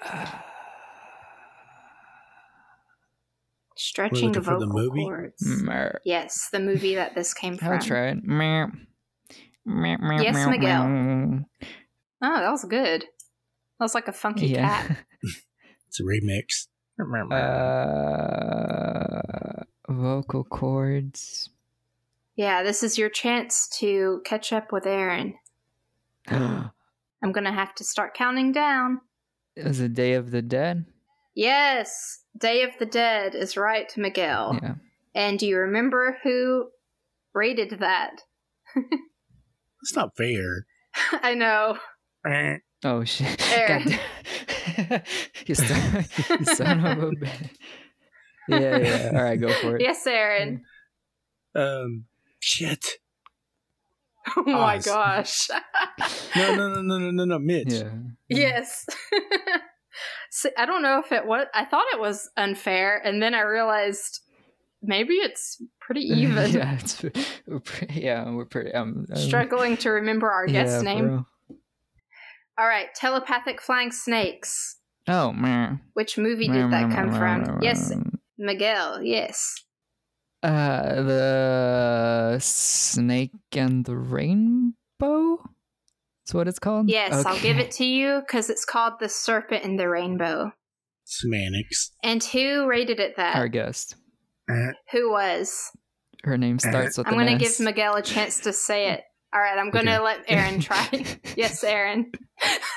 Stretching 3.78 4.28
looking 4.28 4.42
for 4.42 4.58
the 4.58 4.66
vocal 4.66 4.80
movie? 4.82 5.04
cords. 5.04 5.42
Mer- 5.62 6.00
Yes, 6.04 6.48
the 6.50 6.60
movie 6.60 6.94
that 6.94 7.14
this 7.14 7.34
came 7.34 7.56
from. 7.58 7.68
That's 7.70 7.90
right. 7.90 8.16
Yes, 8.24 8.78
meow, 9.66 10.48
Miguel. 10.50 10.88
meow. 10.88 11.44
Oh, 12.22 12.40
that 12.40 12.50
was 12.50 12.64
good. 12.64 13.02
That 13.02 13.84
was 13.84 13.94
like 13.94 14.08
a 14.08 14.12
funky 14.12 14.48
Yeah. 14.48 14.66
cat. 14.86 14.96
It's 15.88 16.00
a 16.00 16.02
remix. 16.02 16.68
Uh, 17.32 18.75
vocal 20.36 20.58
cords. 20.58 21.50
Yeah, 22.36 22.62
this 22.62 22.82
is 22.82 22.98
your 22.98 23.08
chance 23.08 23.68
to 23.78 24.20
catch 24.24 24.52
up 24.52 24.72
with 24.72 24.86
Aaron. 24.86 25.34
I'm 26.28 27.32
gonna 27.32 27.52
have 27.52 27.74
to 27.76 27.84
start 27.84 28.14
counting 28.14 28.52
down. 28.52 29.00
it 29.54 29.64
was 29.64 29.78
the 29.78 29.88
Day 29.88 30.14
of 30.14 30.30
the 30.30 30.42
Dead? 30.42 30.84
Yes, 31.34 32.20
Day 32.36 32.62
of 32.62 32.70
the 32.78 32.86
Dead 32.86 33.34
is 33.34 33.56
right, 33.56 33.90
Miguel. 33.96 34.58
Yeah. 34.62 34.74
And 35.14 35.38
do 35.38 35.46
you 35.46 35.56
remember 35.58 36.18
who 36.22 36.68
rated 37.32 37.78
that? 37.80 38.22
It's 38.74 39.96
not 39.96 40.16
fair. 40.16 40.66
I 41.22 41.34
know. 41.34 41.78
Eh. 42.26 42.58
Oh 42.84 43.04
shit! 43.04 43.42
Aaron. 43.52 43.84
God 43.88 43.98
damn. 44.76 45.02
you, 45.46 45.54
son, 45.54 46.04
you 46.38 46.44
son 46.44 46.86
of 46.86 47.02
a 47.02 47.10
bitch. 47.12 47.50
Yeah, 48.48 48.78
yeah. 48.78 49.10
All 49.14 49.22
right, 49.22 49.40
go 49.40 49.52
for 49.52 49.76
it. 49.76 49.82
Yes, 49.82 50.06
Aaron. 50.06 50.64
Um, 51.54 52.04
shit. 52.40 52.84
Oh 54.36 54.42
my 54.44 54.76
Oz. 54.76 54.84
gosh. 54.84 55.48
No, 56.36 56.56
no, 56.56 56.68
no, 56.68 56.82
no, 56.82 56.98
no, 56.98 57.10
no, 57.10 57.24
no, 57.24 57.38
Mitch. 57.38 57.72
Yeah. 57.72 57.90
yes. 58.28 58.86
See, 60.30 60.50
I 60.58 60.66
don't 60.66 60.82
know 60.82 61.00
if 61.04 61.12
it 61.12 61.26
was. 61.26 61.46
I 61.54 61.64
thought 61.64 61.86
it 61.92 62.00
was 62.00 62.28
unfair, 62.36 63.00
and 63.02 63.22
then 63.22 63.34
I 63.34 63.42
realized 63.42 64.20
maybe 64.82 65.14
it's 65.14 65.62
pretty 65.80 66.00
even. 66.04 66.52
yeah, 66.52 66.74
it's, 66.74 67.02
we're 67.46 67.60
pretty, 67.60 68.00
yeah, 68.00 68.28
we're 68.30 68.44
pretty. 68.44 68.72
Um, 68.72 69.06
um, 69.10 69.16
Struggling 69.16 69.76
to 69.78 69.90
remember 69.90 70.30
our 70.30 70.46
guest 70.46 70.84
yeah, 70.84 70.94
name. 70.94 71.04
real. 71.04 71.26
All 72.58 72.66
right, 72.66 72.88
telepathic 72.94 73.60
flying 73.60 73.92
snakes. 73.92 74.76
Oh 75.08 75.32
man. 75.32 75.80
Which 75.94 76.18
movie 76.18 76.48
did 76.48 76.70
that 76.72 76.90
come 76.90 77.12
from? 77.12 77.60
Yes, 77.62 77.92
Miguel. 78.38 79.02
Yes. 79.02 79.54
Uh, 80.42 81.02
the 81.02 82.38
snake 82.40 83.32
and 83.52 83.84
the 83.84 83.96
rainbow. 83.96 85.38
That's 86.24 86.34
what 86.34 86.48
it's 86.48 86.58
called. 86.58 86.88
Yes, 86.88 87.24
I'll 87.24 87.38
give 87.40 87.58
it 87.58 87.70
to 87.72 87.84
you 87.84 88.20
because 88.20 88.50
it's 88.50 88.64
called 88.64 88.94
The 89.00 89.08
Serpent 89.08 89.64
and 89.64 89.78
the 89.78 89.88
Rainbow. 89.88 90.52
Semantics. 91.04 91.92
And 92.02 92.22
who 92.22 92.66
rated 92.66 92.98
it 93.00 93.16
that? 93.16 93.36
Our 93.36 93.48
guest. 93.48 93.94
Who 94.92 95.10
was? 95.10 95.70
Her 96.24 96.36
name 96.36 96.58
starts 96.58 96.98
with 96.98 97.06
I'm 97.06 97.14
going 97.14 97.26
to 97.26 97.36
give 97.44 97.58
Miguel 97.60 97.94
a 97.96 98.02
chance 98.02 98.40
to 98.40 98.52
say 98.52 98.90
it. 98.90 99.02
All 99.32 99.40
right, 99.40 99.58
I'm 99.58 99.70
going 99.70 99.86
to 99.86 99.96
Okay. 99.96 100.04
let 100.04 100.24
Aaron 100.28 100.60
try. 100.60 100.88
yes, 101.36 101.62
Aaron. 101.64 102.10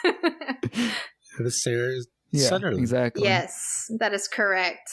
It 0.04 1.44
was 1.44 1.64
Sarah 1.64 1.94
Yeah, 2.32 2.48
Sutherland. 2.48 2.80
exactly. 2.80 3.24
yes, 3.24 3.90
that 4.00 4.14
is 4.14 4.28
correct. 4.28 4.90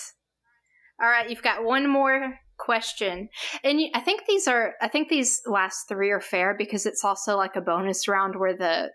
All 1.00 1.08
right, 1.08 1.28
you've 1.28 1.42
got 1.42 1.64
one 1.64 1.88
more 1.88 2.38
question. 2.58 3.28
And 3.62 3.80
I 3.94 4.00
think 4.00 4.22
these 4.26 4.48
are 4.48 4.74
I 4.80 4.88
think 4.88 5.08
these 5.08 5.42
last 5.46 5.88
3 5.88 6.10
are 6.10 6.20
fair 6.20 6.54
because 6.56 6.86
it's 6.86 7.04
also 7.04 7.36
like 7.36 7.56
a 7.56 7.60
bonus 7.60 8.08
round 8.08 8.36
where 8.36 8.56
the 8.56 8.90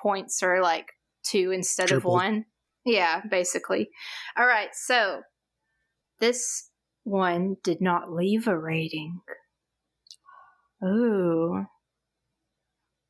points 0.00 0.42
are 0.42 0.62
like 0.62 0.86
2 1.26 1.50
instead 1.50 1.88
Triple. 1.88 2.12
of 2.12 2.22
1. 2.22 2.44
Yeah, 2.86 3.20
basically. 3.30 3.90
All 4.38 4.46
right, 4.46 4.70
so 4.72 5.20
this 6.20 6.70
one 7.04 7.56
did 7.62 7.80
not 7.80 8.10
leave 8.10 8.48
a 8.48 8.58
rating. 8.58 9.20
Ooh. 10.82 11.66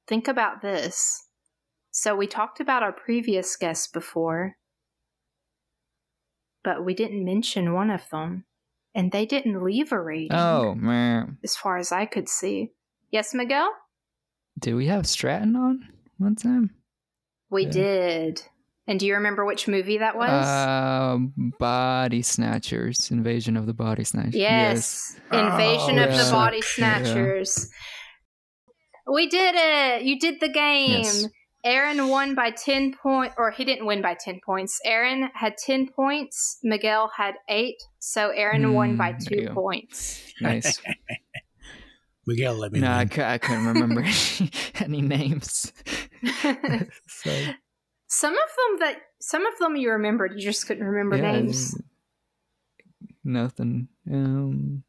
Think 0.09 0.27
about 0.27 0.61
this. 0.61 1.29
So 1.93 2.17
we 2.17 2.27
talked 2.27 2.59
about 2.59 2.83
our 2.83 2.93
previous 2.93 3.57
guests 3.57 3.87
before, 3.87 4.57
but 6.65 6.85
we 6.85 6.95
didn't 6.95 7.25
mention 7.25 7.73
one 7.75 7.91
of 7.91 8.09
them, 8.11 8.45
and 8.95 9.13
they 9.13 9.27
didn't 9.27 9.63
leave 9.63 9.93
a 9.93 10.01
rating. 10.01 10.33
Oh 10.37 10.75
man, 10.75 11.39
as 11.45 11.57
far 11.57 11.77
as 11.79 11.93
I 11.93 12.07
could 12.07 12.29
see. 12.29 12.73
Yes, 13.11 13.35
Miguel. 13.35 13.71
did 14.59 14.75
we 14.75 14.87
have 14.87 15.07
Stratton 15.07 15.57
on 15.57 15.89
one 16.19 16.37
time? 16.37 16.71
We 17.51 17.65
Yeah. 17.65 17.71
did. 17.71 18.43
And 18.87 18.99
do 18.99 19.07
you 19.07 19.15
remember 19.15 19.45
which 19.45 19.69
movie 19.69 19.99
that 19.99 20.17
was? 20.17 20.29
Uh, 20.31 21.19
body 21.59 22.23
snatchers, 22.23 23.11
invasion 23.11 23.57
of 23.57 23.67
the 23.67 23.73
body 23.75 24.03
snatchers. 24.05 24.35
yes, 24.35 25.17
Invasion 25.33 25.99
Oh, 25.99 26.05
of 26.05 26.11
the 26.11 26.17
yeah. 26.17 26.31
Body 26.33 26.57
Yeah. 26.59 26.63
Snatchers. 26.65 27.71
We 29.13 29.29
did 29.29 29.55
it! 29.57 30.03
You 30.03 30.19
did 30.19 30.41
the 30.41 30.49
game. 30.49 31.03
Yes. 31.03 31.27
Aaron 31.65 32.09
won 32.09 32.35
by 32.35 32.51
10 32.51 32.95
points, 32.95 33.35
or 33.37 33.51
he 33.51 33.65
didn't 33.65 33.87
win 33.87 34.01
by 34.01 34.15
10 34.19 34.41
points. 34.45 34.81
Aaron 34.85 35.31
had 35.35 35.57
10 35.59 35.89
points, 35.89 36.59
Miguel 36.63 37.11
had 37.17 37.35
8, 37.49 37.77
so 37.99 38.31
Aaron 38.31 38.73
won 38.73 38.97
by 38.97 39.13
Mm, 39.13 39.25
there 39.29 39.41
you 39.41 39.49
2 39.49 39.55
points. 39.55 40.33
Nice. 40.41 40.81
Miguel, 42.27 42.55
let 42.55 42.73
me 42.73 42.81
no, 42.81 42.91
I, 42.91 42.99
win. 43.01 43.09
cou- 43.09 43.23
I 43.25 43.39
couldn't 43.39 43.67
remember 43.67 44.01
any, 44.03 44.51
any 44.81 45.03
names. 45.03 45.73
so, 47.09 47.45
some 48.07 48.35
of 48.35 48.39
them 48.57 48.79
that 48.81 48.97
some 49.21 49.47
of 49.47 49.59
them 49.59 49.77
you 49.77 49.91
remembered, 49.91 50.33
you 50.35 50.41
just 50.41 50.67
couldn't 50.67 50.85
remember 50.85 51.17
yeah, 51.17 51.33
names. 51.33 51.81
Nothing. 53.25 53.89
Um, 54.11 54.83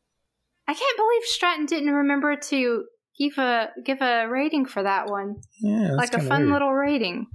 I 0.68 0.74
can't 0.74 0.98
believe 0.98 1.24
Stratton 1.24 1.66
didn't 1.66 1.92
remember 1.92 2.36
to 2.36 2.86
give 3.18 3.38
a 3.38 3.70
give 3.86 4.02
a 4.02 4.28
rating 4.30 4.66
for 4.66 4.84
that 4.84 5.08
one. 5.10 5.42
Yeah, 5.62 5.92
like 5.94 6.14
a 6.14 6.20
fun 6.22 6.42
weird. 6.42 6.54
little 6.54 6.74
rating. 6.74 7.28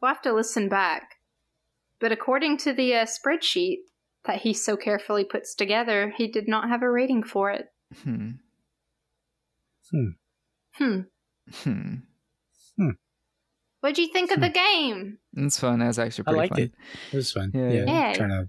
We'll 0.00 0.10
have 0.12 0.22
to 0.22 0.32
listen 0.32 0.68
back. 0.68 1.16
But 2.00 2.12
according 2.12 2.58
to 2.58 2.72
the 2.72 2.94
uh, 2.94 3.06
spreadsheet 3.06 3.78
that 4.24 4.42
he 4.42 4.52
so 4.54 4.76
carefully 4.76 5.24
puts 5.24 5.54
together, 5.54 6.12
he 6.16 6.28
did 6.28 6.46
not 6.48 6.68
have 6.68 6.82
a 6.82 6.90
rating 6.90 7.22
for 7.24 7.50
it. 7.50 7.66
hmm. 8.04 8.30
Hmm. 9.90 10.08
Hmm. 10.74 11.00
Hmm. 11.64 11.94
hmm. 12.76 12.90
What'd 13.80 13.98
you 13.98 14.12
think 14.12 14.30
of 14.32 14.40
the 14.40 14.50
game? 14.50 15.18
It's 15.34 15.58
fun. 15.58 15.78
That's 15.80 15.98
actually 15.98 16.24
I 16.26 16.30
pretty 16.30 16.38
liked 16.38 16.54
fun. 16.54 16.62
it. 16.62 16.72
It 17.12 17.16
was 17.16 17.32
fun. 17.32 17.50
Yeah. 17.54 17.70
Yeah, 17.70 17.84
Yeah. 17.86 18.12
trying 18.12 18.28
to 18.30 18.46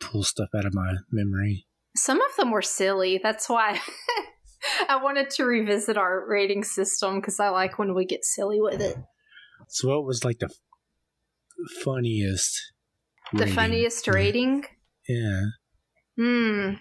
pull 0.00 0.22
stuff 0.22 0.48
out 0.54 0.64
of 0.66 0.74
my 0.74 0.94
memory. 1.10 1.66
Some 1.96 2.20
of 2.20 2.36
them 2.36 2.50
were 2.50 2.62
silly. 2.62 3.18
That's 3.22 3.48
why 3.48 3.80
I 4.88 4.96
wanted 5.02 5.30
to 5.30 5.44
revisit 5.44 5.96
our 5.96 6.26
rating 6.28 6.64
system 6.64 7.20
because 7.20 7.38
I 7.40 7.48
like 7.50 7.78
when 7.78 7.94
we 7.94 8.04
get 8.04 8.24
silly 8.24 8.60
with 8.60 8.80
it. 8.80 8.96
So, 9.68 9.88
what 9.88 10.04
was 10.04 10.24
like 10.24 10.38
the 10.38 10.46
f- 10.46 11.82
funniest? 11.84 12.72
The 13.32 13.40
rating? 13.40 13.54
funniest 13.54 14.08
rating? 14.08 14.64
Yeah. 15.08 15.42
Hmm. 16.18 16.74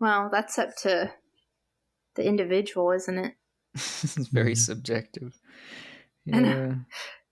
Well, 0.00 0.28
that's 0.32 0.58
up 0.58 0.70
to 0.82 1.12
the 2.14 2.24
individual, 2.24 2.92
isn't 2.92 3.18
it? 3.18 3.34
it's 3.74 4.28
very 4.28 4.52
Mhm. 4.52 4.58
subjective. 4.58 5.38
I 6.32 6.40
know. 6.40 6.48
Yeah. 6.48 6.74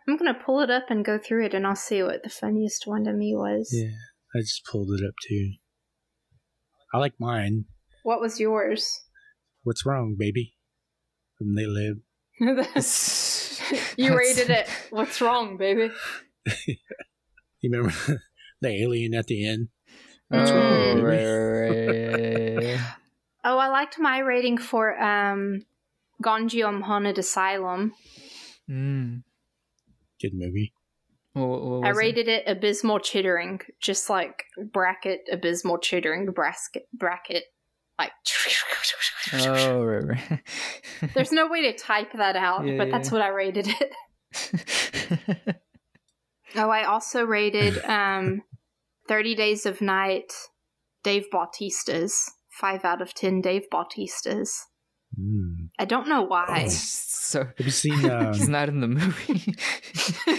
I'm 0.08 0.16
gonna 0.16 0.34
pull 0.44 0.60
it 0.60 0.70
up 0.70 0.84
and 0.90 1.04
go 1.04 1.18
through 1.18 1.46
it, 1.46 1.54
and 1.54 1.66
I'll 1.66 1.74
see 1.76 2.02
what 2.02 2.22
the 2.22 2.28
funniest 2.30 2.86
one 2.86 3.04
to 3.04 3.12
me 3.12 3.34
was. 3.34 3.70
Yeah. 3.72 3.90
I 4.34 4.40
just 4.40 4.64
pulled 4.64 4.90
it 4.90 5.04
up 5.06 5.14
too. 5.28 5.52
I 6.94 6.98
like 6.98 7.14
mine. 7.18 7.64
What 8.04 8.20
was 8.20 8.38
yours? 8.38 8.88
What's 9.66 9.84
wrong, 9.84 10.14
baby? 10.16 10.54
From 11.36 11.56
They 11.56 11.66
Live. 11.66 11.96
you 13.96 14.16
rated 14.16 14.48
it. 14.48 14.68
What's 14.90 15.20
wrong, 15.20 15.56
baby? 15.56 15.90
You 17.62 17.70
remember 17.72 17.92
the 18.60 18.68
alien 18.68 19.14
at 19.14 19.26
the 19.26 19.44
end? 19.48 19.68
Oh, 20.30 20.36
Mm. 20.36 21.02
right, 21.02 21.24
right, 21.24 21.66
right, 21.66 22.62
yeah, 22.62 22.68
yeah. 22.76 22.90
Oh, 23.42 23.58
I 23.58 23.66
liked 23.68 23.98
my 23.98 24.18
rating 24.18 24.58
for 24.58 24.96
um, 25.02 25.62
Gonjiam 26.22 26.82
Haunted 26.82 27.18
Asylum. 27.18 27.92
Mm. 28.70 29.22
Good 30.20 30.34
movie. 30.34 30.74
What, 31.32 31.48
what 31.48 31.86
I 31.86 31.88
was 31.88 31.96
it? 31.96 32.00
rated 32.00 32.28
it 32.28 32.44
abysmal 32.46 33.00
chittering, 33.00 33.62
just 33.80 34.08
like 34.08 34.44
bracket 34.72 35.22
abysmal 35.32 35.78
chittering 35.78 36.26
bracket 36.30 36.86
bracket. 36.92 37.44
Like, 37.98 38.12
Oh, 39.32 39.82
right, 39.84 40.04
right. 40.06 40.40
there's 41.14 41.32
no 41.32 41.48
way 41.48 41.62
to 41.72 41.76
type 41.76 42.12
that 42.14 42.36
out, 42.36 42.66
Yeah, 42.66 42.76
but 42.78 42.90
that's 42.90 43.08
yeah. 43.08 43.12
what 43.14 43.22
I 43.22 43.28
rated 43.28 43.68
it. 43.68 45.56
Oh, 46.58 46.70
I 46.70 46.84
also 46.84 47.22
rated 47.24 47.84
um, 47.84 48.40
30 49.08 49.34
Days 49.34 49.66
of 49.66 49.80
Night 49.82 50.32
Dave 51.04 51.26
Bautista's. 51.30 52.30
5 52.52 52.84
out 52.86 53.02
of 53.02 53.12
10 53.12 53.42
Dave 53.42 53.64
Bautista's. 53.70 54.64
Mm. 55.20 55.68
I 55.78 55.84
don't 55.84 56.08
know 56.08 56.22
why. 56.22 56.62
Oh. 56.66 56.68
so 56.70 57.40
Have 57.58 57.66
you 57.66 57.70
seen 57.70 58.08
um, 58.10 58.32
he's 58.32 58.48
not 58.48 58.70
in 58.70 58.80
the 58.80 58.88
movie. 58.88 59.54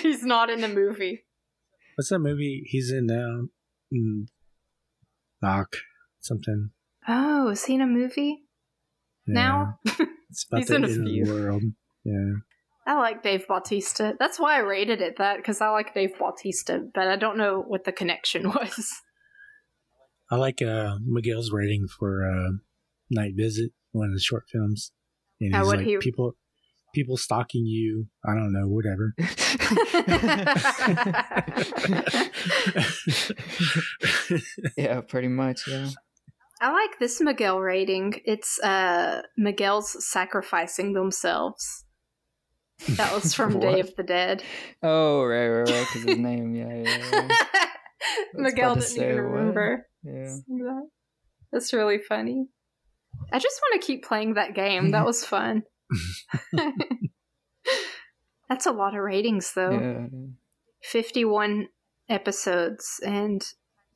He's 0.01 0.23
not 0.23 0.49
in 0.49 0.61
the 0.61 0.67
movie. 0.67 1.25
what's 1.95 2.09
that 2.09 2.17
movie 2.19 2.63
he's 2.65 2.91
in 2.91 3.05
now? 3.05 3.43
Mm, 3.93 4.27
Knock 5.43 5.75
something. 6.19 6.71
Oh, 7.07 7.49
is 7.49 7.65
he 7.65 7.75
in 7.75 7.81
a 7.81 7.87
movie 7.87 8.43
Yeah. 9.27 9.33
now? 9.33 9.79
It's 10.29 10.45
about 10.51 10.59
He's 10.59 10.67
the 10.67 10.75
in 10.75 10.83
a 10.83 10.87
end 10.89 11.07
few. 11.07 11.25
world. 11.33 11.63
Yeah. 12.03 12.33
I 12.85 12.95
like 12.99 13.23
Dave 13.23 13.47
Bautista. 13.47 14.13
That's 14.19 14.37
why 14.39 14.57
I 14.57 14.59
rated 14.59 15.01
it 15.01 15.15
that, 15.17 15.37
because 15.37 15.61
I 15.61 15.69
like 15.69 15.93
Dave 15.93 16.19
Bautista, 16.19 16.85
but 16.93 17.07
I 17.07 17.15
don't 17.15 17.37
know 17.37 17.63
what 17.65 17.85
the 17.85 17.93
connection 17.93 18.49
was. 18.49 18.91
I 20.29 20.35
like 20.35 20.61
uh, 20.61 20.97
Miguel's 21.01 21.49
rating 21.51 21.87
for 21.87 22.29
uh, 22.29 22.51
Night 23.09 23.33
Visit, 23.37 23.71
one 23.93 24.09
of 24.09 24.13
the 24.13 24.19
short 24.19 24.43
films. 24.51 24.91
And 25.39 25.55
Oh, 25.55 25.59
he's 25.59 25.67
like, 25.69 25.79
he- 25.79 25.97
people, 25.97 26.33
people 26.93 27.15
stalking 27.15 27.65
you. 27.65 28.07
I 28.25 28.33
don't 28.33 28.51
know, 28.51 28.67
whatever. 28.67 29.13
yeah, 34.77 35.01
pretty 35.01 35.27
much. 35.27 35.67
Yeah. 35.67 35.89
I 36.61 36.71
like 36.71 36.99
this 36.99 37.21
Miguel 37.21 37.59
rating. 37.59 38.21
It's 38.25 38.59
uh 38.59 39.21
Miguel's 39.37 39.95
sacrificing 40.07 40.93
themselves. 40.93 41.85
That 42.89 43.13
was 43.13 43.33
from 43.33 43.59
Day 43.67 43.79
of 43.79 43.95
the 43.95 44.03
Dead. 44.03 44.43
Oh, 44.83 45.23
right, 45.23 45.47
right, 45.47 45.69
right. 45.69 45.87
Because 45.87 46.03
his 46.03 46.17
name. 46.17 46.55
Yeah, 46.55 46.73
yeah, 46.73 47.03
yeah. 47.11 47.65
Miguel 48.33 48.75
didn't 48.75 48.87
say, 48.87 49.11
even 49.11 49.23
what? 49.25 49.31
remember. 49.33 49.87
yeah. 50.03 50.35
That's 51.51 51.73
really 51.73 51.97
funny. 51.99 52.47
I 53.31 53.39
just 53.39 53.59
want 53.61 53.81
to 53.81 53.85
keep 53.87 54.03
playing 54.05 54.35
that 54.35 54.53
game. 54.53 54.91
That 54.91 55.05
was 55.05 55.23
fun. 55.25 55.63
That's 58.49 58.65
a 58.65 58.71
lot 58.71 58.95
of 58.95 59.01
ratings, 59.01 59.53
though. 59.53 59.71
Yeah. 59.71 60.07
51 60.83 61.67
episodes 62.09 62.99
and 63.05 63.43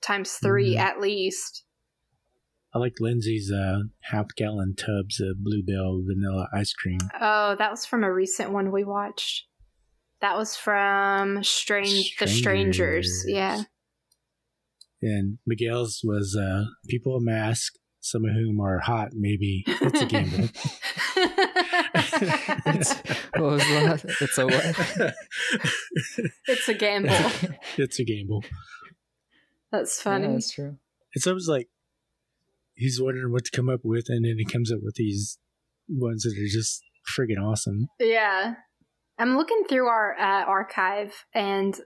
times 0.01 0.33
3 0.33 0.75
Mhm. 0.75 0.79
at 0.79 0.99
least. 0.99 1.63
I 2.73 2.79
like 2.79 2.95
Lyndsey's 3.01 3.51
uh, 3.51 3.79
half 4.03 4.27
gallon 4.37 4.75
tubs 4.75 5.19
of 5.19 5.43
Bluebell 5.43 6.03
vanilla 6.07 6.47
ice 6.53 6.73
cream. 6.73 6.99
Oh, 7.19 7.55
that 7.55 7.69
was 7.71 7.85
from 7.85 8.03
a 8.03 8.11
recent 8.13 8.51
one 8.51 8.71
we 8.71 8.83
watched. 8.83 9.45
That 10.21 10.37
was 10.37 10.55
from 10.55 11.43
Strange 11.43 12.15
The 12.17 12.27
Strangers. 12.27 13.21
Strangers. 13.21 13.25
Yeah. 13.27 13.63
And 15.01 15.39
Miguel's 15.47 16.01
was 16.03 16.37
uh, 16.39 16.65
people 16.87 17.15
a 17.17 17.21
mask, 17.21 17.73
some 17.99 18.23
of 18.23 18.31
whom 18.35 18.61
are 18.61 18.79
hot, 18.79 19.09
maybe. 19.13 19.63
It's 19.67 20.01
a 20.01 20.05
gamble. 20.05 20.49
It's, 21.93 22.93
what 23.35 23.51
was 23.51 23.61
that? 23.61 24.03
It's 24.21 24.37
a 24.37 24.45
what? 24.45 25.13
it's 26.47 26.69
a 26.69 26.73
gamble. 26.73 27.09
it's 27.77 27.99
a 27.99 28.03
gamble. 28.03 28.43
That's 29.71 29.99
Yeah, 29.99 30.03
funny. 30.03 30.27
that's 30.27 30.51
true. 30.51 30.77
It's 31.13 31.27
always 31.27 31.47
like 31.47 31.67
he's 32.81 32.99
wondering 32.99 33.31
what 33.31 33.45
to 33.45 33.51
come 33.51 33.69
up 33.69 33.81
with, 33.83 34.05
and 34.09 34.25
then 34.25 34.37
he 34.37 34.45
comes 34.45 34.71
up 34.71 34.79
with 34.81 34.95
these 34.95 35.37
ones 35.87 36.23
that 36.23 36.37
are 36.37 36.47
just 36.47 36.81
friggin' 37.15 37.41
awesome. 37.41 37.87
Yeah. 37.99 38.55
I'm 39.17 39.37
looking 39.37 39.63
through 39.69 39.87
our 39.87 40.15
uh, 40.17 40.45
archive 40.45 41.25
and 41.33 41.79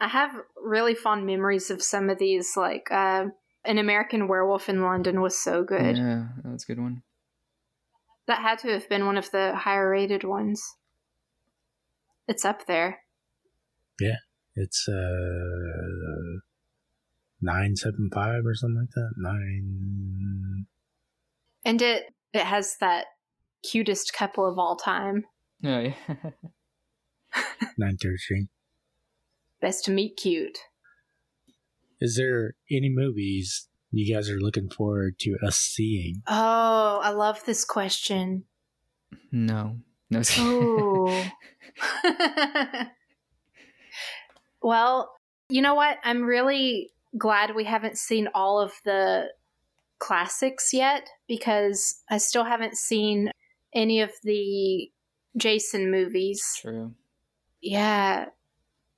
I 0.00 0.08
have 0.08 0.30
really 0.60 0.94
fond 0.94 1.24
memories 1.24 1.70
of 1.70 1.82
some 1.82 2.10
of 2.10 2.18
these. 2.18 2.56
Like, 2.56 2.90
uh, 2.90 3.26
An 3.64 3.78
American 3.78 4.26
Werewolf 4.26 4.68
in 4.68 4.82
London 4.82 5.20
was 5.20 5.40
so 5.40 5.62
good. 5.62 5.96
Yeah, 5.96 6.24
that's 6.44 6.64
a 6.64 6.66
good 6.66 6.80
one. 6.80 7.02
That 8.26 8.40
had 8.40 8.58
to 8.60 8.72
have 8.72 8.88
been 8.88 9.06
one 9.06 9.18
of 9.18 9.30
the 9.30 9.54
higher 9.54 9.88
rated 9.88 10.24
ones. 10.24 10.60
It's 12.26 12.44
up 12.44 12.66
there. 12.66 13.00
Yeah, 14.00 14.16
it's 14.56 14.88
uh 14.88 16.01
nine 17.42 17.76
seven 17.76 18.08
five 18.12 18.46
or 18.46 18.54
something 18.54 18.80
like 18.80 18.90
that. 18.94 19.12
Nine. 19.16 20.66
And 21.64 21.82
it, 21.82 22.04
it 22.32 22.44
has 22.44 22.76
that 22.80 23.06
cutest 23.62 24.12
couple 24.12 24.48
of 24.48 24.58
all 24.58 24.76
time. 24.76 25.24
Oh, 25.64 25.80
yeah. 25.80 25.94
Nine 27.78 27.96
thirty 27.96 28.16
three. 28.26 28.48
Best 29.60 29.84
to 29.84 29.90
meet 29.90 30.16
cute. 30.16 30.58
Is 32.00 32.16
there 32.16 32.54
any 32.70 32.88
movies 32.88 33.68
you 33.92 34.12
guys 34.12 34.28
are 34.28 34.40
looking 34.40 34.68
forward 34.68 35.18
to 35.20 35.36
us 35.46 35.56
seeing? 35.56 36.22
Oh, 36.26 37.00
I 37.02 37.10
love 37.10 37.44
this 37.44 37.64
question. 37.64 38.44
no. 39.30 39.76
No. 40.10 40.20
Oh. 40.36 41.30
well, 44.62 45.12
you 45.48 45.62
know 45.62 45.74
what? 45.74 45.98
I'm 46.04 46.22
really 46.22 46.90
glad 47.16 47.54
we 47.54 47.64
haven't 47.64 47.98
seen 47.98 48.28
all 48.34 48.60
of 48.60 48.72
the 48.84 49.26
classics 49.98 50.72
yet 50.72 51.08
because 51.28 52.00
I 52.10 52.18
still 52.18 52.44
haven't 52.44 52.76
seen 52.76 53.30
any 53.74 54.00
of 54.00 54.10
the 54.22 54.90
Jason 55.36 55.90
movies. 55.90 56.42
True. 56.60 56.94
Yeah. 57.60 58.26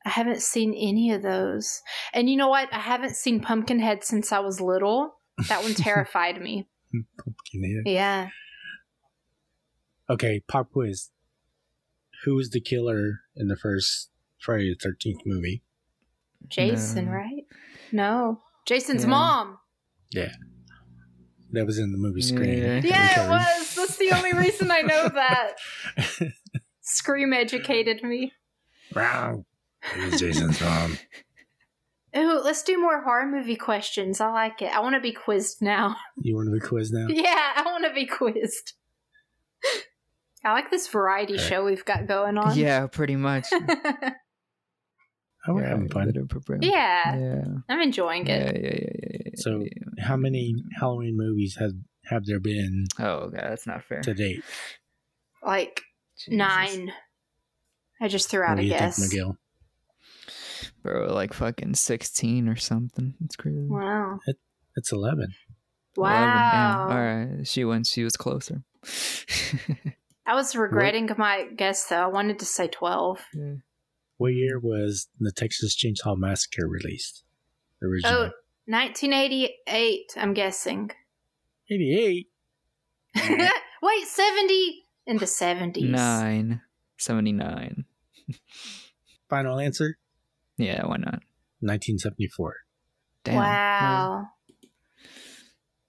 I 0.06 0.08
haven't 0.10 0.42
seen 0.42 0.74
any 0.74 1.12
of 1.12 1.22
those. 1.22 1.80
And 2.12 2.28
you 2.28 2.36
know 2.36 2.48
what? 2.48 2.68
I 2.72 2.78
haven't 2.80 3.16
seen 3.16 3.40
Pumpkinhead 3.40 4.04
since 4.04 4.32
I 4.32 4.38
was 4.40 4.60
little. 4.60 5.14
That 5.48 5.62
one 5.62 5.74
terrified 5.74 6.40
me. 6.40 6.66
Pumpkinhead. 7.18 7.84
Yeah. 7.86 8.28
Okay, 10.08 10.40
pop 10.46 10.70
quiz. 10.72 11.10
Who 12.24 12.34
was 12.34 12.50
the 12.50 12.60
killer 12.60 13.20
in 13.36 13.48
the 13.48 13.56
first 13.56 14.10
Friday 14.38 14.70
the 14.70 14.76
Thirteenth 14.82 15.22
movie? 15.24 15.62
Jason, 16.48 17.06
No. 17.06 17.12
right? 17.12 17.43
No. 17.94 18.40
Jason's 18.66 19.04
Yeah. 19.04 19.10
mom. 19.10 19.58
Yeah. 20.10 20.32
That 21.52 21.64
was 21.66 21.78
in 21.78 21.92
the 21.92 21.98
movie 21.98 22.20
Scream. 22.22 22.58
Yeah. 22.62 22.80
Yeah, 22.82 23.24
it 23.24 23.28
was. 23.30 23.74
That's 23.76 23.96
the 23.96 24.10
only 24.10 24.32
reason 24.32 24.70
I 24.70 24.80
know 24.82 25.08
that. 25.08 25.52
Scream 26.80 27.32
educated 27.32 28.02
me. 28.02 28.32
Wrong. 28.94 29.44
It 29.96 30.10
was 30.10 30.20
Jason's 30.20 30.60
mom. 30.60 30.98
Ooh, 32.16 32.40
let's 32.44 32.62
do 32.62 32.80
more 32.80 33.02
horror 33.02 33.26
movie 33.26 33.56
questions. 33.56 34.20
I 34.20 34.30
like 34.32 34.62
it. 34.62 34.72
I 34.74 34.80
want 34.80 34.94
to 34.94 35.00
be 35.00 35.12
quizzed 35.12 35.60
now. 35.60 35.96
You 36.20 36.34
want 36.36 36.48
to 36.48 36.52
be 36.52 36.60
quiz 36.60 36.90
now? 36.92 37.06
Yeah, 37.08 37.52
I 37.56 37.62
want 37.64 37.84
to 37.84 37.92
be 37.92 38.06
quizzed. 38.06 38.72
I 40.44 40.52
like 40.52 40.70
this 40.70 40.86
variety 40.88 41.34
Okay. 41.34 41.42
show 41.42 41.64
we've 41.64 41.84
got 41.84 42.06
going 42.06 42.38
on. 42.38 42.56
Yeah, 42.56 42.86
pretty 42.86 43.16
much. 43.16 43.46
Oh, 45.46 45.54
we're 45.54 45.62
yeah, 45.62 45.68
having 45.68 45.88
fun. 45.88 46.12
yeah, 46.62 47.16
Yeah. 47.16 47.44
I'm 47.68 47.80
enjoying 47.82 48.26
it. 48.26 48.28
yeah, 48.28 48.60
yeah, 48.60 48.78
yeah, 48.78 49.18
yeah, 49.26 49.30
So- 49.36 49.60
yeah. 49.60 50.04
How 50.06 50.16
many 50.16 50.54
Halloween 50.78 51.16
movies 51.16 51.56
have 51.60 51.72
have 52.06 52.24
there 52.26 52.40
been 52.40 52.86
Oh 52.98 53.28
god, 53.30 53.32
that's 53.50 53.66
not 53.66 53.82
fair. 53.84 54.00
to 54.02 54.14
date? 54.14 54.42
Like 55.42 55.82
Jesus. 56.18 56.34
nine. 56.38 56.92
I 58.00 58.08
just 58.08 58.30
threw 58.30 58.42
out 58.42 58.50
What 58.56 58.58
a 58.58 58.62
do 58.62 58.66
you 58.68 58.72
guess. 58.72 58.98
think, 58.98 59.12
Miguel? 59.12 59.36
Bro, 60.82 61.14
like 61.14 61.32
fucking 61.32 61.74
sixteen 61.74 62.48
or 62.48 62.56
something. 62.56 63.14
It's 63.24 63.36
crazy. 63.36 63.66
Wow. 63.68 64.18
It's 64.76 64.92
eleven. 64.92 65.34
11. 65.96 66.28
Wow. 66.28 66.88
All 66.90 66.96
right, 66.96 67.46
she 67.46 67.64
went. 67.64 67.86
She 67.86 68.02
was 68.02 68.16
closer. 68.16 68.62
I 70.26 70.34
was 70.34 70.56
regretting 70.56 71.08
my 71.16 71.46
guess 71.56 71.86
though. 71.86 72.02
I 72.02 72.06
wanted 72.08 72.38
to 72.40 72.44
say 72.44 72.66
12. 72.66 73.20
Yeah. 73.34 73.54
What 74.16 74.34
year 74.34 74.58
was 74.58 75.08
the 75.18 75.32
Texas 75.32 75.76
Chainsaw 75.76 76.16
Massacre 76.16 76.68
released? 76.68 77.24
Originally. 77.82 78.14
Oh, 78.14 78.30
1988, 78.66 80.12
I'm 80.16 80.32
guessing. 80.34 80.90
88. 81.70 82.28
Wait, 83.82 84.06
70 84.06 84.84
in 85.06 85.18
the 85.18 85.26
70s. 85.26 85.88
Nine. 85.88 86.60
79. 86.98 87.84
Final 89.28 89.58
answer? 89.58 89.98
Yeah, 90.56 90.86
why 90.86 90.96
not? 90.96 91.22
1974. 91.60 92.54
Damn. 93.24 93.34
Wow. 93.36 94.28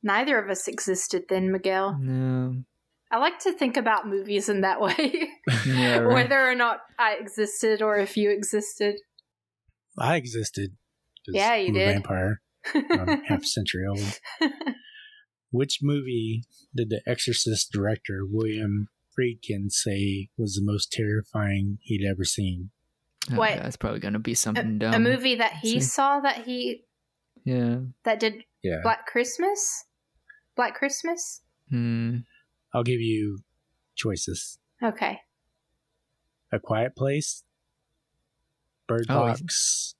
Neither 0.01 0.37
of 0.37 0.49
us 0.49 0.67
existed 0.67 1.25
then, 1.29 1.51
Miguel. 1.51 1.97
No. 1.99 2.63
I 3.15 3.17
like 3.19 3.39
to 3.39 3.53
think 3.53 3.77
about 3.77 4.07
movies 4.07 4.49
in 4.49 4.61
that 4.61 4.81
way. 4.85 5.29
Yeah, 5.65 5.97
right. 5.99 6.13
Whether 6.13 6.49
or 6.49 6.53
not 6.55 6.79
I 6.99 7.13
existed 7.13 7.81
or 7.81 7.97
if 7.97 8.17
you 8.17 8.29
existed. 8.29 8.95
I 9.97 10.15
existed. 10.17 10.75
Yeah, 11.27 11.55
you 11.55 11.69
I'm 11.69 11.75
a 11.75 11.79
did. 11.79 11.93
vampire. 11.93 12.41
I'm 12.73 13.23
half 13.27 13.45
century 13.45 13.83
old. 13.87 14.19
Which 15.51 15.79
movie 15.81 16.43
did 16.75 16.89
the 16.89 17.01
Exorcist 17.07 17.71
director 17.71 18.21
William 18.29 18.89
Friedkin 19.17 19.71
say 19.71 20.27
was 20.37 20.55
the 20.55 20.63
most 20.63 20.91
terrifying 20.91 21.77
he'd 21.83 22.05
ever 22.05 22.25
seen? 22.25 22.71
Oh, 23.31 23.37
Wait. 23.39 23.57
That's 23.57 23.77
probably 23.77 23.99
gonna 24.01 24.19
be 24.19 24.33
a, 24.33 24.35
something 24.35 24.79
dumb. 24.79 24.93
a 24.93 24.99
movie 24.99 25.35
that 25.35 25.53
he 25.61 25.79
See. 25.79 25.81
saw 25.81 26.19
that 26.19 26.43
he 26.45 26.83
Yeah. 27.45 27.77
that 28.03 28.19
did 28.19 28.43
Yeah. 28.61 28.79
Black 28.83 29.05
Christmas? 29.07 29.85
Black 30.55 30.75
Christmas? 30.75 31.41
Hmm. 31.69 32.17
I'll 32.75 32.83
give 32.83 32.99
you 32.99 33.39
choices. 33.95 34.59
Okay. 34.83 35.21
A 36.51 36.59
Quiet 36.59 36.93
Place, 36.95 37.43
Bird 38.87 39.05
Oh, 39.09 39.15
Box, 39.21 39.95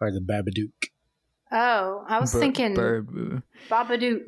or 0.00 0.12
The 0.12 0.20
Babadook. 0.20 0.90
Oh, 1.50 2.04
I 2.06 2.20
was 2.20 2.32
Bir- 2.32 2.40
thinking 2.40 2.74
bird. 2.74 3.42
Babadook. 3.70 4.24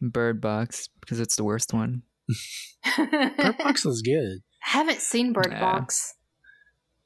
Bird 0.00 0.40
Box 0.40 0.88
because 1.00 1.18
it's 1.20 1.34
the 1.36 1.44
worst 1.44 1.74
one. 1.74 2.02
Bird 2.96 3.58
Box 3.58 3.84
was 3.84 4.00
good. 4.02 4.38
I 4.64 4.70
haven't 4.70 5.00
seen 5.00 5.32
Bird 5.32 5.50
Nah. 5.50 5.60
Box. 5.60 6.14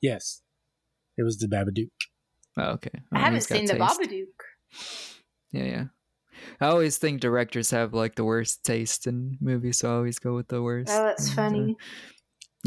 Yes. 0.03 0.43
It 1.17 1.23
was 1.23 1.39
The 1.39 1.47
Babadook. 1.49 1.91
Oh, 2.59 2.73
okay. 2.73 2.91
I 2.95 3.01
Well, 3.13 3.21
haven't 3.23 3.35
he's 3.37 3.49
seen 3.49 3.65
the 3.67 3.75
taste. 3.79 4.01
Babadook. 4.01 4.27
Yeah, 5.53 5.65
yeah. 5.65 5.85
I 6.61 6.67
always 6.67 6.99
think 6.99 7.21
directors 7.21 7.71
have 7.71 7.95
like 7.95 8.15
the 8.15 8.25
worst 8.25 8.65
taste 8.65 9.07
in 9.07 9.37
movies, 9.41 9.79
so 9.79 9.91
I 9.91 9.95
always 9.97 10.19
go 10.19 10.35
with 10.35 10.49
the 10.49 10.63
worst. 10.63 10.91
Oh, 10.93 11.05
that's 11.05 11.29
And, 11.31 11.39
uh, 11.39 11.43
funny. 11.43 11.77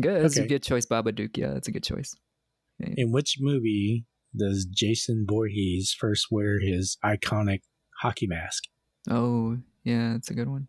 good. 0.01 0.23
That's 0.23 0.37
Okay. 0.37 0.45
a 0.45 0.47
good 0.49 0.63
choice, 0.63 0.85
Babadook. 0.85 1.37
Yeah, 1.37 1.53
that's 1.53 1.67
a 1.67 1.71
good 1.71 1.83
choice. 1.83 2.15
In 2.79 3.11
which 3.11 3.37
movie 3.39 4.05
does 4.35 4.65
Jason 4.65 5.25
Voorhees 5.29 5.95
first 5.97 6.27
wear 6.31 6.59
his 6.59 6.97
iconic 7.03 7.61
hockey 8.01 8.27
mask? 8.27 8.63
Oh, 9.09 9.57
yeah, 9.83 10.13
that's 10.13 10.29
a 10.31 10.33
good 10.33 10.49
one. 10.49 10.67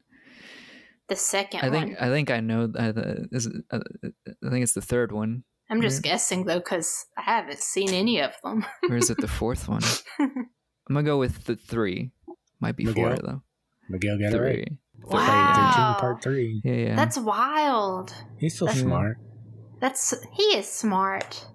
The 1.08 1.16
second 1.16 1.60
I 1.60 1.70
think 1.70 1.86
one. 1.86 1.96
I 2.00 2.08
think 2.12 2.30
I 2.30 2.40
know. 2.40 2.64
Uh, 2.64 2.92
the, 2.92 3.28
is 3.32 3.46
uh, 3.70 3.80
I 4.26 4.50
think 4.50 4.62
it's 4.62 4.72
the 4.74 4.80
third 4.80 5.12
one, 5.12 5.44
I'm 5.70 5.82
just 5.82 5.98
right. 5.98 6.10
guessing 6.12 6.44
though, 6.44 6.58
because 6.60 7.04
I 7.16 7.22
haven't 7.22 7.58
seen 7.60 7.90
any 7.90 8.20
of 8.20 8.32
them. 8.42 8.64
or 8.88 8.96
is 8.96 9.10
it 9.10 9.18
the 9.18 9.28
fourth 9.40 9.68
one? 9.68 9.82
I'm 10.18 10.48
gonna 10.88 11.02
go 11.02 11.18
with 11.18 11.44
the 11.44 11.56
three. 11.56 12.10
Might 12.64 12.76
be 12.76 12.84
four 12.86 13.10
Miguel? 13.10 13.20
though. 13.24 13.42
Miguel 13.90 14.18
got 14.18 14.32
it 14.32 14.40
right. 14.40 14.54
Three. 14.68 14.78
Friday 15.10 15.26
Wow. 15.26 15.94
13, 15.96 16.00
part 16.00 16.22
3. 16.22 16.60
Yeah, 16.64 16.72
yeah. 16.72 16.96
That's 16.96 17.18
wild. 17.18 18.14
He's 18.38 18.56
so 18.58 18.64
That's- 18.64 18.82
smart. 18.82 19.18
That's 19.80 20.14
he 20.32 20.42
is 20.56 20.66
smart. 20.66 21.46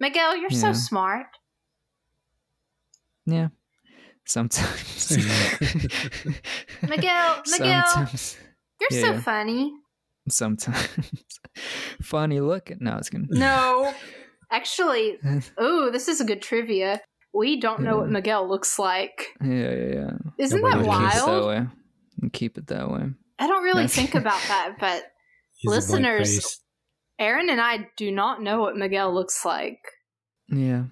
Miguel, 0.00 0.36
you're 0.36 0.50
so 0.50 0.72
smart. 0.72 1.26
yeah. 3.26 3.48
Sometimes. 4.26 5.16
Miguel, 6.82 7.42
Miguel, 7.46 7.86
Sometimes. 7.86 8.36
you're 8.80 8.88
Yeah, 9.00 9.06
so 9.06 9.12
yeah. 9.12 9.20
funny. 9.20 9.72
Sometimes. 10.28 10.88
Funny 12.02 12.40
looking. 12.40 12.78
No, 12.80 12.96
it's 12.96 13.10
gonna. 13.10 13.26
No, 13.30 13.92
actually, 14.50 15.18
oh, 15.58 15.90
this 15.90 16.08
is 16.08 16.20
a 16.20 16.24
good 16.24 16.42
trivia. 16.42 17.00
We 17.32 17.60
don't 17.60 17.80
know 17.80 17.98
what 17.98 18.10
Miguel 18.10 18.48
looks 18.48 18.78
like. 18.78 19.26
Yeah, 19.42 19.48
yeah, 19.74 19.92
yeah. 19.94 20.10
Isn't 20.40 20.60
Nobody 20.60 20.82
that 20.84 20.86
knows. 20.88 21.12
Keep 21.12 21.18
it 21.18 21.26
that 21.26 21.26
wild? 21.26 21.46
way. 22.22 22.30
Keep 22.32 22.58
it 22.58 22.66
that 22.68 22.90
way. 22.90 23.02
I 23.38 23.46
don't 23.46 23.62
really 23.62 23.82
That's- 23.86 23.94
think 23.94 24.14
about 24.14 24.40
that, 24.48 24.76
but 24.80 25.02
He's 25.56 25.70
a 25.70 25.88
blank 25.88 26.04
Listeners- 26.06 26.60
Aaron 27.18 27.50
and 27.50 27.60
I 27.60 27.86
do 27.96 28.10
not 28.10 28.42
know 28.42 28.60
what 28.60 28.76
Miguel 28.76 29.14
looks 29.14 29.44
like. 29.44 29.78
Yeah. 30.48 30.84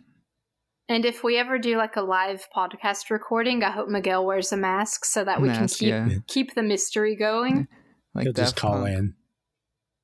And 0.91 1.05
if 1.05 1.23
we 1.25 1.37
ever 1.39 1.59
do 1.59 1.77
like 1.77 1.97
a 1.97 2.03
live 2.03 2.47
podcast 2.55 3.11
recording, 3.11 3.63
I 3.63 3.71
hope 3.71 3.89
Miguel 3.89 4.25
wears 4.25 4.53
a 4.53 4.57
mask 4.57 5.05
so 5.05 5.25
that 5.25 5.41
we 5.41 5.49
Mask, 5.49 5.59
can 5.59 5.69
keep 5.79 5.89
yeah. 6.13 6.19
keep 6.27 6.55
the 6.55 6.63
mystery 6.63 7.17
going. 7.17 7.67
Like 8.15 8.25
He'll 8.25 8.33
just 8.33 8.57
call 8.57 8.83
Punk. 8.83 8.89
in. 8.99 9.15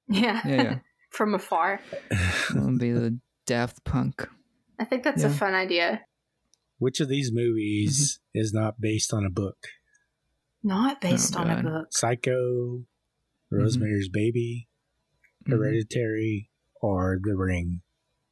Yeah. 0.09 0.41
Yeah, 0.45 0.63
yeah. 0.63 0.79
From 1.11 1.35
afar. 1.35 1.81
It'll 2.51 2.79
be 2.79 2.93
the 2.93 3.19
Daft 3.47 3.83
Punk. 3.85 4.29
I 4.79 4.85
think 4.85 5.03
that's 5.05 5.25
a 5.25 5.31
fun 5.31 5.55
idea. 5.55 6.03
Which 6.79 7.01
of 7.01 7.09
these 7.09 7.33
movies 7.33 8.19
Mm-hmm. 8.19 8.24
Is 8.35 8.53
not 8.53 8.81
based 8.81 9.13
on 9.15 9.25
a 9.25 9.31
book? 9.31 9.57
Not 10.63 11.01
based 11.01 11.37
Oh, 11.37 11.41
on 11.41 11.51
a 11.51 11.63
book. 11.63 11.89
Psycho, 11.91 12.85
Rosemary's 13.51 14.09
Baby, 14.09 14.69
Mhm. 15.47 15.53
Hereditary, 15.53 16.51
or 16.81 17.19
The 17.23 17.37
Ring? 17.37 17.83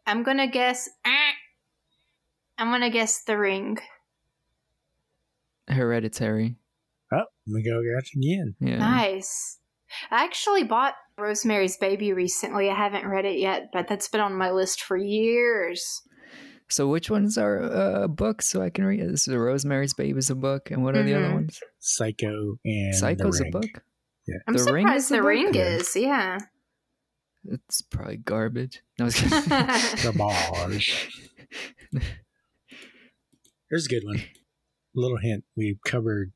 I'm 0.06 0.22
gonna 0.22 0.48
guess. 0.48 0.88
eh. 1.04 1.32
I'm 2.58 2.70
gonna 2.70 2.90
guess 2.90 3.22
the 3.22 3.38
ring. 3.38 3.78
Hereditary. 5.68 6.56
Oh, 7.12 7.24
Miguel 7.46 7.82
got 7.82 8.04
it 8.04 8.10
again. 8.16 8.54
Yeah. 8.60 8.78
Nice. 8.78 9.58
I 10.10 10.24
actually 10.24 10.64
bought 10.64 10.94
Rosemary's 11.18 11.76
Baby 11.76 12.12
recently. 12.12 12.68
I 12.70 12.74
haven't 12.74 13.06
read 13.06 13.24
it 13.26 13.38
yet, 13.38 13.68
but 13.72 13.88
that's 13.88 14.08
been 14.08 14.20
on 14.20 14.34
my 14.34 14.50
list 14.50 14.82
for 14.82 14.96
years. 14.96 16.02
So 16.72 16.88
which 16.88 17.10
ones 17.10 17.36
are 17.36 17.62
uh, 17.62 18.08
books 18.08 18.48
so 18.48 18.62
I 18.62 18.70
can 18.70 18.84
read? 18.86 19.00
This 19.00 19.28
is 19.28 19.34
Rosemary's 19.34 19.92
Baby 19.92 20.18
is 20.18 20.30
a 20.30 20.34
book, 20.34 20.70
and 20.70 20.82
what 20.82 20.96
are 20.96 21.02
the 21.02 21.12
other 21.14 21.26
Mhm. 21.28 21.34
ones? 21.34 21.60
Psycho 21.80 22.58
and 22.64 22.94
Psycho's 22.94 23.36
The 23.38 23.42
a 23.42 23.44
Ring. 23.44 23.50
book. 23.52 23.84
I'm 24.48 24.54
The 24.54 24.72
Ring 24.72 24.88
is 24.88 25.08
the 25.10 25.22
ring 25.22 25.52
Yeah. 25.52 25.62
is. 25.76 25.94
Yeah. 25.94 26.38
It's 27.44 27.82
probably 27.82 28.16
garbage. 28.16 28.80
No, 28.98 29.04
I 29.04 29.06
was 29.06 29.14
kidding. 29.20 29.38
The 29.40 30.14
Barge. 30.16 31.20
Here's 33.68 33.86
a 33.86 33.88
good 33.88 34.04
one. 34.04 34.22
Little 34.94 35.18
hint: 35.18 35.44
we 35.56 35.78
covered 35.84 36.32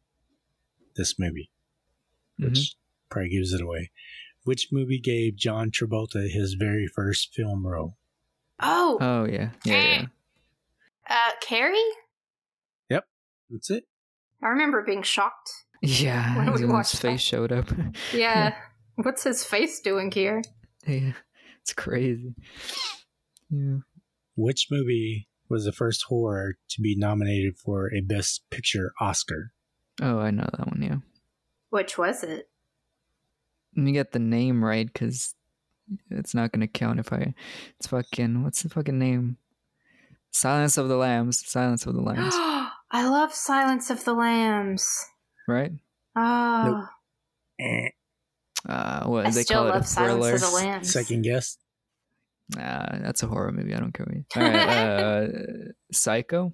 this 0.97 1.18
movie, 1.18 1.51
which 2.39 2.53
Mm-hmm. 2.53 3.09
probably 3.11 3.30
gives 3.30 3.53
it 3.55 3.61
away. 3.62 3.91
Which 4.45 4.68
movie 4.70 5.01
gave 5.01 5.37
John 5.37 5.70
Travolta 5.70 6.28
his 6.30 6.55
very 6.55 6.87
first 6.87 7.32
film 7.34 7.66
role? 7.66 7.97
Oh, 8.61 8.99
Oh 9.01 9.24
yeah, 9.24 9.51
yeah, 9.64 9.82
yeah. 9.82 10.07
Uh, 11.09 11.31
Carrie. 11.41 11.77
Yep, 12.91 13.05
that's 13.51 13.71
it. 13.71 13.85
I 14.43 14.49
remember 14.49 14.83
being 14.85 15.03
shocked. 15.03 15.51
Yeah, 15.83 16.37
When 16.39 16.53
we 16.55 16.65
when 16.67 16.79
his 16.79 16.93
face 16.95 17.01
that. 17.21 17.21
showed 17.21 17.53
up. 17.53 17.69
Yeah. 18.13 18.55
What's 18.97 19.25
his 19.25 19.45
face 19.45 19.81
doing 19.81 20.11
here? 20.11 20.43
yeah, 20.87 21.13
it's 21.61 21.73
crazy. 21.75 22.35
Yeah. 23.51 23.79
Which 24.37 24.69
movie 24.71 25.29
was 25.49 25.65
the 25.65 25.73
first 25.73 26.05
horror 26.09 26.57
to 26.71 26.81
be 26.81 26.97
nominated 26.97 27.59
for 27.59 27.93
a 27.95 28.01
Best 28.01 28.45
Picture 28.51 28.93
Oscar? 29.01 29.53
Oh, 30.01 30.19
I 30.19 30.31
know 30.31 30.49
that 30.57 30.67
one. 30.67 30.81
Yeah. 30.83 30.97
Which 31.71 31.99
was 31.99 32.23
it? 32.23 32.49
Let 33.77 33.83
me 33.85 33.93
get 33.93 34.13
the 34.13 34.19
name 34.19 34.65
right, 34.65 34.87
because 34.91 35.35
it's 36.11 36.35
not 36.35 36.53
gonna 36.53 36.67
count 36.67 36.99
if 36.99 37.13
I. 37.13 37.35
It's 37.79 37.87
fucking. 37.89 38.43
What's 38.43 38.63
the 38.63 38.71
fucking 38.71 38.99
name? 38.99 39.37
Silence 40.37 40.76
of 40.76 40.89
the 40.89 40.97
Lambs. 40.97 41.43
Silence 41.47 41.87
of 41.87 41.95
the 41.95 42.01
Lambs. 42.03 42.34
I 42.91 43.09
love 43.09 43.32
Silence 43.32 43.91
of 43.91 44.05
the 44.05 44.12
Lambs. 44.14 44.87
right? 45.49 45.72
Oh, 46.16 46.64
Nope. 46.64 46.84
Eh, 47.59 47.89
Uh, 48.68 49.05
what 49.07 49.26
I 49.26 49.30
they 49.30 49.43
still 49.43 49.59
call 49.62 49.66
it 49.68 49.70
love 49.70 49.82
a 49.82 49.87
Silence 49.87 50.14
thriller. 50.20 50.34
of 50.34 50.41
the 50.41 50.51
Lambs. 50.68 50.93
second 50.93 51.22
guess. 51.22 51.57
Uh, 52.57 52.99
that's 53.01 53.22
a 53.22 53.26
horror 53.26 53.51
movie. 53.51 53.74
I 53.74 53.80
don't 53.80 53.93
care. 53.93 54.07
What 54.07 54.14
you... 54.16 54.24
All 54.37 54.43
right. 54.43 54.68
Uh, 54.68 55.26
Psycho. 55.93 56.53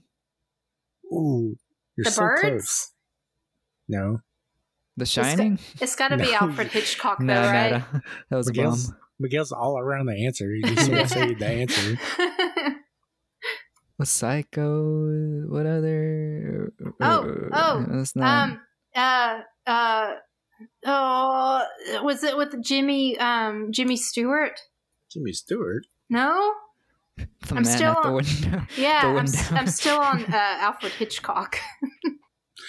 Ooh, 1.12 1.56
you're 1.96 2.04
the 2.04 2.10
so 2.10 2.22
birds? 2.22 2.40
close. 2.42 2.90
No, 3.88 4.20
The 4.96 5.02
got- 5.04 5.08
Shining. 5.08 5.58
It's 5.80 5.96
got 5.96 6.08
to 6.08 6.16
be 6.16 6.30
No. 6.32 6.38
Alfred 6.42 6.68
Hitchcock, 6.68 7.18
though, 7.18 7.24
Nah, 7.26 7.42
nah, 7.42 7.50
right? 7.50 7.70
nah. 7.72 8.00
that 8.30 8.36
was 8.36 8.48
a 8.48 8.52
Miguel's, 8.52 8.86
bomb. 8.86 8.96
Miguel's 9.20 9.52
all 9.52 9.78
around 9.78 10.06
the 10.06 10.24
answer. 10.24 10.50
He 10.54 10.62
just 10.62 10.88
didn't 10.90 11.08
say 11.08 11.34
the 11.34 11.46
answer. 11.46 11.98
Was 14.02 14.10
Psycho? 14.10 15.46
What 15.48 15.64
other? 15.64 16.72
Oh, 17.00 17.36
oh, 17.52 17.86
That's 17.88 18.16
not. 18.16 18.48
um, 18.50 18.60
uh, 18.96 19.40
uh, 19.64 20.14
oh, 20.84 21.62
was 22.02 22.24
it 22.24 22.36
with 22.36 22.60
Jimmy, 22.64 23.16
um, 23.18 23.70
Jimmy 23.70 23.94
Stewart? 23.94 24.58
Jimmy 25.08 25.32
Stewart. 25.32 25.86
No? 26.10 26.52
the 27.16 27.26
I'm 27.50 27.62
man 27.62 27.64
still 27.64 27.92
at 27.92 28.02
the 28.02 28.08
on- 28.08 28.14
window. 28.16 28.62
Yeah, 28.76 29.02
The 29.02 29.08
I'm, 29.08 29.14
window. 29.14 29.32
s- 29.38 29.52
I'm 29.52 29.66
still 29.68 30.00
on 30.00 30.24
uh, 30.34 30.36
Alfred 30.66 30.94
Hitchcock. 30.94 31.58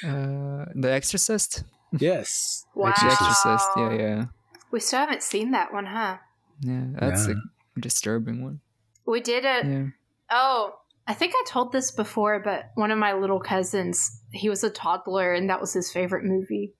Uh, 0.05 0.65
the 0.75 0.91
Exorcist. 0.91 1.63
Yes. 1.97 2.63
Wow. 2.75 2.93
The 2.95 3.05
Exorcist. 3.07 3.69
Yeah, 3.75 3.93
yeah, 3.93 4.25
We 4.69 4.79
still 4.81 4.99
haven't 4.99 5.23
seen 5.23 5.49
that 5.51 5.73
one, 5.73 5.87
huh? 5.87 6.17
yeah. 6.61 6.83
That's 6.99 7.27
Yeah. 7.27 7.33
a 7.75 7.79
disturbing 7.79 8.43
one. 8.43 8.59
We 9.07 9.19
did 9.19 9.45
it. 9.45 9.65
Yeah. 9.65 9.85
Oh, 10.29 10.75
I 11.05 11.13
think 11.13 11.33
I 11.35 11.43
told 11.47 11.71
this 11.73 11.91
before, 11.91 12.39
but 12.39 12.71
one 12.75 12.89
of 12.91 12.97
my 12.97 13.13
little 13.13 13.39
cousins, 13.39 14.21
he 14.31 14.47
was 14.49 14.63
a 14.63 14.69
toddler, 14.69 15.33
and 15.33 15.49
that 15.49 15.59
was 15.59 15.73
his 15.73 15.91
favorite 15.91 16.23
movie. 16.23 16.73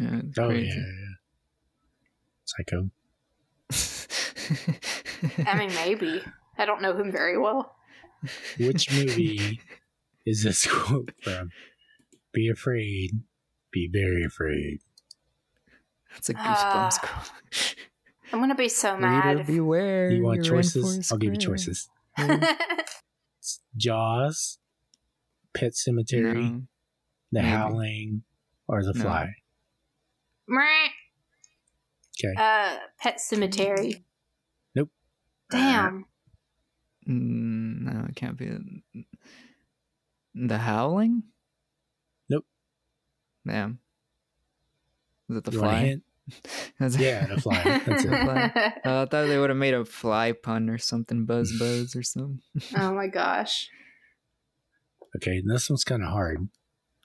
Yeah. 0.00 0.20
It's 0.28 0.38
Oh 0.38 0.48
crazy. 0.48 0.68
yeah. 0.76 1.14
Psycho. 2.46 2.90
I 5.46 5.58
mean, 5.58 5.74
maybe. 5.74 6.22
I 6.58 6.64
don't 6.66 6.82
know 6.82 6.96
him 6.96 7.10
very 7.12 7.38
well. 7.38 7.74
Which 8.58 8.90
movie 8.94 9.60
is 10.24 10.42
this 10.44 10.66
quote 10.70 11.12
from? 11.22 11.50
Be 12.32 12.48
afraid. 12.48 13.10
Be 13.70 13.88
very 13.92 14.24
afraid. 14.24 14.78
That's 16.12 16.30
a 16.30 16.34
Ah, 16.36 16.88
goosebumps 16.90 17.00
quote. 17.02 17.74
I'm 18.32 18.40
gonna 18.40 18.54
be 18.54 18.68
so 18.68 18.94
Reader, 18.94 19.00
mad. 19.06 19.40
if- 19.40 19.46
beware. 19.46 20.10
You 20.10 20.22
want 20.24 20.44
you're 20.46 20.56
in 20.56 20.62
for 20.62 20.78
a 20.78 20.82
choices? 20.82 21.12
I'll 21.12 21.18
give 21.18 21.32
you 21.34 21.38
choices. 21.38 21.88
It's 23.44 23.60
Jaws, 23.76 24.58
Pet 25.52 25.72
Sematary, 25.74 26.34
No. 26.34 26.62
The 27.30 27.42
maybe. 27.42 27.46
Howling, 27.48 28.22
or 28.66 28.82
The 28.82 28.94
No. 28.94 29.02
Fly. 29.02 29.34
Meh. 30.48 30.88
Okay. 32.24 32.34
uh, 32.38 32.78
Pet 32.98 33.18
Sematary. 33.18 34.02
Nope. 34.74 34.88
Damn. 35.50 36.06
Mm, 37.06 37.82
no, 37.82 38.06
it 38.08 38.16
can't 38.16 38.38
be. 38.38 38.50
The 40.34 40.56
Howling? 40.56 41.24
Nope. 42.30 42.46
Damn. 43.46 43.78
Is 45.28 45.36
it 45.36 45.44
the 45.44 45.50
you 45.52 45.60
want 45.60 45.70
a 45.70 45.76
fly? 45.76 45.96
Hint? 46.28 46.72
Is 46.80 46.96
it- 46.96 47.00
Yeah, 47.00 47.26
The 47.26 47.40
Fly. 47.40 47.62
That's 47.86 48.04
it. 48.04 48.08
Fly. 48.24 48.52
Uh, 48.84 49.02
I 49.02 49.06
thought 49.06 49.26
they 49.26 49.38
would 49.38 49.50
have 49.50 49.56
made 49.58 49.74
a 49.74 49.84
fly 49.84 50.32
pun 50.32 50.68
or 50.70 50.78
something, 50.78 51.24
buzz 51.26 51.52
buzz 51.58 51.94
or 51.96 52.02
something. 52.02 52.40
oh 52.76 52.94
my 52.94 53.06
gosh. 53.08 53.68
Okay, 55.16 55.42
this 55.44 55.70
one's 55.70 55.84
kind 55.84 56.02
of 56.02 56.08
hard. 56.10 56.48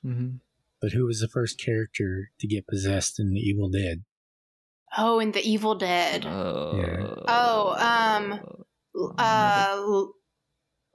hmm 0.01 0.38
But 0.82 0.93
who 0.93 1.05
was 1.05 1.20
the 1.20 1.28
first 1.28 1.59
character 1.63 2.32
to 2.39 2.47
get 2.47 2.67
possessed 2.67 3.20
in 3.20 3.30
The 3.34 3.39
Evil 3.39 3.70
Dead? 3.70 4.03
Oh, 4.97 5.20
in 5.20 5.32
the 5.34 5.41
Evil 5.47 5.76
Dead. 5.76 6.26
Oh, 6.26 7.24
Oh, 7.28 7.76
um, 7.78 8.39
Uh, 9.17 10.05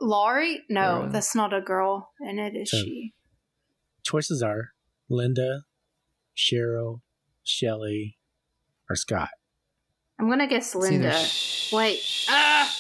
Laurie? 0.01 0.63
No, 0.69 1.03
Girl. 1.03 1.11
that's 1.11 1.35
not 1.37 1.55
a 1.55 1.61
girl. 1.61 2.11
And 2.21 2.41
it 2.41 2.57
is 2.57 2.71
So- 2.71 2.79
she. 2.79 3.15
Choices 4.05 4.43
are 4.43 4.71
Linda, 5.09 5.63
Cheryl, 6.37 7.01
Shelley, 7.45 8.19
or 8.91 8.97
Scott. 8.97 9.29
I'm 10.19 10.29
gonna 10.29 10.47
guess 10.47 10.75
Linda. 10.75 11.13
Sh- 11.25 11.73
Wait. 11.73 11.99
Sh- 12.01 12.27
Ah! 12.31 12.75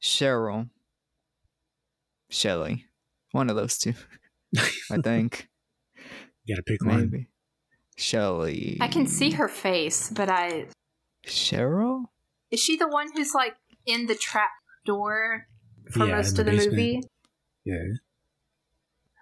Cheryl. 0.00 0.68
Shelly. 2.30 2.86
One 3.32 3.50
of 3.50 3.56
those 3.56 3.78
two. 3.78 3.94
I 4.90 4.98
think. 5.02 5.48
You 6.44 6.54
gotta 6.54 6.62
pick 6.62 6.84
one. 6.84 7.10
Maybe. 7.10 7.28
Shelly. 7.96 8.78
I 8.80 8.88
can 8.88 9.06
see 9.06 9.30
her 9.32 9.48
face, 9.48 10.10
but 10.10 10.28
I 10.30 10.66
Cheryl? 11.26 12.04
is 12.50 12.60
she 12.60 12.76
the 12.76 12.88
one 12.88 13.08
who's 13.14 13.34
like 13.34 13.56
in 13.86 14.06
the 14.06 14.14
trap 14.14 14.50
door 14.86 15.46
for 15.90 16.06
Yeah, 16.06 16.16
most 16.16 16.38
of 16.38 16.46
the 16.46 16.52
the 16.52 16.56
movie? 16.70 17.02
Yeah. 17.64 17.76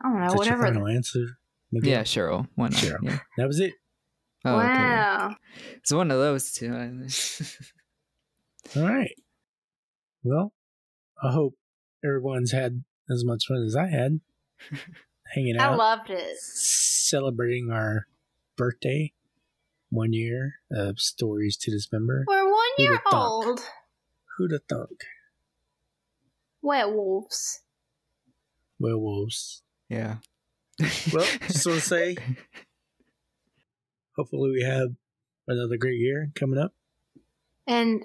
I 0.02 0.08
don't 0.10 0.20
know. 0.20 0.26
Is 0.26 0.32
that 0.32 0.46
your 0.46 0.56
whatever. 0.58 0.62
final 0.74 0.86
answer? 0.88 1.38
Miguel? 1.72 1.90
Yeah, 1.90 2.02
Cheryl. 2.02 2.46
Why 2.54 2.68
not? 2.68 2.72
Cheryl. 2.74 2.98
Yeah. 3.02 3.18
That 3.38 3.46
was 3.46 3.58
it. 3.60 3.72
Oh, 4.46 4.58
okay. 4.58 4.68
wow. 4.68 5.36
It's 5.76 5.92
one 5.92 6.10
of 6.10 6.18
those 6.18 6.52
two. 6.52 6.72
All 8.76 8.82
right. 8.82 9.14
Well, 10.22 10.52
I 11.22 11.32
hope 11.32 11.54
everyone's 12.04 12.52
had 12.52 12.84
as 13.10 13.24
much 13.24 13.46
fun 13.46 13.62
as 13.64 13.76
I 13.76 13.88
had 13.88 14.20
hanging 15.34 15.56
out. 15.56 15.72
I 15.72 15.76
loved 15.76 16.10
it. 16.10 16.36
celebrating 16.38 17.70
our 17.70 18.06
birthday. 18.56 19.12
One 19.90 20.12
year 20.12 20.56
of 20.72 20.98
stories 20.98 21.56
to 21.58 21.70
dismember. 21.70 22.24
We're 22.26 22.44
one 22.44 22.52
Who'da 22.76 22.90
year 22.90 23.00
thunk? 23.08 23.14
old. 23.46 23.60
Who'd 24.36 24.50
have 24.50 24.62
thunk? 24.68 25.04
Werewolves. 26.60 27.60
Werewolves. 28.80 29.62
yeah. 29.88 30.16
Well, 31.12 31.24
just 31.46 31.66
want 31.66 31.78
to 31.78 31.80
say, 31.86 32.16
hopefully 34.16 34.50
we 34.50 34.62
have 34.62 34.88
another 35.46 35.76
great 35.76 35.98
year 35.98 36.30
coming 36.34 36.58
up. 36.58 36.72
And 37.66 38.04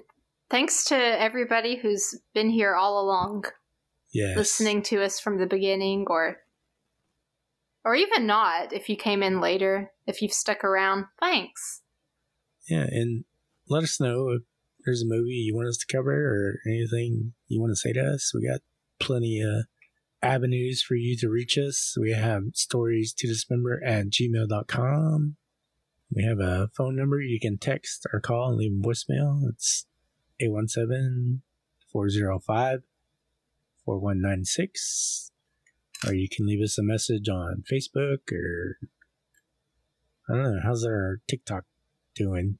thanks 0.50 0.84
to 0.86 0.96
everybody 0.96 1.76
who's 1.76 2.20
been 2.34 2.50
here 2.50 2.74
all 2.74 3.00
along, 3.00 3.44
Yes. 4.12 4.36
listening 4.36 4.82
to 4.84 5.02
us 5.02 5.18
from 5.18 5.38
the 5.38 5.46
beginning 5.46 6.06
or 6.08 6.38
or 7.84 7.96
even 7.96 8.26
not 8.26 8.72
if 8.72 8.88
you 8.88 8.96
came 8.96 9.22
in 9.24 9.40
later, 9.40 9.90
if 10.06 10.22
you've 10.22 10.32
stuck 10.32 10.62
around. 10.62 11.06
Thanks. 11.18 11.82
Yeah, 12.68 12.86
and 12.88 13.24
let 13.68 13.82
us 13.82 13.98
know 14.00 14.28
if 14.28 14.42
there's 14.84 15.02
a 15.02 15.06
movie 15.06 15.30
you 15.30 15.54
want 15.54 15.68
us 15.68 15.78
to 15.78 15.86
cover 15.96 16.12
or 16.12 16.58
anything 16.66 17.32
you 17.48 17.60
want 17.60 17.72
to 17.72 17.76
say 17.76 17.92
to 17.92 18.00
us. 18.00 18.32
We 18.34 18.46
got 18.46 18.60
plenty 19.00 19.40
of 19.40 19.64
avenues 20.22 20.82
for 20.82 20.94
you 20.94 21.16
to 21.16 21.28
reach 21.28 21.58
us. 21.58 21.96
We 22.00 22.12
have 22.12 22.42
stories 22.54 23.12
to 23.14 23.26
dismember 23.26 23.82
at 23.84 24.06
gmail.com. 24.10 25.36
We 26.14 26.24
have 26.24 26.40
a 26.40 26.68
phone 26.76 26.96
number 26.96 27.20
you 27.20 27.40
can 27.40 27.56
text 27.58 28.06
or 28.12 28.20
call 28.20 28.50
and 28.50 28.58
leave 28.58 28.72
a 28.72 28.86
voicemail. 28.86 29.48
It's 29.48 29.86
817 30.40 31.42
405 31.90 32.82
4196. 33.84 35.30
Or 36.06 36.14
you 36.14 36.28
can 36.28 36.46
leave 36.46 36.62
us 36.62 36.78
a 36.78 36.82
message 36.82 37.28
on 37.28 37.64
Facebook 37.70 38.30
or 38.32 38.78
I 40.28 40.34
don't 40.34 40.42
know. 40.42 40.60
How's 40.62 40.84
our 40.84 41.20
TikTok 41.28 41.64
doing? 42.14 42.58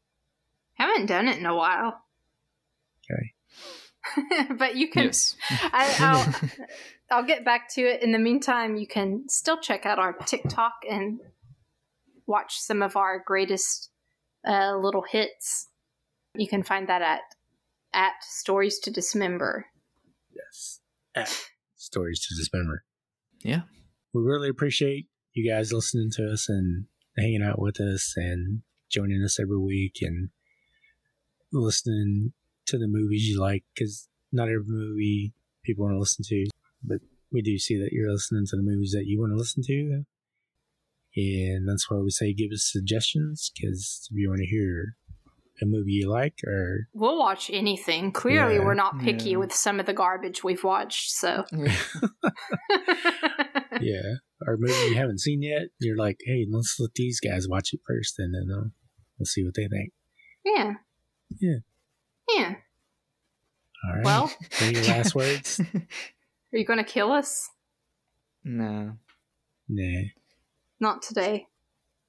Haven't 0.75 1.07
done 1.07 1.29
it 1.29 1.39
in 1.39 1.47
a 1.47 1.55
while. 1.55 2.03
Okay. 3.05 3.35
but 4.57 4.77
you 4.77 4.89
can 4.89 5.05
Yes. 5.07 5.37
I, 5.51 5.95
I'll 6.01 6.51
I'll 7.11 7.27
get 7.27 7.45
back 7.45 7.69
to 7.75 7.83
it. 7.83 8.03
In 8.03 8.13
the 8.13 8.19
meantime, 8.19 8.77
you 8.77 8.87
can 8.87 9.29
still 9.29 9.61
check 9.61 9.85
out 9.85 9.99
our 9.99 10.13
TikTok 10.13 10.73
and 10.89 11.21
watch 12.27 12.59
some 12.59 12.83
of 12.83 12.97
our 12.97 13.23
greatest 13.25 13.91
uh, 14.47 14.77
little 14.77 15.05
hits. 15.09 15.69
You 16.35 16.49
can 16.49 16.63
find 16.63 16.89
that 16.89 17.03
at 17.03 17.21
at 17.95 18.13
Stories 18.23 18.79
to 18.81 18.91
Dismember. 18.91 19.67
Yes. 20.35 20.81
At 21.15 21.37
Stories 21.77 22.27
to 22.27 22.35
Dismember. 22.35 22.85
Yeah. 23.43 23.63
We 24.15 24.23
really 24.23 24.49
appreciate 24.49 25.09
you 25.35 25.51
guys 25.51 25.73
listening 25.73 26.11
to 26.13 26.31
us 26.33 26.49
and 26.49 26.87
hanging 27.17 27.43
out 27.43 27.61
with 27.61 27.81
us 27.81 28.15
and 28.17 28.63
joining 28.91 29.23
us 29.23 29.39
every 29.39 29.59
week 29.59 29.99
and 30.01 30.31
listening 31.53 32.33
to 32.67 32.79
the 32.79 32.87
movies 32.87 33.27
you 33.27 33.41
like 33.41 33.65
because 33.75 34.09
not 34.33 34.49
every 34.49 34.65
movie 34.67 35.35
people 35.65 35.85
want 35.85 35.95
to 35.95 35.99
listen 35.99 36.25
to, 36.29 36.47
but 36.83 36.99
we 37.31 37.43
do 37.43 37.59
see 37.59 37.79
that 37.79 37.93
you're 37.93 38.11
listening 38.11 38.47
to 38.47 38.57
the 38.57 38.63
movies 38.63 38.93
that 38.93 39.07
you 39.07 39.21
want 39.21 39.33
to 39.33 39.37
listen 39.37 39.63
to. 39.67 40.05
And 41.17 41.69
that's 41.69 41.91
why 41.91 41.99
we 41.99 42.11
say 42.11 42.33
give 42.33 42.53
us 42.53 42.69
suggestions 42.71 43.51
because 43.55 44.09
if 44.11 44.17
you 44.17 44.29
want 44.31 44.41
to 44.41 44.47
hear 44.47 44.97
a 45.61 45.67
movie 45.67 45.93
you 45.93 46.09
like 46.11 46.39
or 46.47 46.89
We'll 46.95 47.19
watch 47.19 47.51
anything. 47.53 48.11
Clearly, 48.13 48.55
Yeah. 48.57 48.65
we're 48.65 48.75
not 48.75 48.99
picky 49.01 49.31
Yeah. 49.31 49.37
with 49.37 49.53
some 49.53 49.79
of 49.79 49.87
the 49.87 49.93
garbage 49.93 50.43
we've 50.43 50.65
watched, 50.65 51.11
so. 51.13 51.45
yeah, 53.81 54.15
or 54.47 54.55
a 54.55 54.59
movie 54.59 54.89
you 54.91 54.95
haven't 54.95 55.21
seen 55.21 55.43
yet, 55.43 55.69
you're 55.81 55.97
like, 55.97 56.19
hey, 56.25 56.47
let's 56.51 56.77
let 56.79 56.95
these 56.95 57.21
guys 57.21 57.47
watch 57.49 57.71
it 57.73 57.81
first 57.87 58.19
and 58.19 58.35
then 58.35 58.49
uh, 58.57 58.69
we'll 59.19 59.27
see 59.27 59.45
what 59.45 59.55
they 59.55 59.69
think. 59.69 59.93
yeah. 60.45 60.75
Yeah. 61.41 61.59
Yeah. 62.37 62.55
All 63.85 63.95
right. 63.97 64.05
Well, 64.05 64.33
any 64.61 64.81
last 64.87 65.15
words? 65.15 65.61
are 65.61 66.59
you 66.59 66.65
going 66.65 66.79
to 66.79 66.85
kill 66.85 67.13
us? 67.13 67.51
no. 68.45 68.97
Nah. 69.69 70.03
Not 70.83 71.01
today. 71.01 71.47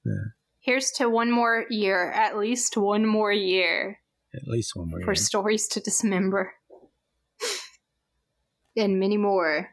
Yeah. 0.03 0.32
Here's 0.59 0.89
to 0.93 1.07
one 1.07 1.30
more 1.30 1.65
year, 1.69 2.11
at 2.11 2.39
least 2.39 2.76
one 2.76 3.05
more 3.05 3.32
year 3.32 3.99
At 4.34 4.47
least 4.47 4.71
one 4.76 4.89
more. 4.89 4.97
Year. 4.99 5.05
For 5.05 5.11
year. 5.11 5.15
stories 5.15 5.67
to 5.69 5.80
dismember. 5.80 6.53
and 8.76 8.99
many 8.99 9.15
more. 9.15 9.69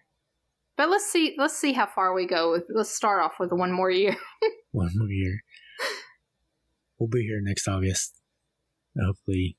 But 0.76 0.90
let's 0.90 1.06
see 1.10 1.34
let's 1.38 1.56
see 1.56 1.72
how 1.72 1.86
far 1.86 2.12
we 2.12 2.26
go 2.26 2.60
let's 2.68 2.94
start 2.94 3.22
off 3.22 3.40
with 3.40 3.52
one 3.52 3.72
more 3.72 3.90
year. 3.90 4.16
one 4.72 4.90
more 4.94 5.08
year. 5.08 5.40
We'll 6.98 7.08
be 7.08 7.22
here 7.22 7.40
next 7.42 7.66
August. 7.66 8.20
Hopefully. 9.02 9.56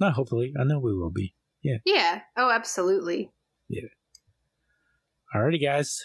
Not 0.00 0.12
hopefully. 0.12 0.54
I 0.56 0.62
know 0.62 0.78
we 0.78 0.94
will 0.94 1.10
be. 1.10 1.34
yeah. 1.60 1.78
Yeah. 1.84 2.20
Oh 2.36 2.50
absolutely. 2.52 3.32
Yeah. 3.68 3.88
Alrighty, 5.34 5.60
guys. 5.60 6.04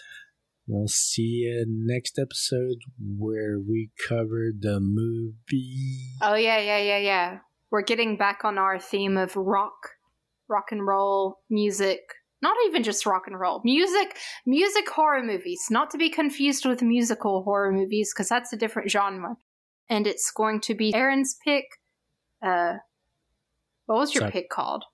We'll 0.70 0.88
see 0.88 1.46
you 1.46 1.64
next 1.66 2.18
episode 2.18 2.82
where 3.00 3.58
we 3.58 3.90
cover 4.06 4.50
the 4.56 4.80
movie. 4.80 6.10
Oh 6.20 6.34
yeah, 6.34 6.58
yeah, 6.58 6.76
yeah, 6.76 6.98
yeah. 6.98 7.38
We're 7.70 7.82
getting 7.82 8.18
back 8.18 8.44
on 8.44 8.58
our 8.58 8.78
theme 8.78 9.16
of 9.16 9.34
rock, 9.34 9.96
rock 10.46 10.66
and 10.70 10.86
roll 10.86 11.40
music. 11.48 12.00
Not 12.42 12.54
even 12.66 12.82
just 12.82 13.06
rock 13.06 13.22
and 13.26 13.40
roll 13.40 13.62
music, 13.64 14.18
music 14.44 14.90
horror 14.90 15.24
movies. 15.24 15.60
Not 15.70 15.90
to 15.92 15.98
be 15.98 16.10
confused 16.10 16.66
with 16.66 16.82
musical 16.82 17.42
horror 17.44 17.72
movies, 17.72 18.12
because 18.14 18.28
that's 18.28 18.52
a 18.52 18.56
different 18.56 18.90
genre. 18.90 19.36
And 19.88 20.06
it's 20.06 20.30
going 20.30 20.60
to 20.60 20.74
be 20.74 20.94
Aaron's 20.94 21.38
pick. 21.42 21.64
Uh, 22.42 22.74
what 23.86 23.96
was 23.96 24.14
your 24.14 24.24
Suck. 24.24 24.32
pick 24.34 24.50
called? 24.50 24.84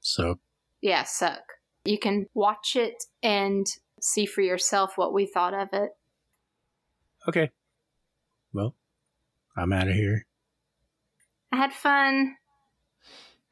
Suck. 0.00 0.38
Yeah, 0.80 1.02
suck. 1.02 1.42
You 1.84 1.98
can 1.98 2.26
watch 2.32 2.76
it 2.76 3.04
and 3.24 3.66
see 4.02 4.26
for 4.26 4.40
yourself 4.42 4.96
what 4.96 5.12
we 5.12 5.26
thought 5.26 5.54
of 5.54 5.68
it. 5.72 5.90
okay. 7.28 7.50
Well, 8.52 8.74
I'm 9.56 9.72
out 9.72 9.88
of 9.88 9.94
here. 9.94 10.26
I 11.52 11.56
had 11.56 11.72
fun. 11.72 12.36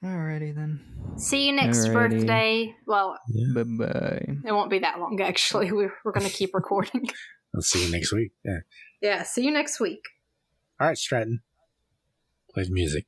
Alrighty 0.04 0.54
then. 0.54 0.80
See 1.16 1.46
you 1.46 1.52
next 1.52 1.86
Alrighty. 1.88 1.92
birthday. 1.92 2.74
Well, 2.86 3.18
Yeah. 3.28 3.62
Bye 3.62 3.62
bye. 3.86 4.26
It 4.44 4.52
won't 4.52 4.70
be 4.70 4.78
that 4.80 4.98
long, 5.00 5.20
actually. 5.20 5.72
We're, 5.72 5.92
we're 6.04 6.12
going 6.12 6.26
to 6.26 6.32
keep 6.32 6.50
recording. 6.54 7.08
I'll 7.54 7.62
see 7.62 7.84
you 7.84 7.90
next 7.92 8.12
week. 8.12 8.32
Yeah. 8.44 8.58
yeah, 9.02 9.22
see 9.24 9.42
you 9.44 9.50
next 9.50 9.80
week. 9.80 10.00
All 10.80 10.86
right, 10.86 10.96
Stratton. 10.98 11.40
Play 12.54 12.64
the 12.64 12.70
music. 12.72 13.06